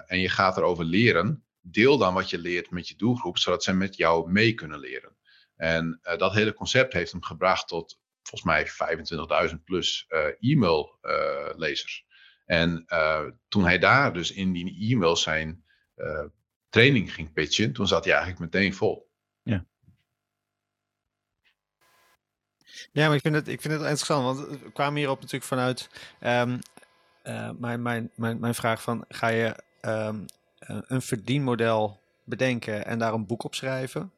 en 0.07 0.21
je 0.21 0.29
gaat 0.29 0.57
erover 0.57 0.85
leren, 0.85 1.45
deel 1.63 1.99
dan 1.99 2.15
wat 2.15 2.31
je 2.31 2.39
leert 2.39 2.71
met 2.71 2.89
je 2.89 2.97
doelgroep, 2.97 3.39
zodat 3.39 3.63
zij 3.63 3.75
met 3.75 3.97
jou 3.97 4.31
mee 4.31 4.55
kunnen 4.55 4.79
leren. 4.79 5.17
En 5.57 6.01
uh, 6.03 6.17
dat 6.17 6.33
hele 6.33 6.53
concept 6.53 6.93
heeft 6.93 7.13
hem 7.13 7.23
gebracht 7.23 7.69
tot 7.69 8.01
volgens 8.23 8.79
mij 8.79 9.49
25.000 9.51 9.55
plus 9.65 10.07
e-mail 10.41 10.99
lezers. 11.57 12.05
En 12.47 12.85
toen 13.49 13.65
hij 13.65 13.79
daar 13.79 14.13
dus 14.13 14.33
in 14.33 14.53
die 14.53 14.91
e-mails 14.91 15.23
zijn 15.23 15.65
training 16.69 17.15
ging 17.15 17.33
pitchen, 17.33 17.73
toen 17.73 17.87
zat 17.87 18.05
hij 18.05 18.15
eigenlijk 18.15 18.53
meteen 18.53 18.75
vol. 18.75 19.11
Ja. 19.43 19.65
Ja, 22.93 23.07
maar 23.07 23.17
ik 23.17 23.23
vind 23.23 23.35
het, 23.35 23.49
ik 23.49 23.61
vind 23.61 23.73
het 23.73 23.83
interessant, 23.83 24.25
want 24.25 24.61
we 24.61 24.73
kwamen 24.73 24.99
hierop 24.99 25.17
natuurlijk 25.17 25.45
vanuit 25.45 25.89
um, 26.21 26.59
uh, 27.25 27.51
mijn, 27.59 27.83
mijn, 27.83 28.11
mijn, 28.15 28.41
mijn 28.41 28.55
vraag 28.55 28.83
van, 28.83 29.05
ga 29.09 29.29
je 29.29 29.63
um, 29.81 30.25
een 30.67 31.03
verdienmodel 31.03 32.01
bedenken 32.25 32.87
en 32.87 32.99
daar 32.99 33.13
een 33.13 33.27
boek 33.27 33.45
op 33.45 33.55
schrijven? 33.55 34.13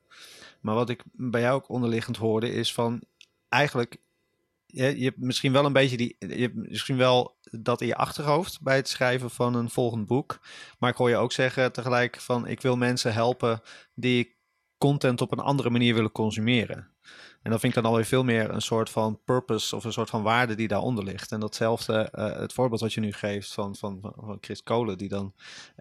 Maar 0.60 0.74
wat 0.74 0.88
ik 0.88 1.02
bij 1.12 1.40
jou 1.40 1.54
ook 1.54 1.68
onderliggend 1.68 2.16
hoorde 2.16 2.52
is 2.52 2.72
van, 2.72 3.02
eigenlijk 3.48 3.96
je, 4.66 4.98
je 4.98 5.04
hebt 5.04 5.20
misschien 5.20 5.52
wel 5.52 5.64
een 5.64 5.72
beetje 5.72 5.96
die, 5.96 6.16
je 6.18 6.40
hebt 6.40 6.54
misschien 6.54 6.96
wel 6.96 7.36
dat 7.50 7.80
in 7.80 7.86
je 7.86 7.96
achterhoofd 7.96 8.60
bij 8.60 8.76
het 8.76 8.88
schrijven 8.88 9.30
van 9.30 9.54
een 9.54 9.70
volgend 9.70 10.06
boek. 10.06 10.40
Maar 10.78 10.90
ik 10.90 10.96
hoor 10.96 11.08
je 11.08 11.16
ook 11.16 11.32
zeggen 11.32 11.72
tegelijk 11.72 12.20
van 12.20 12.46
ik 12.46 12.60
wil 12.60 12.76
mensen 12.76 13.12
helpen 13.12 13.60
die 13.94 14.36
content 14.78 15.20
op 15.20 15.32
een 15.32 15.38
andere 15.38 15.70
manier 15.70 15.94
willen 15.94 16.12
consumeren. 16.12 16.88
En 17.42 17.50
dat 17.50 17.60
vind 17.60 17.76
ik 17.76 17.82
dan 17.82 17.90
alweer 17.90 18.06
veel 18.06 18.24
meer 18.24 18.50
een 18.50 18.62
soort 18.62 18.90
van 18.90 19.20
purpose 19.24 19.76
of 19.76 19.84
een 19.84 19.92
soort 19.92 20.10
van 20.10 20.22
waarde 20.22 20.54
die 20.54 20.68
daaronder 20.68 21.04
ligt. 21.04 21.32
En 21.32 21.40
datzelfde, 21.40 22.12
uh, 22.14 22.36
het 22.36 22.52
voorbeeld 22.52 22.80
wat 22.80 22.92
je 22.92 23.00
nu 23.00 23.12
geeft 23.12 23.52
van, 23.52 23.76
van, 23.76 23.98
van 24.00 24.38
Chris 24.40 24.62
Kolen, 24.62 24.98
die 24.98 25.08
dan 25.08 25.34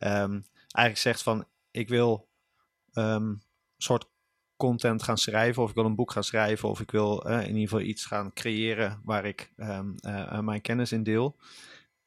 um, 0.03 0.45
eigenlijk 0.73 0.97
zegt 0.97 1.23
van 1.23 1.47
ik 1.71 1.89
wil 1.89 2.29
um, 2.93 3.43
soort 3.77 4.11
content 4.55 5.03
gaan 5.03 5.17
schrijven, 5.17 5.63
of 5.63 5.69
ik 5.69 5.75
wil 5.75 5.85
een 5.85 5.95
boek 5.95 6.11
gaan 6.11 6.23
schrijven, 6.23 6.69
of 6.69 6.79
ik 6.79 6.91
wil 6.91 7.27
uh, 7.27 7.41
in 7.41 7.47
ieder 7.47 7.61
geval 7.61 7.81
iets 7.81 8.05
gaan 8.05 8.33
creëren 8.33 9.01
waar 9.03 9.25
ik 9.25 9.53
um, 9.57 9.95
uh, 10.01 10.39
mijn 10.39 10.61
kennis 10.61 10.91
in 10.91 11.03
deel. 11.03 11.39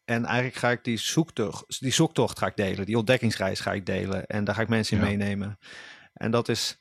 En 0.05 0.25
eigenlijk 0.25 0.57
ga 0.57 0.71
ik 0.71 0.85
die 0.85 0.97
zoektocht, 0.97 1.81
die 1.81 1.93
zoektocht 1.93 2.39
ga 2.39 2.47
ik 2.47 2.57
delen, 2.57 2.87
die 2.87 2.99
ontdekkingsreis 2.99 3.61
ga 3.61 3.73
ik 3.73 3.87
delen. 3.87 4.27
En 4.27 4.45
daar 4.45 4.55
ga 4.55 4.61
ik 4.61 4.69
mensen 4.69 4.97
in 4.97 5.03
meenemen. 5.03 5.59
En 6.13 6.31
dat 6.31 6.49
is, 6.49 6.79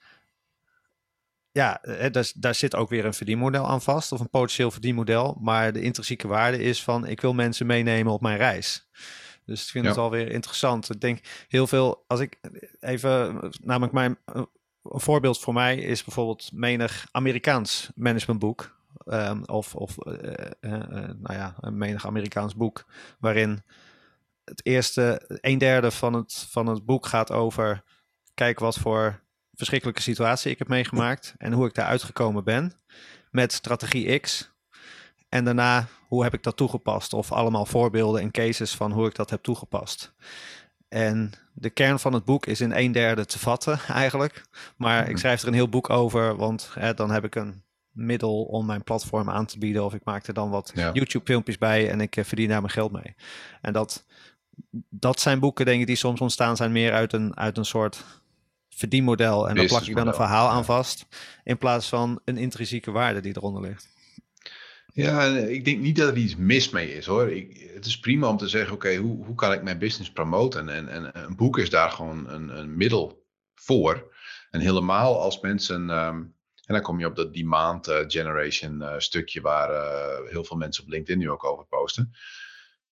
ja, 1.51 1.81
daar, 2.11 2.31
daar 2.35 2.55
zit 2.55 2.75
ook 2.75 2.89
weer 2.89 3.05
een 3.05 3.13
verdienmodel 3.13 3.67
aan 3.67 3.81
vast, 3.81 4.11
of 4.11 4.19
een 4.19 4.29
potentieel 4.29 4.71
verdienmodel. 4.71 5.37
Maar 5.41 5.73
de 5.73 5.81
intrinsieke 5.81 6.27
waarde 6.27 6.59
is 6.59 6.83
van, 6.83 7.07
ik 7.07 7.21
wil 7.21 7.33
mensen 7.33 7.65
meenemen 7.65 8.13
op 8.13 8.21
mijn 8.21 8.37
reis. 8.37 8.89
Dus 9.45 9.63
ik 9.63 9.69
vind 9.69 9.83
ja. 9.83 9.89
het 9.89 9.99
alweer 9.99 10.31
interessant. 10.31 10.93
Ik 10.93 11.01
denk 11.01 11.19
heel 11.47 11.67
veel, 11.67 12.03
als 12.07 12.19
ik 12.19 12.39
even, 12.79 13.39
namelijk 13.61 13.93
mijn 13.93 14.17
een 14.91 14.99
voorbeeld 14.99 15.39
voor 15.39 15.53
mij 15.53 15.77
is 15.77 16.03
bijvoorbeeld 16.03 16.51
menig 16.53 17.07
Amerikaans 17.11 17.89
managementboek. 17.95 18.73
Um, 19.05 19.43
of 19.45 19.75
of 19.75 19.95
uh, 20.07 20.13
uh, 20.61 20.71
nou 20.91 21.33
ja, 21.33 21.55
een 21.59 21.77
menig 21.77 22.05
Amerikaans 22.05 22.55
boek. 22.55 22.85
Waarin 23.19 23.63
het 24.43 24.65
eerste, 24.65 25.21
een 25.41 25.57
derde 25.57 25.91
van 25.91 26.13
het, 26.13 26.47
van 26.49 26.67
het 26.67 26.85
boek 26.85 27.05
gaat 27.05 27.31
over. 27.31 27.83
Kijk 28.33 28.59
wat 28.59 28.77
voor 28.77 29.23
verschrikkelijke 29.53 30.01
situatie 30.01 30.51
ik 30.51 30.57
heb 30.59 30.67
meegemaakt. 30.67 31.35
En 31.37 31.53
hoe 31.53 31.67
ik 31.67 31.73
daar 31.73 31.85
uitgekomen 31.85 32.43
ben. 32.43 32.73
Met 33.31 33.53
strategie 33.53 34.19
X. 34.19 34.53
En 35.35 35.45
daarna, 35.45 35.87
hoe 36.07 36.23
heb 36.23 36.33
ik 36.33 36.43
dat 36.43 36.57
toegepast? 36.57 37.13
Of 37.13 37.31
allemaal 37.31 37.65
voorbeelden 37.65 38.21
en 38.21 38.31
cases 38.31 38.75
van 38.75 38.91
hoe 38.91 39.07
ik 39.07 39.15
dat 39.15 39.29
heb 39.29 39.43
toegepast. 39.43 40.13
En 40.87 41.31
de 41.53 41.69
kern 41.69 41.99
van 41.99 42.13
het 42.13 42.25
boek 42.25 42.45
is 42.45 42.61
in 42.61 42.71
een 42.71 42.91
derde 42.91 43.25
te 43.25 43.39
vatten 43.39 43.79
eigenlijk. 44.03 44.43
Maar 44.77 45.01
ik 45.01 45.09
mhm. 45.09 45.17
schrijf 45.17 45.41
er 45.41 45.47
een 45.47 45.53
heel 45.53 45.69
boek 45.69 45.89
over, 45.89 46.35
want 46.35 46.69
hè, 46.73 46.93
dan 46.93 47.11
heb 47.11 47.23
ik 47.23 47.35
een 47.35 47.63
middel 47.91 48.43
om 48.43 48.65
mijn 48.65 48.83
platform 48.83 49.29
aan 49.29 49.45
te 49.45 49.57
bieden. 49.57 49.85
Of 49.85 49.93
ik 49.93 50.03
maak 50.03 50.27
er 50.27 50.33
dan 50.33 50.49
wat 50.49 50.71
YouTube 50.93 51.25
filmpjes 51.25 51.57
bij 51.57 51.89
en 51.89 52.01
ik 52.01 52.15
uh, 52.15 52.23
verdien 52.23 52.49
daar 52.49 52.61
mijn 52.61 52.73
geld 52.73 52.91
mee. 52.91 53.15
En 53.61 53.73
dat, 53.73 54.05
dat 54.89 55.19
zijn 55.19 55.39
boeken 55.39 55.65
denk 55.65 55.81
ik 55.81 55.87
die 55.87 55.95
soms 55.95 56.21
ontstaan 56.21 56.55
zijn 56.55 56.71
meer 56.71 56.93
uit 56.93 57.13
een, 57.13 57.37
uit 57.37 57.57
een 57.57 57.65
soort 57.65 58.03
verdienmodel. 58.69 59.49
En 59.49 59.55
dan 59.55 59.65
plak 59.65 59.85
ik 59.85 59.95
dan 59.95 60.07
een 60.07 60.13
verhaal 60.13 60.49
aan 60.49 60.65
vast. 60.65 61.05
In 61.43 61.57
plaats 61.57 61.89
van 61.89 62.19
een 62.25 62.37
intrinsieke 62.37 62.91
waarde 62.91 63.19
die 63.19 63.37
eronder 63.37 63.61
ligt. 63.61 63.93
Ja, 64.95 65.25
ik 65.25 65.65
denk 65.65 65.79
niet 65.79 65.95
dat 65.95 66.09
er 66.09 66.17
iets 66.17 66.35
mis 66.35 66.69
mee 66.69 66.93
is 66.93 67.05
hoor. 67.05 67.31
Ik, 67.31 67.71
het 67.73 67.85
is 67.85 67.99
prima 67.99 68.27
om 68.29 68.37
te 68.37 68.47
zeggen, 68.47 68.73
oké, 68.73 68.95
hoe, 68.95 69.25
hoe 69.25 69.35
kan 69.35 69.53
ik 69.53 69.63
mijn 69.63 69.77
business 69.77 70.11
promoten? 70.11 70.69
En, 70.69 70.87
en 70.87 71.23
een 71.23 71.35
boek 71.35 71.57
is 71.57 71.69
daar 71.69 71.91
gewoon 71.91 72.29
een, 72.29 72.57
een 72.59 72.77
middel 72.77 73.25
voor. 73.53 74.15
En 74.49 74.59
helemaal 74.59 75.21
als 75.21 75.39
mensen, 75.39 75.89
um, 75.89 76.35
en 76.65 76.73
dan 76.73 76.81
kom 76.81 76.99
je 76.99 77.05
op 77.05 77.15
dat 77.15 77.33
demand 77.33 77.87
uh, 77.87 77.97
generation 78.07 78.81
uh, 78.81 78.93
stukje 78.97 79.41
waar 79.41 79.69
heel 80.29 80.43
veel 80.43 80.57
mensen 80.57 80.83
op 80.83 80.89
LinkedIn 80.89 81.19
nu 81.19 81.29
ook 81.29 81.43
over 81.43 81.65
posten. 81.65 82.11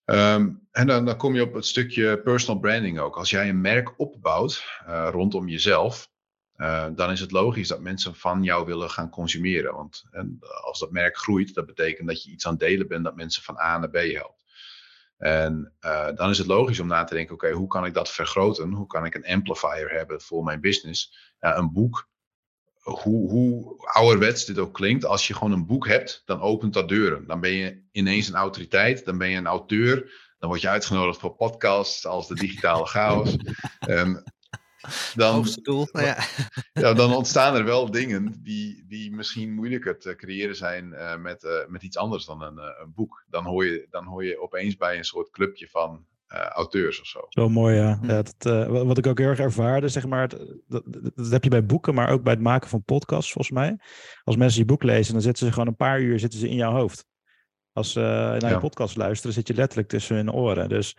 Um, 0.05 0.67
en 0.71 0.87
dan, 0.87 1.05
dan 1.05 1.17
kom 1.17 1.35
je 1.35 1.41
op 1.41 1.53
het 1.53 1.65
stukje 1.65 2.21
personal 2.21 2.61
branding 2.61 2.99
ook. 2.99 3.17
Als 3.17 3.29
jij 3.29 3.49
een 3.49 3.61
merk 3.61 3.99
opbouwt 3.99 4.63
rondom 5.11 5.47
jezelf, 5.47 6.11
uh, 6.57 6.87
dan 6.95 7.11
is 7.11 7.19
het 7.19 7.31
logisch 7.31 7.67
dat 7.67 7.79
mensen 7.79 8.15
van 8.15 8.43
jou 8.43 8.65
willen 8.65 8.89
gaan 8.89 9.09
consumeren. 9.09 9.73
Want 9.73 10.03
en 10.11 10.37
als 10.63 10.79
dat 10.79 10.91
merk 10.91 11.17
groeit, 11.17 11.53
dat 11.53 11.65
betekent 11.65 12.07
dat 12.07 12.23
je 12.23 12.31
iets 12.31 12.45
aan 12.45 12.51
het 12.51 12.61
delen 12.61 12.87
bent 12.87 13.03
dat 13.03 13.15
mensen 13.15 13.43
van 13.43 13.59
A 13.59 13.77
naar 13.77 13.89
B 13.89 13.95
helpt. 13.95 14.43
En 15.17 15.73
uh, 15.81 16.07
dan 16.15 16.29
is 16.29 16.37
het 16.37 16.47
logisch 16.47 16.79
om 16.79 16.87
na 16.87 17.03
te 17.03 17.13
denken: 17.13 17.33
oké, 17.33 17.45
okay, 17.45 17.57
hoe 17.57 17.67
kan 17.67 17.85
ik 17.85 17.93
dat 17.93 18.11
vergroten? 18.11 18.71
Hoe 18.71 18.87
kan 18.87 19.05
ik 19.05 19.15
een 19.15 19.25
amplifier 19.25 19.89
hebben 19.91 20.21
voor 20.21 20.43
mijn 20.43 20.61
business? 20.61 21.33
Ja, 21.39 21.57
een 21.57 21.71
boek, 21.71 22.09
hoe, 22.83 23.29
hoe 23.29 23.75
ouderwets 23.77 24.45
dit 24.45 24.57
ook 24.57 24.73
klinkt, 24.73 25.05
als 25.05 25.27
je 25.27 25.33
gewoon 25.33 25.51
een 25.51 25.65
boek 25.65 25.87
hebt, 25.87 26.21
dan 26.25 26.41
opent 26.41 26.73
dat 26.73 26.89
deuren. 26.89 27.27
Dan 27.27 27.39
ben 27.39 27.51
je 27.51 27.81
ineens 27.91 28.27
een 28.27 28.35
autoriteit, 28.35 29.05
dan 29.05 29.17
ben 29.17 29.29
je 29.29 29.37
een 29.37 29.47
auteur. 29.47 30.21
Dan 30.39 30.49
word 30.49 30.61
je 30.61 30.69
uitgenodigd 30.69 31.19
voor 31.19 31.35
podcasts 31.35 32.05
als 32.05 32.27
de 32.27 32.35
digitale 32.35 32.85
chaos. 32.85 33.35
um, 33.89 34.23
dan, 35.15 35.45
nou 35.63 36.05
ja. 36.05 36.17
ja. 36.73 36.93
dan 36.93 37.15
ontstaan 37.15 37.55
er 37.55 37.65
wel 37.65 37.91
dingen 37.91 38.39
die, 38.43 38.85
die 38.87 39.11
misschien 39.11 39.53
moeilijker 39.53 39.99
te 39.99 40.15
creëren 40.15 40.55
zijn 40.55 40.85
uh, 40.91 41.17
met, 41.17 41.43
uh, 41.43 41.51
met 41.67 41.83
iets 41.83 41.97
anders 41.97 42.25
dan 42.25 42.41
een, 42.41 42.57
uh, 42.57 42.63
een 42.83 42.93
boek. 42.93 43.25
Dan 43.29 43.45
hoor, 43.45 43.65
je, 43.65 43.87
dan 43.89 44.05
hoor 44.05 44.25
je 44.25 44.41
opeens 44.41 44.77
bij 44.77 44.97
een 44.97 45.03
soort 45.03 45.29
clubje 45.29 45.67
van 45.67 46.05
auteurs 46.33 47.01
of 47.01 47.07
zo. 47.07 47.19
Zo 47.29 47.49
mooi, 47.49 47.75
ja. 47.75 47.97
Hm. 48.01 48.09
ja 48.09 48.21
dat, 48.21 48.67
wat 48.85 48.97
ik 48.97 49.07
ook 49.07 49.17
heel 49.17 49.27
erg 49.27 49.39
ervaarde, 49.39 49.87
zeg 49.87 50.05
maar, 50.05 50.27
dat, 50.67 50.83
dat, 51.15 51.31
heb 51.31 51.43
je 51.43 51.49
bij 51.49 51.65
boeken, 51.65 51.93
maar 51.93 52.09
ook 52.09 52.23
bij 52.23 52.33
het 52.33 52.41
maken 52.41 52.69
van 52.69 52.83
podcasts, 52.83 53.31
volgens 53.31 53.55
mij. 53.55 53.77
Als 54.23 54.35
mensen 54.35 54.59
je 54.59 54.65
boek 54.65 54.83
lezen, 54.83 55.13
dan 55.13 55.21
zitten 55.21 55.45
ze 55.45 55.51
gewoon 55.51 55.67
een 55.67 55.75
paar 55.75 56.01
uur 56.01 56.19
zitten 56.19 56.39
ze 56.39 56.49
in 56.49 56.55
jouw 56.55 56.71
hoofd. 56.71 57.05
Als 57.73 57.91
ze 57.91 57.99
naar 57.99 58.39
je 58.39 58.47
ja. 58.47 58.59
podcast 58.59 58.97
luisteren, 58.97 59.33
zit 59.33 59.47
je 59.47 59.53
letterlijk 59.53 59.89
tussen 59.89 60.15
hun 60.15 60.31
oren. 60.31 60.69
Dus 60.69 60.97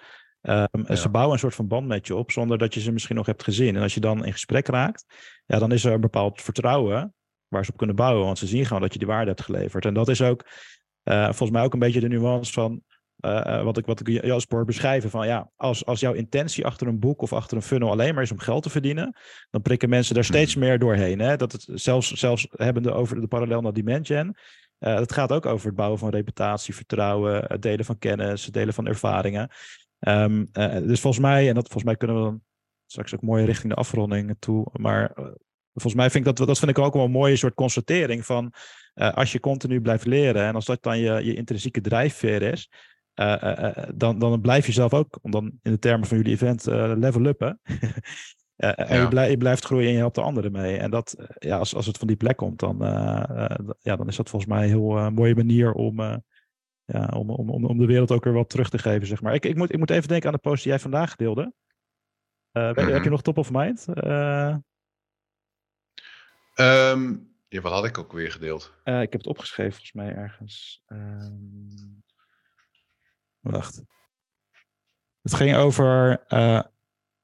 Um, 0.49 0.97
Ze 0.97 1.09
bouwen 1.09 1.33
een 1.33 1.39
soort 1.39 1.55
van 1.55 1.69
band 1.69 1.87
met 1.87 2.07
je 2.07 2.17
op 2.17 2.31
zonder 2.31 2.59
dat 2.59 2.75
je 2.75 2.81
ze 2.81 2.93
misschien 2.93 3.17
nog 3.17 3.27
hebt 3.27 3.43
gezien. 3.43 3.77
En 3.77 3.83
als 3.83 3.95
je 3.95 4.01
dan 4.01 4.25
in 4.25 4.33
gesprek 4.33 4.67
raakt, 4.67 5.05
ja, 5.47 5.59
dan 5.59 5.73
is 5.73 5.85
er 5.85 5.93
een 5.93 6.01
bepaald 6.01 6.43
vertrouwen 6.43 7.15
waar 7.49 7.65
ze 7.65 7.71
op 7.71 7.77
kunnen 7.77 7.97
bouwen. 7.97 8.25
Want 8.25 8.39
ze 8.39 8.47
zien 8.47 8.67
gewoon 8.67 8.83
dat 8.83 8.93
je 8.93 8.99
die 8.99 9.09
waarde 9.09 9.31
hebt 9.31 9.43
geleverd. 9.43 9.85
En 9.85 9.95
dat 9.95 10.09
is 10.09 10.23
ook 10.23 10.45
uh, 11.05 11.25
volgens 11.25 11.51
mij 11.51 11.63
ook 11.63 11.73
een 11.73 11.79
beetje 11.79 12.01
de 12.01 12.09
nuance 12.09 12.53
van 12.53 12.83
uh, 13.21 13.63
wat 13.63 13.79
ik, 13.79 13.87
wat 13.87 14.01
ik 14.01 14.25
Jasper 14.25 14.65
beschrijven. 14.65 15.11
Van 15.11 15.27
ja, 15.27 15.51
als, 15.57 15.87
als 15.87 16.01
jouw 16.01 16.13
intentie 16.13 16.67
achter 16.67 16.87
een 16.87 16.99
boek 16.99 17.23
of 17.23 17.33
achter 17.33 17.57
een 17.57 17.63
funnel 17.63 17.91
alleen 17.91 18.15
maar 18.15 18.23
is 18.23 18.33
om 18.33 18.39
geld 18.39 18.63
te 18.63 18.71
verdienen, 18.71 19.17
dan 19.51 19.63
prikken 19.63 19.89
mensen 19.89 20.15
daar 20.15 20.25
steeds 20.25 20.55
mhm. 20.55 20.65
meer 20.65 20.79
doorheen. 20.79 21.19
Hè? 21.19 21.37
Dat 21.37 21.53
het 21.53 21.67
zelfs, 21.73 22.13
zelfs 22.13 22.47
hebbende 22.51 22.93
over 22.93 23.21
de 23.21 23.27
parallel 23.27 23.61
naar 23.61 23.73
Dimension. 23.73 24.37
Uh, 24.81 24.95
het 24.95 25.13
gaat 25.13 25.33
ook 25.33 25.47
over 25.47 25.67
het 25.67 25.77
bouwen 25.77 25.99
van 25.99 26.11
reputatie, 26.11 26.75
vertrouwen, 26.75 27.45
het 27.47 27.63
delen 27.63 27.85
van 27.85 27.99
kennis, 27.99 28.45
het 28.45 28.55
delen 28.55 28.75
van 28.75 28.87
ervaringen. 28.87 29.51
Um, 30.09 30.49
uh, 30.53 30.73
dus 30.73 31.01
volgens 31.01 31.23
mij, 31.23 31.49
en 31.49 31.55
dat 31.55 31.63
volgens 31.63 31.85
mij 31.85 31.97
kunnen 31.97 32.17
we 32.17 32.23
dan 32.23 32.43
straks 32.87 33.15
ook 33.15 33.23
mooi 33.23 33.45
richting 33.45 33.73
de 33.73 33.79
afronding 33.79 34.37
toe. 34.39 34.67
Maar 34.73 35.13
uh, 35.19 35.27
Volgens 35.75 35.95
mij 35.95 36.11
vind 36.11 36.27
ik 36.27 36.37
dat, 36.37 36.47
dat 36.47 36.59
vind 36.59 36.71
ik 36.71 36.79
ook 36.79 36.95
wel 36.95 37.05
een 37.05 37.11
mooie 37.11 37.37
soort 37.37 37.55
constatering 37.55 38.27
van 38.27 38.53
als 38.95 39.33
je 39.33 39.41
continu 39.41 39.81
blijft 39.81 40.07
leren 40.07 40.45
en 40.45 40.55
als 40.55 40.65
dat 40.65 40.83
dan 40.83 40.99
je, 40.99 41.25
je 41.25 41.35
intrinsieke 41.35 41.81
drijfveer 41.81 42.43
is, 42.43 42.71
dan, 43.95 44.19
dan 44.19 44.41
blijf 44.41 44.67
je 44.67 44.73
zelf 44.73 44.95
ook, 44.95 45.19
om 45.23 45.31
dan 45.31 45.45
in 45.63 45.73
de 45.73 45.79
termen 45.79 46.09
van 46.09 46.17
jullie 46.17 46.33
event, 46.33 46.65
level 46.97 47.25
uppen. 47.25 47.61
en 48.57 49.01
je, 49.01 49.09
blijft, 49.09 49.31
je, 49.31 49.37
blijft 49.37 49.65
groeien 49.65 49.87
en 49.87 49.93
je 49.93 49.99
helpt 49.99 50.15
de 50.15 50.21
anderen 50.21 50.53
mee. 50.53 50.77
En 50.77 50.91
dat, 50.91 51.17
ja, 51.39 51.59
als, 51.59 51.75
als 51.75 51.87
het 51.87 51.99
van 51.99 52.07
die 52.07 52.17
plek 52.17 52.37
komt, 52.37 52.59
dan, 52.59 52.77
ja, 53.81 53.97
dan 53.97 54.09
is 54.09 54.17
dat 54.17 54.31
volgens 54.31 54.51
mij 54.53 54.63
een 54.63 54.69
heel 54.69 55.11
mooie 55.11 55.35
manier 55.35 55.73
om, 55.73 56.23
ja, 56.85 57.07
om, 57.07 57.31
om, 57.31 57.51
om, 57.51 57.65
om 57.65 57.79
de 57.79 57.87
wereld 57.87 58.11
ook 58.11 58.25
weer 58.25 58.33
wat 58.33 58.51
terug 58.51 58.71
te 58.71 58.79
geven, 58.79 59.07
zeg 59.07 59.23
maar. 59.23 59.35
Ik, 59.35 59.45
ik, 59.45 59.57
moet, 59.57 59.73
ik 59.73 59.79
moet 59.79 59.91
even 59.91 60.09
denken 60.09 60.29
aan 60.29 60.35
de 60.35 60.41
post 60.41 60.63
die 60.63 60.73
jij 60.73 60.81
vandaag 60.81 61.17
deelde. 61.17 61.53
Uh, 62.53 62.67
Heb 62.67 62.77
je 62.77 62.95
mhm. 62.95 63.11
nog 63.11 63.23
top 63.23 63.39
of 63.39 63.51
mind? 63.51 63.87
Uh... 63.95 64.57
Um, 66.57 67.35
ja, 67.49 67.61
wat 67.61 67.73
had 67.73 67.85
ik 67.85 67.99
ook 67.99 68.13
weer 68.13 68.33
gedeeld? 68.33 68.75
Uh, 68.85 69.01
ik 69.01 69.13
heb 69.13 69.21
het 69.21 69.31
opgeschreven 69.31 69.73
volgens 69.73 69.93
mij 69.93 70.15
ergens. 70.15 70.83
Um... 70.87 72.03
Wacht. 73.41 73.83
Het 75.23 75.35
ging 75.35 75.57
over 75.57 76.25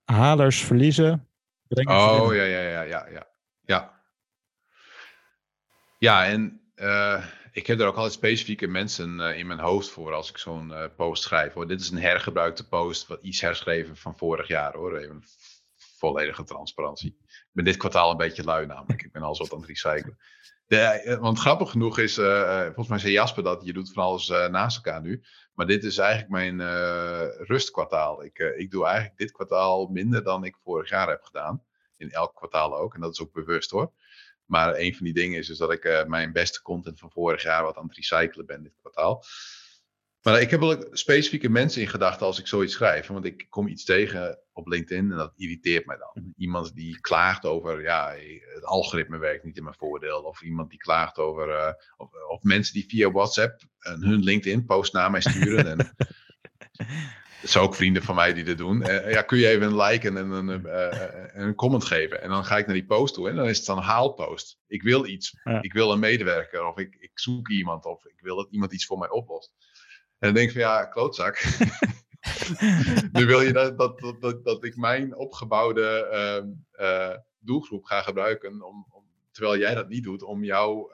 halers 0.05 0.65
verliezen. 0.65 1.29
Oh, 1.69 2.35
ja, 2.35 2.43
ja, 2.43 2.61
ja, 2.61 2.83
ja, 2.83 3.07
ja. 3.09 3.29
Ja, 3.61 4.03
ja 5.99 6.27
en 6.27 6.61
ik 7.53 7.67
heb 7.67 7.81
er 7.81 7.87
ook 7.87 7.97
altijd 7.97 8.13
specifieke 8.13 8.67
mensen 8.67 9.19
uh, 9.19 9.39
in 9.39 9.47
mijn 9.47 9.59
hoofd 9.59 9.89
voor 9.89 10.13
als 10.13 10.31
ik 10.31 10.39
zo'n 10.39 10.71
uh, 10.71 10.85
post 10.97 11.23
schrijf. 11.23 11.53
Hoor. 11.53 11.69
Dit 11.69 11.81
is 11.81 11.91
een 11.91 11.99
hergebruikte 11.99 12.69
post, 12.69 13.07
wat 13.07 13.23
iets 13.23 13.41
herschreven 13.41 13.97
van 13.97 14.17
vorig 14.17 14.49
jaar 14.49 14.75
hoor. 14.75 14.97
Even 14.97 15.23
volledige 15.77 16.45
transparantie. 16.45 17.17
Ik 17.27 17.51
ben 17.53 17.65
dit 17.65 17.77
kwartaal 17.77 18.11
een 18.11 18.17
beetje 18.17 18.45
lui 18.45 18.67
namelijk. 18.67 19.03
Ik 19.03 19.13
ben 19.13 19.23
alles 19.23 19.39
wat 19.39 19.53
aan 19.53 19.59
het 19.59 19.69
recyclen. 19.69 20.19
De, 20.67 21.03
uh, 21.05 21.19
want 21.19 21.39
grappig 21.39 21.71
genoeg 21.71 21.99
is, 21.99 22.15
volgens 22.15 22.89
mij 22.89 22.99
zei 22.99 23.13
Jasper 23.13 23.43
dat, 23.43 23.65
je 23.65 23.73
doet 23.73 23.93
van 23.93 24.05
alles 24.05 24.29
naast 24.29 24.77
elkaar 24.77 25.01
nu. 25.01 25.23
Maar 25.55 25.67
dit 25.67 25.85
is 25.85 25.99
eigenlijk 25.99 26.31
mijn 26.31 26.61
rustkwartaal. 27.47 28.25
Ik, 28.25 28.39
ik 28.39 28.71
doe 28.71 28.85
eigenlijk 28.85 29.19
dit 29.19 29.33
kwartaal 29.33 29.87
minder 29.87 30.23
dan 30.23 30.45
ik 30.45 30.57
vorig 30.65 30.89
jaar 30.89 31.09
heb 31.09 31.23
gedaan. 31.23 31.65
In 31.97 32.11
elk 32.11 32.35
kwartaal 32.35 32.77
ook. 32.77 32.95
En 32.95 33.01
dat 33.01 33.13
is 33.13 33.21
ook 33.21 33.33
bewust 33.33 33.71
hoor. 33.71 33.93
Maar 34.51 34.77
een 34.77 34.95
van 34.95 35.05
die 35.05 35.15
dingen 35.15 35.39
is 35.39 35.47
dus 35.47 35.59
dat 35.59 35.73
ik 35.73 35.85
uh, 35.85 36.05
mijn 36.05 36.33
beste 36.33 36.63
content 36.63 36.99
van 36.99 37.11
vorig 37.11 37.43
jaar 37.43 37.63
wat 37.63 37.77
aan 37.77 37.87
het 37.87 37.97
recyclen 37.97 38.47
ben 38.47 38.63
dit 38.63 38.77
kwartaal. 38.81 39.25
Maar 40.23 40.41
ik 40.41 40.51
heb 40.51 40.61
wel 40.61 40.87
specifieke 40.91 41.49
mensen 41.49 41.83
in 41.83 41.89
gedachten 41.89 42.27
als 42.27 42.39
ik 42.39 42.47
zoiets 42.47 42.73
schrijf. 42.73 43.07
Want 43.07 43.25
ik 43.25 43.47
kom 43.49 43.69
iets 43.69 43.85
tegen 43.85 44.39
op 44.53 44.67
LinkedIn 44.67 45.11
en 45.11 45.17
dat 45.17 45.33
irriteert 45.37 45.87
mij 45.87 45.97
dan. 45.97 46.23
Mhm. 46.23 46.33
Iemand 46.37 46.75
die 46.75 47.01
klaagt 47.01 47.45
over, 47.45 47.83
ja, 47.83 48.15
het 48.55 48.65
algoritme 48.65 49.19
werkt 49.19 49.45
niet 49.45 49.57
in 49.57 49.63
mijn 49.63 49.77
voordeel. 49.79 50.23
Of 50.23 50.43
iemand 50.43 50.71
die 50.71 50.79
klaagt 50.79 51.19
over, 51.19 51.49
uh, 51.49 51.73
of, 51.97 52.09
of, 52.29 52.43
mensen 52.43 52.75
die 52.75 52.89
via 52.89 53.11
WhatsApp 53.11 53.63
hun 53.79 54.23
LinkedIn 54.23 54.65
post 54.65 54.93
naar 54.93 55.11
mij 55.11 55.21
sturen. 55.21 55.67
en 55.67 55.95
Het 57.41 57.51
zijn 57.51 57.65
ook 57.65 57.75
vrienden 57.75 58.03
van 58.03 58.15
mij 58.15 58.33
die 58.33 58.45
dit 58.45 58.59
doen. 58.59 58.81
Uh, 58.81 59.11
ja, 59.11 59.23
kun 59.23 59.39
je 59.39 59.49
even 59.49 59.67
een 59.67 59.77
like 59.77 60.09
en 60.09 60.17
een, 60.17 60.67
uh, 60.67 61.45
een 61.45 61.55
comment 61.55 61.85
geven. 61.85 62.23
En 62.23 62.29
dan 62.29 62.45
ga 62.45 62.59
ik 62.59 62.67
naar 62.67 62.75
die 62.75 62.87
post 62.87 63.15
toe 63.15 63.29
en 63.29 63.37
dan 63.37 63.49
is 63.49 63.57
het 63.57 63.67
dan 63.67 63.77
een 63.77 63.83
haalpost. 63.83 64.59
Ik 64.67 64.83
wil 64.83 65.07
iets. 65.07 65.35
Ik 65.61 65.73
wil 65.73 65.93
een 65.93 65.99
medewerker 65.99 66.65
of 66.65 66.79
ik, 66.79 66.97
ik 66.99 67.11
zoek 67.15 67.49
iemand 67.49 67.85
of 67.85 68.05
ik 68.05 68.21
wil 68.21 68.37
dat 68.37 68.49
iemand 68.51 68.73
iets 68.73 68.87
voor 68.87 68.99
mij 68.99 69.11
oplost. 69.11 69.53
En 70.19 70.29
dan 70.29 70.35
denk 70.35 70.47
ik 70.47 70.53
van 70.53 70.63
ja, 70.63 70.85
klootzak. 70.85 71.45
nu 73.13 73.27
wil 73.27 73.41
je 73.41 73.53
dat, 73.53 73.79
dat, 73.79 73.99
dat, 74.21 74.45
dat, 74.45 74.65
ik 74.65 74.77
mijn 74.77 75.17
opgebouwde 75.17 76.09
uh, 76.79 77.17
doelgroep 77.39 77.85
ga 77.85 78.03
gebruiken, 78.03 78.63
om, 78.63 78.87
om, 78.91 79.05
terwijl 79.31 79.59
jij 79.59 79.75
dat 79.75 79.89
niet 79.89 80.05
doet, 80.05 80.23
om 80.23 80.45
jouw 80.45 80.91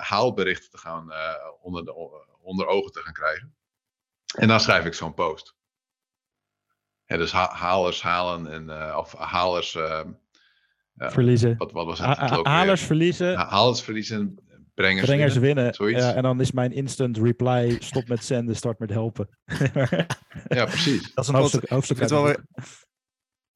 haalberichten 0.00 0.70
te 0.70 0.78
gaan 0.78 1.12
onder, 1.60 1.84
de, 1.84 1.94
onder 2.40 2.66
ogen 2.66 2.92
te 2.92 3.00
gaan 3.00 3.12
krijgen. 3.12 3.54
En 4.32 4.48
dan 4.48 4.60
schrijf 4.60 4.84
ik 4.84 4.94
zo'n 4.94 5.14
post. 5.14 5.54
Ja, 7.04 7.16
dus 7.16 7.32
ha 7.32 7.50
halers 7.54 8.02
halen 8.02 8.46
en 8.46 8.64
uh, 8.68 8.96
of 8.98 9.12
halers 9.12 9.74
uh, 9.74 10.00
verliezen. 10.96 11.56
Wat, 11.56 11.72
wat 11.72 11.86
was 11.86 11.98
het? 11.98 12.18
Ha 12.18 12.42
halers 12.42 12.82
verliezen. 12.82 13.34
Ha 13.36 13.48
halers 13.48 13.82
verliezen, 13.82 14.38
brengers, 14.74 15.06
brengers 15.06 15.36
winnen. 15.36 15.74
winnen. 15.78 16.02
Ja, 16.02 16.14
en 16.14 16.22
dan 16.22 16.40
is 16.40 16.52
mijn 16.52 16.72
instant 16.72 17.18
reply: 17.18 17.76
stop 17.78 18.08
met 18.08 18.24
zenden, 18.24 18.56
start 18.56 18.78
met 18.78 18.90
helpen. 18.90 19.28
ja, 20.48 20.64
precies. 20.64 21.14
Dat 21.14 21.24
is 21.24 21.30
een 21.30 21.34
hoofdstuk. 21.34 21.68
hoofdstuk 21.68 21.96
vind 21.96 22.10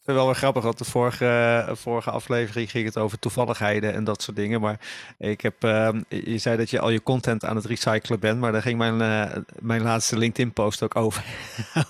het 0.06 0.16
wel 0.16 0.26
weer 0.26 0.34
grappig, 0.34 0.62
want 0.62 0.78
de 0.78 0.84
vorige, 0.84 1.68
vorige 1.72 2.10
aflevering 2.10 2.70
ging 2.70 2.84
het 2.84 2.98
over 2.98 3.18
toevalligheden 3.18 3.94
en 3.94 4.04
dat 4.04 4.22
soort 4.22 4.36
dingen. 4.36 4.60
Maar 4.60 4.80
ik 5.18 5.40
heb, 5.40 5.64
uh, 5.64 5.88
je 6.08 6.38
zei 6.38 6.56
dat 6.56 6.70
je 6.70 6.80
al 6.80 6.90
je 6.90 7.02
content 7.02 7.44
aan 7.44 7.56
het 7.56 7.64
recyclen 7.64 8.20
bent, 8.20 8.40
maar 8.40 8.52
daar 8.52 8.62
ging 8.62 8.78
mijn, 8.78 9.00
uh, 9.00 9.42
mijn 9.60 9.82
laatste 9.82 10.18
LinkedIn-post 10.18 10.82
ook 10.82 10.96
over. 10.96 11.24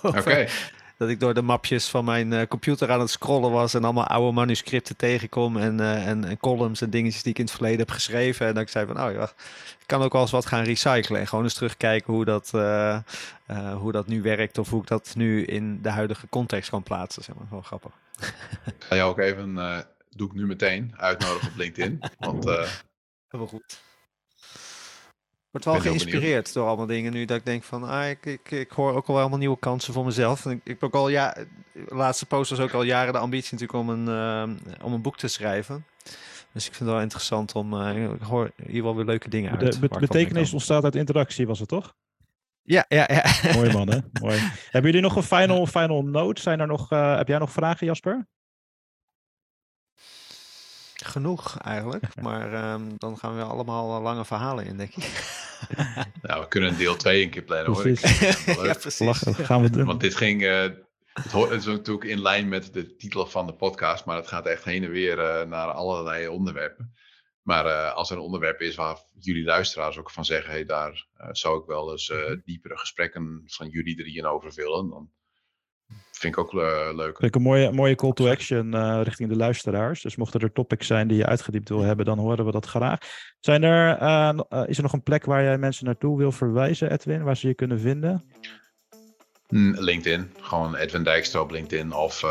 Dat 0.97 1.09
ik 1.09 1.19
door 1.19 1.33
de 1.33 1.41
mapjes 1.41 1.87
van 1.87 2.05
mijn 2.05 2.31
uh, 2.31 2.41
computer 2.49 2.91
aan 2.91 2.99
het 2.99 3.09
scrollen 3.09 3.51
was 3.51 3.73
en 3.73 3.83
allemaal 3.83 4.07
oude 4.07 4.31
manuscripten 4.31 4.95
tegenkom 4.95 5.57
en, 5.57 5.79
en, 5.79 6.25
en, 6.25 6.37
columns 6.37 6.81
en 6.81 6.89
dingetjes 6.89 7.23
die 7.23 7.31
ik 7.31 7.37
in 7.37 7.45
het 7.45 7.53
verleden 7.53 7.79
heb 7.79 7.89
geschreven. 7.89 8.47
En 8.47 8.53
dat 8.53 8.63
ik 8.63 8.69
zei 8.69 8.85
van, 8.85 9.01
oh 9.01 9.11
ja, 9.11 9.23
ik 9.79 9.85
kan 9.85 10.01
ook 10.01 10.13
wel 10.13 10.21
eens 10.21 10.31
wat 10.31 10.45
gaan 10.45 10.63
recyclen 10.63 11.19
en 11.19 11.27
gewoon 11.27 11.43
eens 11.43 11.53
terugkijken 11.53 12.13
hoe 12.13 12.25
dat, 12.25 12.49
hoe 13.77 13.91
dat 13.91 14.07
nu 14.07 14.21
werkt 14.21 14.57
of 14.57 14.69
hoe 14.69 14.81
ik 14.81 14.87
dat 14.87 15.13
nu 15.15 15.45
in 15.45 15.81
de 15.81 15.89
huidige 15.89 16.27
context 16.29 16.69
kan 16.69 16.83
plaatsen. 16.83 17.23
Zeg 17.23 17.35
maar, 17.35 17.47
wel 17.49 17.61
grappig. 17.61 17.91
Ik 18.65 18.83
ga 18.83 18.95
jou 18.95 19.09
ook 19.09 19.19
even, 19.19 19.55
uh, 19.55 19.79
doe 20.09 20.27
ik 20.27 20.33
nu 20.33 20.45
meteen, 20.45 20.93
uitnodigen 20.97 21.49
op 21.49 21.57
LinkedIn. 21.57 22.01
Want, 22.19 22.45
uh, 22.45 22.67
Helemaal 23.27 23.53
goed. 23.53 23.81
Ik 25.47 25.63
word 25.63 25.65
wel 25.65 25.79
geïnspireerd 25.79 26.53
door 26.53 26.67
allemaal 26.67 26.85
dingen 26.85 27.13
nu 27.13 27.25
dat 27.25 27.37
ik 27.37 27.45
denk 27.45 27.63
van, 27.63 27.83
ah, 27.83 28.09
ik, 28.09 28.25
ik, 28.25 28.51
ik 28.51 28.71
hoor 28.71 28.93
ook 28.93 29.07
al 29.07 29.13
wel 29.13 29.21
allemaal 29.21 29.39
nieuwe 29.39 29.59
kansen 29.59 29.93
voor 29.93 30.05
mezelf. 30.05 30.45
En 30.45 30.51
ik, 30.51 30.57
ik 30.57 30.67
heb 30.67 30.83
ook 30.83 30.93
al, 30.93 31.09
ja, 31.09 31.33
de 31.73 31.95
laatste 31.95 32.25
post 32.25 32.49
was 32.49 32.59
ook 32.59 32.73
al 32.73 32.83
jaren 32.83 33.13
de 33.13 33.19
ambitie 33.19 33.57
natuurlijk 33.57 33.79
om 33.79 33.89
een, 33.89 34.07
uh, 34.07 34.85
om 34.85 34.93
een 34.93 35.01
boek 35.01 35.17
te 35.17 35.27
schrijven. 35.27 35.85
Dus 36.53 36.65
ik 36.65 36.73
vind 36.73 36.79
het 36.79 36.89
wel 36.89 37.01
interessant 37.01 37.55
om, 37.55 37.73
uh, 37.73 38.13
ik 38.13 38.21
hoor 38.21 38.51
hier 38.65 38.83
wel 38.83 38.95
weer 38.95 39.05
leuke 39.05 39.29
dingen 39.29 39.51
uit. 39.51 39.81
De 39.81 39.99
betekenis 39.99 40.53
ontstaat 40.53 40.83
uit 40.83 40.95
interactie, 40.95 41.47
was 41.47 41.59
het 41.59 41.69
toch? 41.69 41.95
Ja, 42.67 42.85
ja, 42.87 43.09
ja. 43.11 43.53
Mooi 43.53 43.71
man, 43.71 43.89
hè? 43.89 43.97
Mooi. 44.21 44.39
Hebben 44.71 44.91
jullie 44.91 45.07
nog 45.07 45.15
een 45.15 45.23
final, 45.23 45.65
final 45.65 46.03
note? 46.03 46.41
Zijn 46.41 46.59
er 46.59 46.67
nog, 46.67 46.91
uh, 46.91 47.17
heb 47.17 47.27
jij 47.27 47.37
nog 47.37 47.51
vragen, 47.51 47.87
Jasper? 47.87 48.27
Genoeg 50.93 51.57
eigenlijk, 51.57 52.15
maar 52.21 52.73
um, 52.73 52.97
dan 52.97 53.17
gaan 53.17 53.35
we 53.35 53.43
allemaal 53.43 54.01
lange 54.01 54.25
verhalen 54.25 54.65
in, 54.65 54.77
denk 54.77 54.95
ik. 54.95 55.37
nou, 56.21 56.41
we 56.41 56.47
kunnen 56.47 56.69
een 56.69 56.77
deel 56.77 56.95
2 56.95 57.23
een 57.23 57.29
keer 57.29 57.43
plannen 57.43 57.73
hoor. 57.73 57.87
ja, 58.65 58.73
precies. 58.73 59.21
gaan 59.25 59.61
we 59.61 59.69
doen. 59.69 59.85
Want 59.85 60.01
dit 60.01 60.15
ging, 60.15 60.41
uh, 60.41 60.61
het, 61.13 61.31
hoort, 61.31 61.49
het 61.49 61.59
is 61.59 61.65
natuurlijk 61.65 62.05
in 62.05 62.21
lijn 62.21 62.47
met 62.47 62.73
de 62.73 62.95
titel 62.95 63.25
van 63.25 63.45
de 63.45 63.53
podcast, 63.53 64.05
maar 64.05 64.15
het 64.15 64.27
gaat 64.27 64.45
echt 64.45 64.63
heen 64.63 64.83
en 64.83 64.91
weer 64.91 65.17
uh, 65.17 65.49
naar 65.49 65.67
allerlei 65.67 66.27
onderwerpen. 66.27 66.93
Maar 67.47 67.65
uh, 67.65 67.93
als 67.93 68.09
er 68.09 68.17
een 68.17 68.23
onderwerp 68.23 68.61
is 68.61 68.75
waar 68.75 68.97
jullie 69.19 69.43
luisteraars 69.43 69.97
ook 69.97 70.11
van 70.11 70.25
zeggen, 70.25 70.51
hey, 70.51 70.65
daar 70.65 71.05
uh, 71.21 71.27
zou 71.31 71.59
ik 71.59 71.65
wel 71.65 71.91
eens 71.91 72.09
uh, 72.09 72.35
diepere 72.45 72.77
gesprekken 72.77 73.43
van 73.45 73.67
jullie 73.69 73.95
drieën 73.95 74.25
over 74.25 74.53
willen, 74.55 74.89
dan 74.89 75.09
vind 76.11 76.33
ik 76.33 76.39
ook 76.39 76.53
leuk. 76.53 77.17
Vind 77.17 77.23
ik 77.23 77.35
een 77.35 77.41
mooie, 77.41 77.71
mooie 77.71 77.95
call 77.95 78.13
to 78.13 78.29
action 78.29 79.01
richting 79.03 79.29
de 79.29 79.35
luisteraars. 79.35 80.01
Dus 80.01 80.15
mochten 80.15 80.39
er 80.39 80.51
topics 80.51 80.87
zijn 80.87 81.07
die 81.07 81.17
je 81.17 81.25
uitgediept 81.25 81.69
wil 81.69 81.81
hebben, 81.81 82.05
dan 82.05 82.19
horen 82.19 82.45
we 82.45 82.51
dat 82.51 82.65
graag. 82.65 82.99
Zijn 83.39 83.63
er, 83.63 83.89
is 84.67 84.77
er 84.77 84.83
nog 84.83 84.93
een 84.93 85.03
plek 85.03 85.25
waar 85.25 85.43
jij 85.43 85.57
mensen 85.57 85.85
naartoe 85.85 86.17
wil 86.17 86.31
verwijzen, 86.31 86.91
Edwin, 86.91 87.23
waar 87.23 87.37
ze 87.37 87.47
je 87.47 87.53
kunnen 87.53 87.79
vinden? 87.79 88.25
LinkedIn, 89.77 90.31
gewoon 90.41 90.75
Edwin 90.75 91.03
Dijkstra 91.03 91.39
op 91.39 91.51
LinkedIn 91.51 91.93
of 91.93 92.25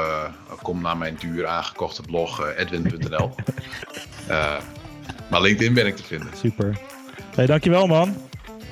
kom 0.63 0.81
naar 0.83 0.97
mijn 0.97 1.17
duur 1.17 1.47
aangekochte 1.47 2.03
blog 2.03 2.55
edwin.nl. 2.57 3.35
Maar 5.31 5.41
LinkedIn 5.41 5.75
ben 5.75 5.87
ik 5.87 5.97
te 5.97 6.03
vinden. 6.03 6.29
Super. 6.41 6.79
Hey, 7.35 7.47
dankjewel 7.47 7.87
man. 7.87 8.17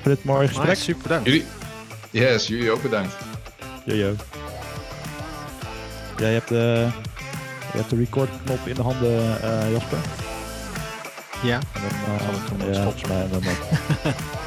Voor 0.01 0.11
dit 0.11 0.23
mooie 0.23 0.47
gesprek. 0.47 0.67
Nice, 0.67 0.81
super 0.81 1.01
bedankt. 1.01 1.25
Jullie, 1.25 1.45
yes, 2.11 2.47
jullie 2.47 2.71
ook 2.71 2.81
bedankt. 2.81 3.15
Jojo. 3.85 4.15
Jij 6.17 6.33
hebt 6.33 6.47
de, 6.47 6.87
je 7.71 7.77
hebt 7.77 7.89
de 7.89 7.95
record 7.95 8.29
knop 8.45 8.67
in 8.67 8.73
de 8.73 8.81
handen, 8.81 9.37
uh, 9.43 9.71
Jasper. 9.71 9.97
Ja. 11.43 11.59
En 11.73 11.81
dan, 12.57 12.67
uh, 12.67 12.73
ja, 12.73 12.81
volgens 12.81 13.07
mij. 13.07 13.21
En 13.21 13.29
dan, 13.29 13.43